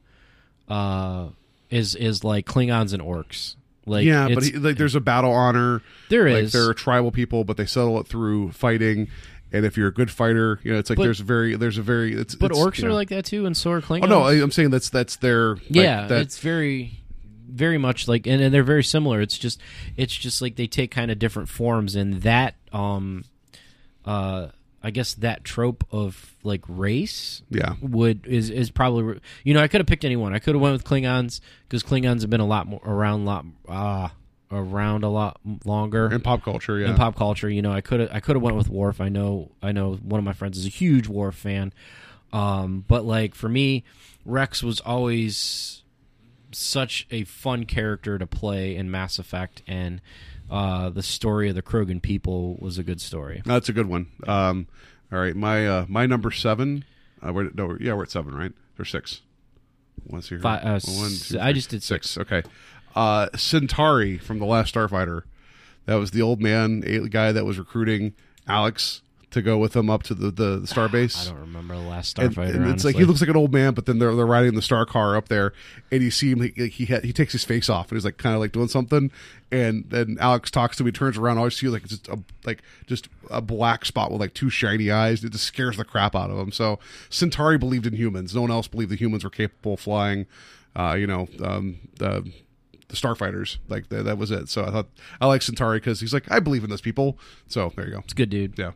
[0.68, 1.28] uh,
[1.70, 3.56] is is like Klingons and orcs.
[3.86, 5.82] Like, yeah, but he, like there's a battle honor.
[6.10, 6.54] There is.
[6.54, 6.62] like.
[6.62, 9.08] There are tribal people, but they settle it through fighting.
[9.52, 11.82] And if you're a good fighter, you know, it's like But- there's very there's a
[11.82, 14.04] very it's but it's, orcs you are like that too, and so are Klingons.
[14.04, 17.00] Oh no, I, I'm saying that's that's their like, yeah that, it's very
[17.50, 19.62] very much like and, and they're very similar it's just
[19.96, 23.24] it's just like they take kind of different forms and that um
[24.04, 24.48] uh
[24.84, 27.76] i guess that trope of like race Yeah.
[27.82, 30.74] would is is probably you know i could have picked anyone i could have went
[30.74, 34.10] with klingons because klingons have been a lot more around lot uh
[34.52, 36.80] around a lot longer in pop culture.
[36.80, 37.50] Yeah, in pop culture.
[37.50, 39.02] You know, I could have I could have went with Worf.
[39.02, 41.74] I know I know one of my friends is a huge Worf fan.
[42.34, 43.84] Um, but like for me,
[44.26, 45.84] Wrex was always
[46.52, 50.02] such a fun character to play in Mass Effect, and
[50.50, 53.42] uh, the story of the Krogan people was a good story.
[53.46, 54.08] That's a good one.
[54.26, 54.68] Um,
[55.12, 56.86] all right, my uh, my number seven.
[57.26, 58.52] Uh, we're, no, yeah, we're at seven, right?
[58.78, 59.22] Or six.
[60.04, 62.18] One, two, Fi- uh, one, two, I just did six.
[62.18, 62.44] Okay.
[62.98, 65.22] Uh, Centauri from the Last Starfighter.
[65.86, 68.14] That was the old man a- guy that was recruiting
[68.48, 71.28] Alex to go with him up to the the, the starbase.
[71.28, 72.56] I don't remember the last and, Starfighter.
[72.56, 74.64] and it's like he looks like an old man, but then they're they're riding the
[74.64, 75.54] star car up there,
[75.92, 76.42] and you see him.
[76.42, 78.68] He he, ha- he takes his face off, and he's like kind of like doing
[78.68, 79.12] something,
[79.52, 80.88] and then Alex talks to him.
[80.88, 84.22] He turns around, all you see like just a like just a black spot with
[84.22, 85.24] like two shiny eyes.
[85.24, 86.52] It just scares the crap out of him.
[86.52, 86.80] So
[87.12, 88.34] Centauri believed in humans.
[88.34, 90.26] No one else believed the humans were capable of flying.
[90.76, 92.32] Uh, you know, um, the
[92.90, 94.50] the starfighters like that, that was it.
[94.50, 94.88] So I thought
[95.20, 97.18] I like Centauri because he's like I believe in those people.
[97.48, 98.00] So there you go.
[98.00, 98.58] It's a good dude.
[98.58, 98.72] Yeah.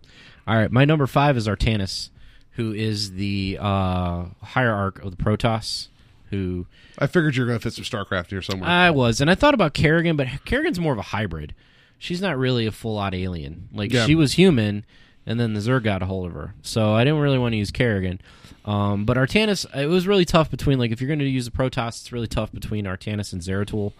[0.48, 2.10] All right, my number five is Artanis,
[2.52, 5.88] who is the uh, hierarch of the Protoss.
[6.32, 6.66] Who
[6.98, 8.70] I figured you're gonna fit some Starcraft here somewhere.
[8.70, 11.54] I was, and I thought about Kerrigan, but Kerrigan's more of a hybrid.
[12.00, 13.68] She's not really a full out alien.
[13.74, 14.06] Like Yeah.
[14.06, 14.86] she was human,
[15.32, 16.53] and then the Zerg got a hold of her.
[16.62, 18.20] So I didn't really want to use Kerrigan.
[18.66, 21.52] Um, but Artanis, it was really tough between like if you're going to use the
[21.52, 23.94] Protoss, it's really tough between Artanis and Zeratul.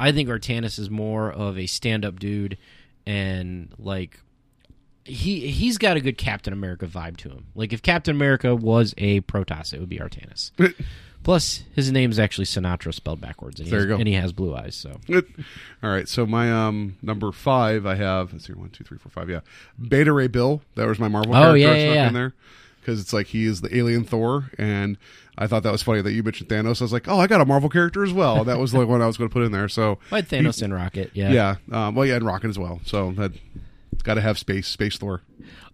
[0.00, 2.58] I think Artanis is more of a stand up dude,
[3.06, 4.18] and like
[5.04, 7.46] he he's got a good Captain America vibe to him.
[7.54, 10.50] Like if Captain America was a Protoss, it would be Artanis.
[11.22, 13.98] Plus, his name's actually Sinatra spelled backwards, and he, There has, you go.
[13.98, 14.74] and he has blue eyes.
[14.74, 15.00] So
[15.82, 19.10] All right, so my um number five, I have let's see, one, two, three, four,
[19.10, 19.30] five.
[19.30, 19.40] Yeah,
[19.80, 20.62] Beta Ray Bill.
[20.74, 22.08] That was my Marvel Oh, character yeah, yeah, yeah.
[22.08, 22.34] in there
[22.80, 24.98] because it's like he is the alien Thor, and
[25.38, 26.80] I thought that was funny that you mentioned Thanos.
[26.80, 28.42] I was like, oh, I got a Marvel character as well.
[28.42, 29.68] That was the one I was going to put in there.
[29.68, 31.12] So I had Thanos and Rocket.
[31.14, 31.30] Yeah.
[31.30, 32.80] yeah, um, well, yeah, and Rocket as well.
[32.84, 33.30] So that
[34.02, 35.22] got to have space, space Thor.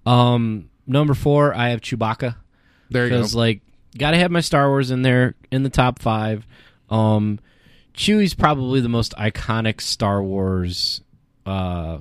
[0.04, 2.36] Um, number four, I have Chewbacca.
[2.90, 3.16] There you go.
[3.16, 3.62] Because like,
[3.96, 6.46] got to have my Star Wars in there in the top five.
[6.90, 7.38] Um,
[7.94, 11.00] Chewie's probably the most iconic Star Wars
[11.46, 11.98] uh,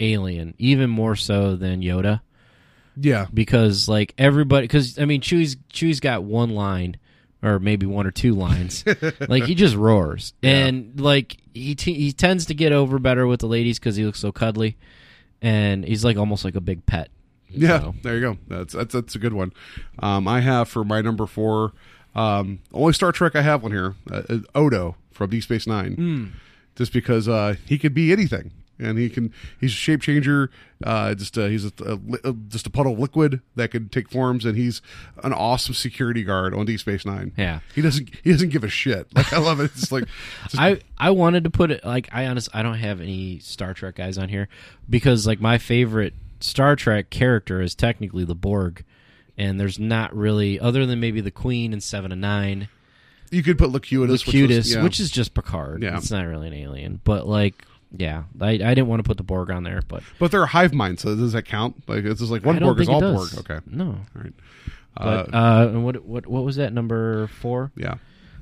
[0.00, 2.20] alien, even more so than Yoda.
[2.96, 6.96] yeah, because like everybody because i mean chewie's chewie's got one line
[7.42, 8.82] or maybe one or two lines.
[9.28, 10.32] Like he just roars.
[10.42, 14.04] And like he t- he tends to get over better with the ladies because he
[14.04, 14.76] looks so cuddly.
[15.42, 17.10] And he's like almost like a big pet
[17.56, 18.38] Yeah, So- there you go.
[18.48, 19.52] That's that's that's a good one.
[19.98, 21.72] Um, I have for my number four,
[22.14, 23.94] um, only Star Trek I have one here.
[24.10, 26.24] Uh, Odo from Deep Space Nine, Hmm.
[26.76, 29.32] just because uh, he could be anything, and he can.
[29.60, 30.50] He's a shape changer.
[30.84, 34.10] Uh, just uh, he's a, a, uh, just a puddle of liquid that can take
[34.10, 34.82] forms, and he's
[35.24, 37.32] an awesome security guard on Deep Space Nine.
[37.38, 37.60] Yeah.
[37.74, 39.06] he doesn't he doesn't give a shit.
[39.16, 39.70] Like I love it.
[39.74, 40.04] It's like
[40.50, 43.72] just, I I wanted to put it like I honest I don't have any Star
[43.72, 44.48] Trek guys on here
[44.90, 46.12] because like my favorite
[46.46, 48.84] Star Trek character is technically the Borg,
[49.36, 52.68] and there's not really other than maybe the Queen and Seven and Nine,
[53.30, 54.82] you could put Locutus, the which was- yeah.
[54.82, 55.82] which is just Picard.
[55.82, 55.96] Yeah.
[55.96, 57.64] it's not really an alien, but like
[57.96, 60.46] yeah, I I didn't want to put the Borg on there, but but they're a
[60.48, 61.88] hive mind, so does that count?
[61.88, 63.00] Like it's just like one Borg is all.
[63.00, 63.28] Borg.
[63.38, 63.86] Okay, no.
[63.86, 64.32] all right.
[64.96, 67.70] But uh, and what what what was that number four?
[67.76, 67.96] Yeah.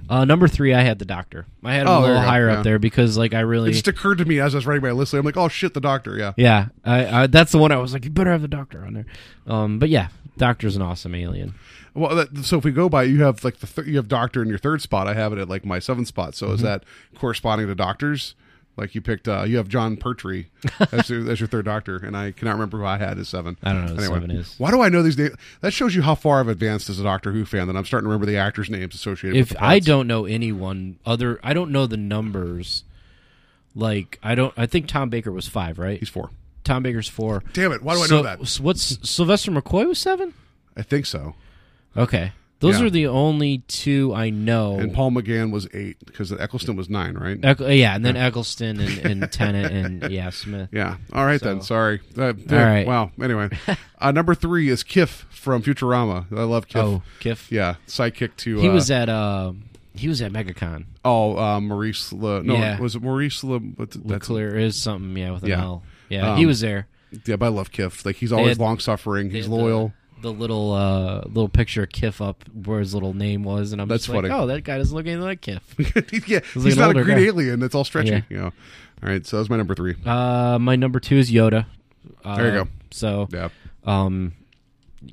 [0.08, 1.46] Uh, number three, I had the Doctor.
[1.64, 2.58] I had him Oh, a there little you go, higher yeah.
[2.58, 4.82] up there because like I really It just occurred to me as I was writing
[4.82, 5.14] my list.
[5.14, 6.16] I'm like, oh shit, the doctor.
[6.16, 6.32] Yeah.
[6.36, 8.94] Yeah, I, I, that's the one I was like, you better have the doctor on
[8.94, 9.06] there.
[9.46, 11.54] Um, but yeah, Doctor's an awesome alien.
[11.94, 14.42] Well, that, so if we go by, you have like the th- you have doctor
[14.42, 15.06] in your third spot.
[15.06, 16.34] I have it at like my seventh spot.
[16.34, 16.64] So is Mm-hmm.
[16.66, 16.84] that
[17.16, 18.34] corresponding to doctors?
[18.76, 20.46] Like you picked, uh, you have Jon Pertwee
[20.92, 23.56] as, your, as your third doctor, and I cannot remember who I had as seven.
[23.62, 24.54] I don't know who seven is.
[24.58, 25.36] Why do I know these names?
[25.60, 27.68] That shows you how far I've advanced as a Doctor Who fan.
[27.68, 29.38] That I'm starting to remember the actors' names associated.
[29.38, 32.82] If I don't know anyone other, I don't know the numbers.
[33.76, 35.98] Like I don't, I think Tom Baker was five, right?
[35.98, 36.30] he's four.
[36.64, 37.44] Tom Baker's four.
[37.52, 37.82] Damn it!
[37.82, 38.40] Why do I know that?
[38.60, 40.34] What's Sylvester McCoy was seven?
[40.76, 41.34] I think so.
[41.96, 42.32] Okay,
[42.64, 42.86] those Yeah.
[42.86, 44.78] are the only two I know.
[44.78, 47.38] And Paul McGann was eight because Eccleston was nine, right?
[47.42, 49.72] Eck- yeah, and then Eccleston and, and Tennant
[50.02, 50.68] and yeah Smith.
[50.72, 50.96] Yeah.
[51.12, 51.60] All right then.
[51.62, 52.00] Sorry.
[52.16, 52.86] Uh, All right.
[52.86, 53.10] Wow.
[53.22, 53.50] Anyway,
[54.00, 56.26] uh, number three is Kiff from Futurama.
[56.36, 56.82] I love Kiff.
[56.82, 57.50] Oh, Kiff.
[57.50, 58.58] Yeah, sidekick to.
[58.58, 59.52] He uh, was at uh,
[59.94, 60.86] he was at MegaCon.
[61.04, 62.12] Oh, uh, Maurice.
[62.12, 62.80] Le, no, Yeah.
[62.80, 63.60] was it Maurice Le?
[63.78, 65.62] That's, Leclerc is something, yeah, with an Yeah.
[65.62, 65.82] L.
[66.08, 66.86] Yeah, Um, he was there.
[67.26, 68.04] Yeah, but I love Kiff.
[68.04, 69.30] Like he's always had- long suffering.
[69.30, 69.88] He's loyal.
[69.88, 73.80] The, the little uh, little picture of Kiff up where his little name was, and
[73.82, 74.34] I'm That's just like, funny.
[74.34, 75.60] oh, that guy doesn't look anything like Kiff.
[76.28, 77.24] yeah, like he's an not a green guy.
[77.24, 77.60] alien.
[77.60, 78.10] That's all stretchy.
[78.10, 78.20] Yeah.
[78.30, 78.52] You know.
[79.02, 79.96] All right, so that's my number three.
[80.06, 81.66] uh, my number two is Yoda.
[82.24, 82.68] Uh, There you go.
[82.90, 83.48] So, Yeah.
[83.84, 84.32] um,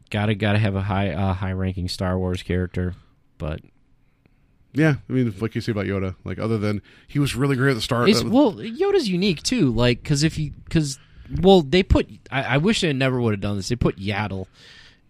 [0.09, 2.95] gotta gotta have a high uh, high ranking Star Wars character,
[3.37, 3.59] but
[4.73, 7.71] Yeah, I mean, like you say about Yoda, like other than he was really great
[7.71, 8.09] at the start.
[8.09, 9.71] Uh, well, Yoda's unique too.
[9.73, 10.97] Like, because if you, because,
[11.41, 12.07] well, they put.
[12.31, 13.67] I, I wish they never would have done this.
[13.67, 14.45] They put Yaddle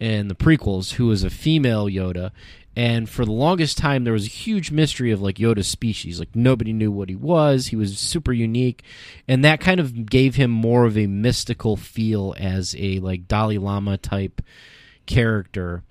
[0.01, 2.31] in the prequels, who was a female Yoda,
[2.75, 6.19] And for the longest time, there was a huge mystery of like Yoda's species.
[6.19, 7.67] Like nobody knew what he was.
[7.67, 8.81] He was super unique,
[9.27, 13.57] and that kind of gave him more of a mystical feel as a like Dalai
[13.57, 14.41] Lama type
[15.05, 15.83] character,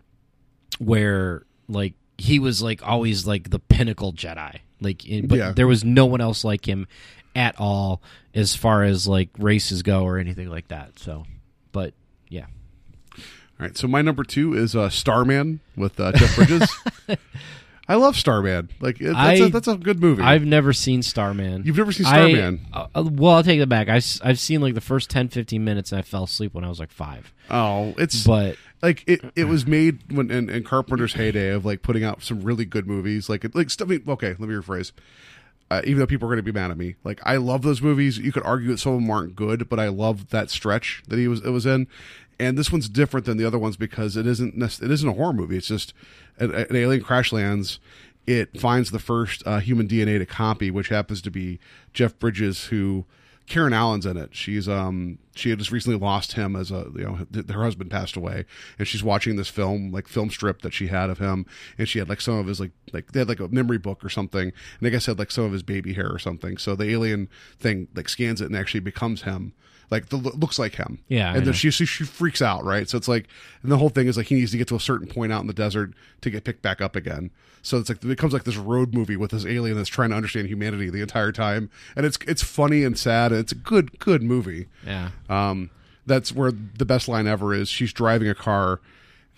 [0.79, 4.59] where like he was like always like the pinnacle Jedi.
[4.81, 5.53] Like, in, but Yeah.
[5.53, 6.89] there was no one else like him
[7.37, 8.01] at all
[8.35, 10.99] as far as like races go or anything like that.
[10.99, 11.25] So,
[11.73, 11.93] but
[12.31, 12.47] yeah,
[13.61, 16.75] All right, so my number two is uh, Starman with uh, Jeff Bridges.
[17.89, 18.71] I love Starman.
[18.81, 20.23] Like it, that's, a I- that's a good movie.
[20.23, 21.65] I've never seen Starman.
[21.67, 22.61] You've never seen Starman?
[22.73, 23.91] uh, uh, well, I'll take that back.
[23.91, 26.71] I, have seen like the first 10, 15 minutes and I fell asleep when I
[26.71, 27.35] was like five.
[27.51, 29.21] oh, it's But like it.
[29.37, 32.87] It was made when in, in Carpenter's heyday of like putting out some really good
[32.87, 33.29] movies.
[33.29, 33.89] Like it, like stuff.
[33.89, 34.93] I mean, okay, let me rephrase.
[35.71, 37.83] Uh, even though people are going to be mad at me, like I love those
[37.83, 38.17] movies.
[38.17, 41.19] You could argue that some of them aren't good, but I love that stretch that
[41.19, 41.87] he was it was in.
[42.41, 45.33] And this one's different than the other ones because it isn't it isn't a horror
[45.33, 45.57] movie.
[45.57, 45.93] It's just
[46.39, 47.79] an, an alien crash lands.
[48.27, 51.59] It finds the first uh, human DNA to copy, which happens to be
[51.93, 53.05] Jeff Bridges, who
[53.51, 54.35] Karen Allen's in it.
[54.35, 57.91] She's um she had just recently lost him as a you know th- her husband
[57.91, 58.45] passed away,
[58.79, 61.45] and she's watching this film like film strip that she had of him,
[61.77, 64.05] and she had like some of his like like they had like a memory book
[64.05, 66.59] or something, and I guess had like some of his baby hair or something.
[66.59, 69.53] So the alien thing like scans it and actually becomes him.
[69.91, 72.89] Like the looks like him, Yeah, And then she, she she freaks out, right?
[72.89, 73.27] So it's like,
[73.63, 75.41] and the whole thing is like he needs to get to a certain point out
[75.41, 77.31] in the desert to get picked back up again.
[77.63, 80.17] So it's like it becomes like this road movie with this alien that's trying to
[80.17, 83.33] understand humanity the entire time, and it's it's funny and sad.
[83.33, 84.69] And it's a good good movie.
[84.87, 85.71] yeah, Um,
[86.07, 87.69] that's where the best line ever is.
[87.69, 88.81] She's driving a car,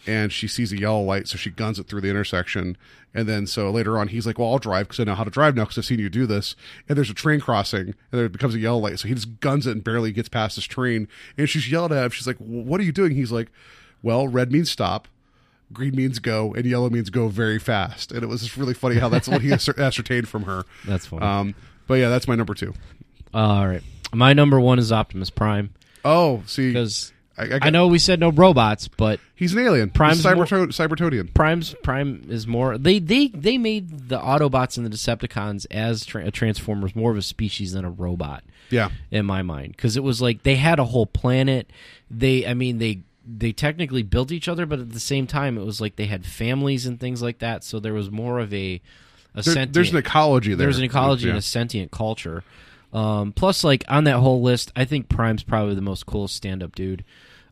[0.07, 2.77] and she sees a yellow light, so she guns it through the intersection.
[3.15, 5.31] And then so later on, he's like, "Well, I'll drive because I know how to
[5.31, 6.57] drive now because I've seen you do this."
[6.89, 9.67] And there's a train crossing, and there becomes a yellow light, so he just guns
[9.67, 11.09] it and barely gets past this train.
[11.37, 12.11] And she's yelled at him.
[12.11, 13.51] She's like, "What are you doing?" He's like,
[14.03, 15.09] "Well, red means stop."
[15.73, 18.13] Green means go, and yellow means go very fast.
[18.13, 20.65] And it was just really funny how that's what he ascertained from her.
[20.87, 21.23] That's funny.
[21.25, 21.55] Um,
[21.87, 22.75] but yeah, that's my number two.
[23.33, 23.83] all right.
[24.15, 25.71] My number one is Optimus Prime
[26.05, 29.91] Oh, see, because I, I, I, know we said no robots, but he's an alien.
[29.91, 31.33] Prime's Cyberto- Cybertonian.
[31.33, 32.77] Prime's Prime is more.
[32.77, 37.23] They they they made the Autobots and the Decepticons as tra- Transformers more of a
[37.23, 38.45] species than a robot.
[38.71, 38.89] Yeah.
[39.11, 41.69] in my mind because it was like they had a whole planet.
[42.11, 45.65] They, I mean, they they technically built each other, but at the same time, it
[45.65, 47.65] was like they had families and things like that.
[47.65, 48.81] So there was more of a
[49.35, 50.67] a There- sentient, there's an ecology there.
[50.67, 51.31] there's an ecology Yeah.
[51.31, 52.45] and a sentient culture.
[52.93, 56.75] Um, plus, like on that whole list, I think Prime's probably the most coolest stand-up
[56.75, 57.05] dude.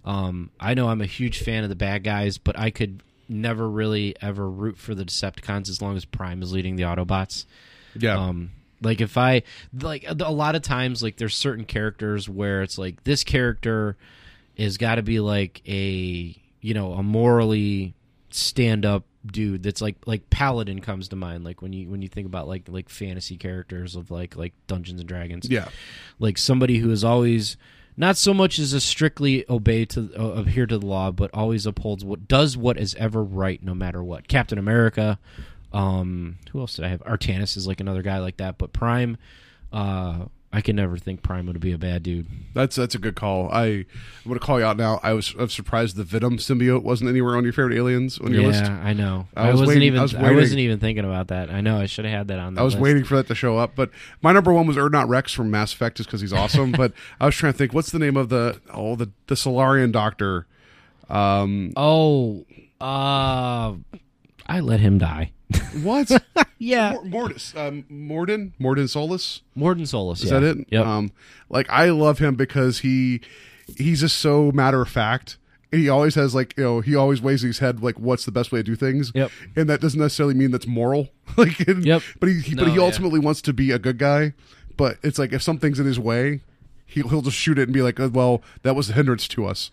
[0.04, 3.68] Um, I know I'm a huge fan of the bad guys, but I could never
[3.68, 7.46] really ever root for the Decepticons as long as Prime is leading the Autobots.
[7.94, 8.18] Yeah.
[8.18, 8.50] Um,
[8.82, 9.42] like if I
[9.78, 13.96] like a lot of times, like there's certain characters where it's like this character
[14.56, 17.94] is got to be like a you know a morally
[18.30, 22.08] stand up dude that's like like paladin comes to mind like when you when you
[22.08, 25.68] think about like like fantasy characters of like like dungeons and dragons yeah.
[26.18, 27.58] like somebody who is always
[27.96, 31.66] not so much as a strictly obey to uh, adhere to the law, but always
[31.66, 34.26] upholds what does what is ever right, no matter what.
[34.26, 35.18] Captain America.
[35.72, 37.02] Um, who else did I have?
[37.04, 39.18] Artanis is like another guy like that, but Prime.
[39.70, 42.26] Uh, I can never think Prime would be a bad dude.
[42.54, 43.48] That's that's a good call.
[43.52, 43.86] I I'm
[44.26, 44.98] gonna call you out now.
[45.00, 48.32] I was I was surprised the Venom symbiote wasn't anywhere on your favorite aliens on
[48.32, 48.64] your yeah, list.
[48.64, 49.28] I know.
[49.36, 49.98] I I, was not even.
[49.98, 50.50] I I, was was waiting.
[50.50, 51.50] not even thinking about that.
[51.50, 51.78] I know.
[51.80, 52.54] I should have had that on.
[52.54, 52.82] The I was list.
[52.82, 53.90] waiting for that to show up, but
[54.22, 56.72] my number one was Urdnot Wrex from Mass Effect, just because he's awesome.
[56.76, 59.92] but I was trying to think, what's the name of the oh the the Salarian
[59.92, 60.46] doctor?
[61.08, 62.44] Um, Oh,
[62.80, 63.74] uh,
[64.46, 65.30] I let him die.
[65.82, 66.10] What?
[66.62, 69.40] Yeah, Mor- Mortis, um, Mordin, Mordin Solus.
[69.56, 70.22] Mordin Solus.
[70.22, 70.40] Is yeah.
[70.40, 70.66] that it?
[70.70, 70.84] Yep.
[70.84, 71.10] Um,
[71.48, 73.22] like I love him because he
[73.78, 75.38] he's just so matter of fact.
[75.72, 78.30] And he always has like you know he always weighs his head like what's the
[78.30, 79.10] best way to do things.
[79.14, 79.30] Yep.
[79.56, 81.08] And that doesn't necessarily mean that's moral.
[81.38, 82.02] like and- Yep.
[82.20, 82.84] But he, he but No, he yeah.
[82.84, 84.34] ultimately wants to be a good guy.
[84.76, 86.42] But it's like if something's in his way,
[86.84, 89.46] he'll he'll just shoot it and be like, "Uh, well, that was a hindrance to
[89.46, 89.70] us.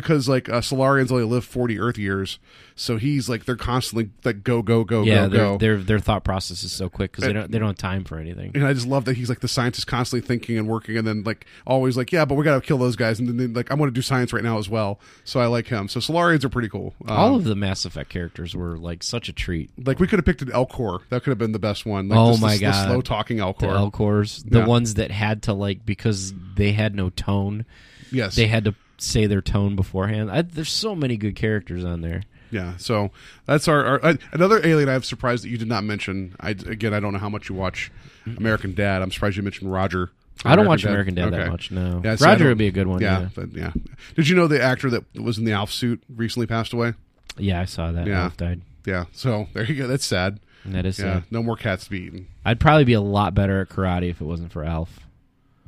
[0.00, 2.38] Because like uh, Salarians only live forty Earth years,
[2.74, 5.58] so he's like they're constantly like go go go yeah, go their, go.
[5.58, 8.18] their their thought process is so quick because they don't they don't have time for
[8.18, 8.52] anything.
[8.54, 11.22] and I just love that he's like the scientist constantly thinking and working and then
[11.22, 13.18] like always like, yeah, but we got to kill those guys.
[13.18, 15.00] And then, like, I want to do science right now as well.
[15.24, 15.88] So I like him.
[15.88, 16.94] So Salarians are pretty cool.
[17.08, 19.70] Um, All of the Mass Effect characters were like such a treat.
[19.86, 21.00] like we could have picked an Elcor.
[21.08, 22.08] That could have been the best one.
[22.08, 23.60] Like, oh just my the, god, The slow talking Elcor.
[23.60, 24.66] the Elcors, the Yeah.
[24.66, 27.64] ones that had to like because they had no tone,
[28.12, 28.36] yes.
[28.36, 30.30] they had to say their tone beforehand.
[30.30, 32.22] I, there's so many good characters on there.
[32.50, 32.76] yeah.
[32.78, 33.10] So
[33.46, 36.34] that's our, our uh, another alien I'm surprised that you did not mention.
[36.40, 37.90] I, again, I don't know how much you watch
[38.38, 39.02] American Dad.
[39.02, 40.10] I'm surprised you mentioned Roger.
[40.44, 41.70] I don't watch American Dad that much.
[41.70, 43.00] No, Yeah, so Roger would be a good one.
[43.00, 43.72] Yeah, Yeah, but yeah.
[44.14, 46.92] Did you know the actor that was in the Alf suit recently passed away?
[47.38, 48.06] yeah, I saw that.
[48.06, 48.24] Yeah.
[48.24, 48.60] Alf died.
[48.84, 49.06] Yeah.
[49.12, 49.86] So there you go.
[49.86, 50.38] That's sad.
[50.66, 51.14] That is Yeah.
[51.20, 51.24] sad.
[51.30, 52.26] No more cats to be eaten.
[52.44, 55.00] I'd probably be a lot better at karate if it wasn't for Alf.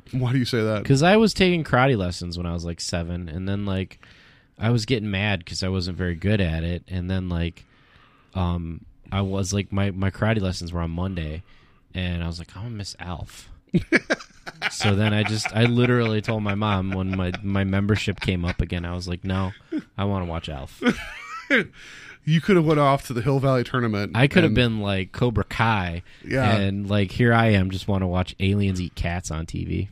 [0.19, 0.83] Why do you say that?
[0.83, 3.99] Because I was taking karate lessons when I was like seven, and then like
[4.57, 7.65] I was getting mad because I wasn't very good at it, and then like
[8.35, 11.43] um I was like my my karate lessons were on Monday,
[11.93, 13.49] and I was like I'm gonna miss Alf.
[14.71, 18.61] so then I just I literally told my mom when my my membership came up
[18.61, 19.51] again, I was like, no,
[19.97, 20.81] I want to watch Alf.
[22.25, 24.11] You could have went off to the All Valley tournament.
[24.13, 26.57] I could have been like Cobra Kai, Yeah.
[26.57, 29.87] and like here I am, just want to watch aliens eat cats on TV.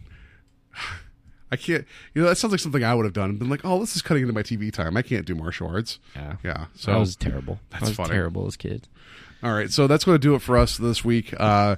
[1.52, 1.86] I can't.
[2.14, 3.38] You know, that sounds like something I would have done.
[3.38, 4.98] Been like, oh, this is cutting into my TV time.
[4.98, 5.98] I can't do martial arts.
[6.14, 6.66] Yeah, Yeah.
[6.76, 7.60] So I was terrible.
[7.70, 8.10] That's I was funny.
[8.10, 8.90] terrible as kids.
[9.44, 11.34] All right, so that's going to do it for us this week.
[11.40, 11.76] Uh,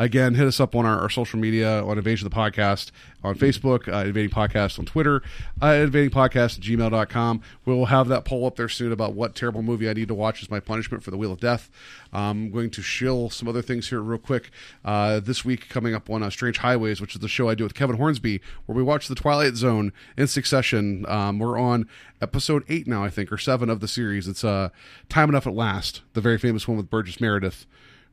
[0.00, 2.90] again, hit us up on our, our social media on Invasion of the Podcast
[3.22, 5.22] on Facebook, uh, Invading Podcast on Twitter,
[5.62, 7.42] uh, Invading Podcast at gmail.com.
[7.66, 10.14] We will have that poll up there soon about what terrible movie I need to
[10.14, 11.70] watch as my punishment for the Wheel of Death.
[12.12, 14.50] I'm going to shill some other things here real quick.
[14.84, 17.64] Uh, this week, coming up on uh, Strange Highways, which is the show I do
[17.64, 21.04] with Kevin Hornsby, where we watch The Twilight Zone in succession.
[21.08, 21.86] Um, we're on
[22.22, 24.26] episode eight now, I think, or seven of the series.
[24.26, 24.70] It's uh,
[25.08, 27.66] Time Enough at Last, the very famous one with Burgess Meredith,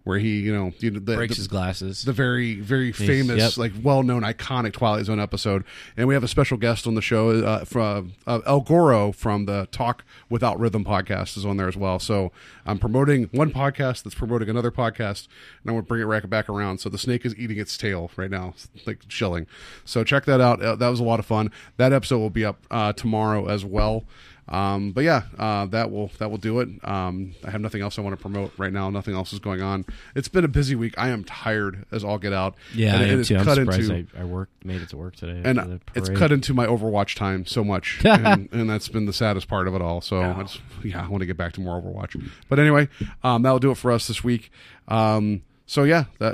[0.07, 2.03] where he, you know, you know the, Breaks the- his glasses.
[2.03, 3.57] the very very famous yep.
[3.57, 5.63] like well-known iconic twilight zone episode.
[5.95, 9.45] And we have a special guest on the show uh, from uh, el goro from
[9.45, 11.99] the talk without rhythm podcast is on there as well.
[11.99, 12.31] So
[12.65, 15.27] i'm promoting one podcast that's promoting another podcast
[15.61, 16.79] and i want to bring it back, back around.
[16.79, 18.55] So the snake is eating its tail right now
[18.85, 19.47] like chilling
[19.85, 20.61] so check that out.
[20.61, 21.51] Uh, that was a lot of fun.
[21.77, 24.05] That episode will be up uh, tomorrow as well
[24.49, 26.69] um, but yeah, uh, that will that will do it.
[26.83, 28.89] Um, I have nothing else I want to promote right now.
[28.89, 29.85] Nothing else is going on.
[30.15, 30.93] It's been a busy week.
[30.97, 32.55] I am tired as all get out.
[32.73, 33.35] yeah, And I it is too.
[33.37, 35.41] I'm surprised into- I, I worked, made it to work today.
[35.47, 39.47] and it's cut into my Overwatch time so much, and, and that's been the saddest
[39.47, 40.01] part of it all.
[40.01, 42.29] So I just, yeah, I want to get back to more Overwatch.
[42.49, 42.87] But anyway,
[43.23, 44.51] um, that'll do it for us this week.
[44.87, 46.33] Um, so yeah, that,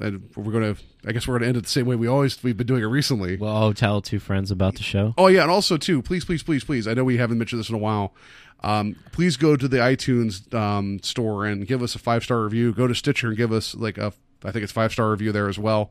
[0.00, 0.76] uh, we're gonna.
[1.04, 2.86] I guess we're gonna end it the same way we always we've been doing it
[2.86, 3.36] recently.
[3.36, 5.14] Well, oh, tell two friends about the show.
[5.18, 6.86] Oh yeah, and also too, please, please, please, please.
[6.86, 8.14] I know we haven't mentioned this in a while.
[8.60, 12.72] Um, please go to the iTunes um, store and give us a five star review.
[12.72, 14.12] Go to Stitcher and give us like a,
[14.44, 15.90] I think it's five star review there as well.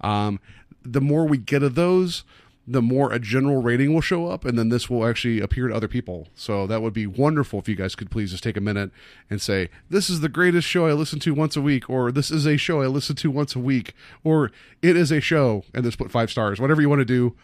[0.00, 0.40] Um,
[0.82, 2.24] the more we get of those,
[2.66, 5.74] the more a general rating will show up, and then this will actually appear to
[5.74, 6.28] other people.
[6.34, 8.90] So that would be wonderful if you guys could please just take a minute
[9.28, 12.30] and say, "This is the greatest show I listen to once a week," or "This
[12.30, 14.50] is a show I listen to once a week," or
[14.80, 16.60] "It is a show," and just put five stars.
[16.60, 17.34] Whatever you want to do,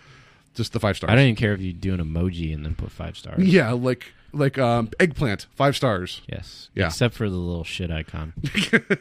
[0.54, 1.10] just the five stars.
[1.10, 3.44] I don't even care if you do an emoji and then put five stars.
[3.44, 6.22] Yeah, like like um eggplant, five stars.
[6.28, 6.70] Yes.
[6.74, 6.86] Yeah.
[6.86, 8.32] Except for the little shit icon.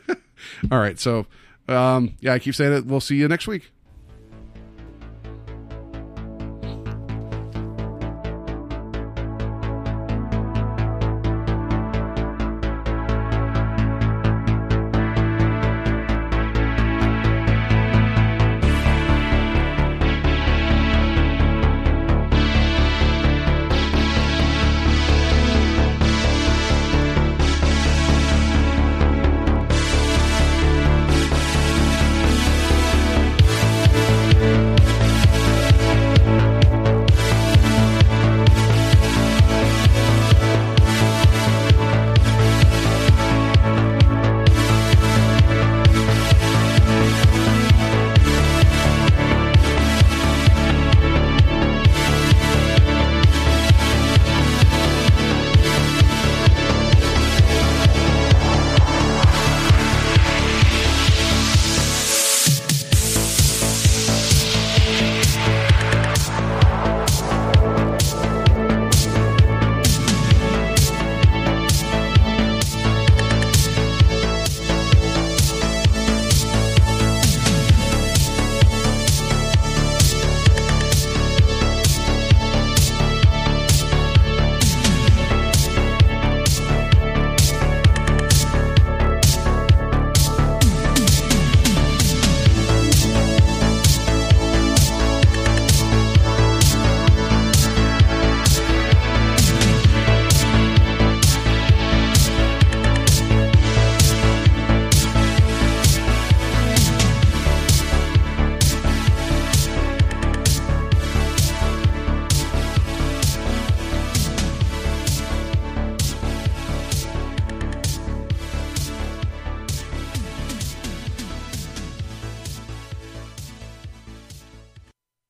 [0.71, 1.27] All right, so
[1.67, 2.85] um yeah, I keep saying it.
[2.85, 3.71] We'll see you next week.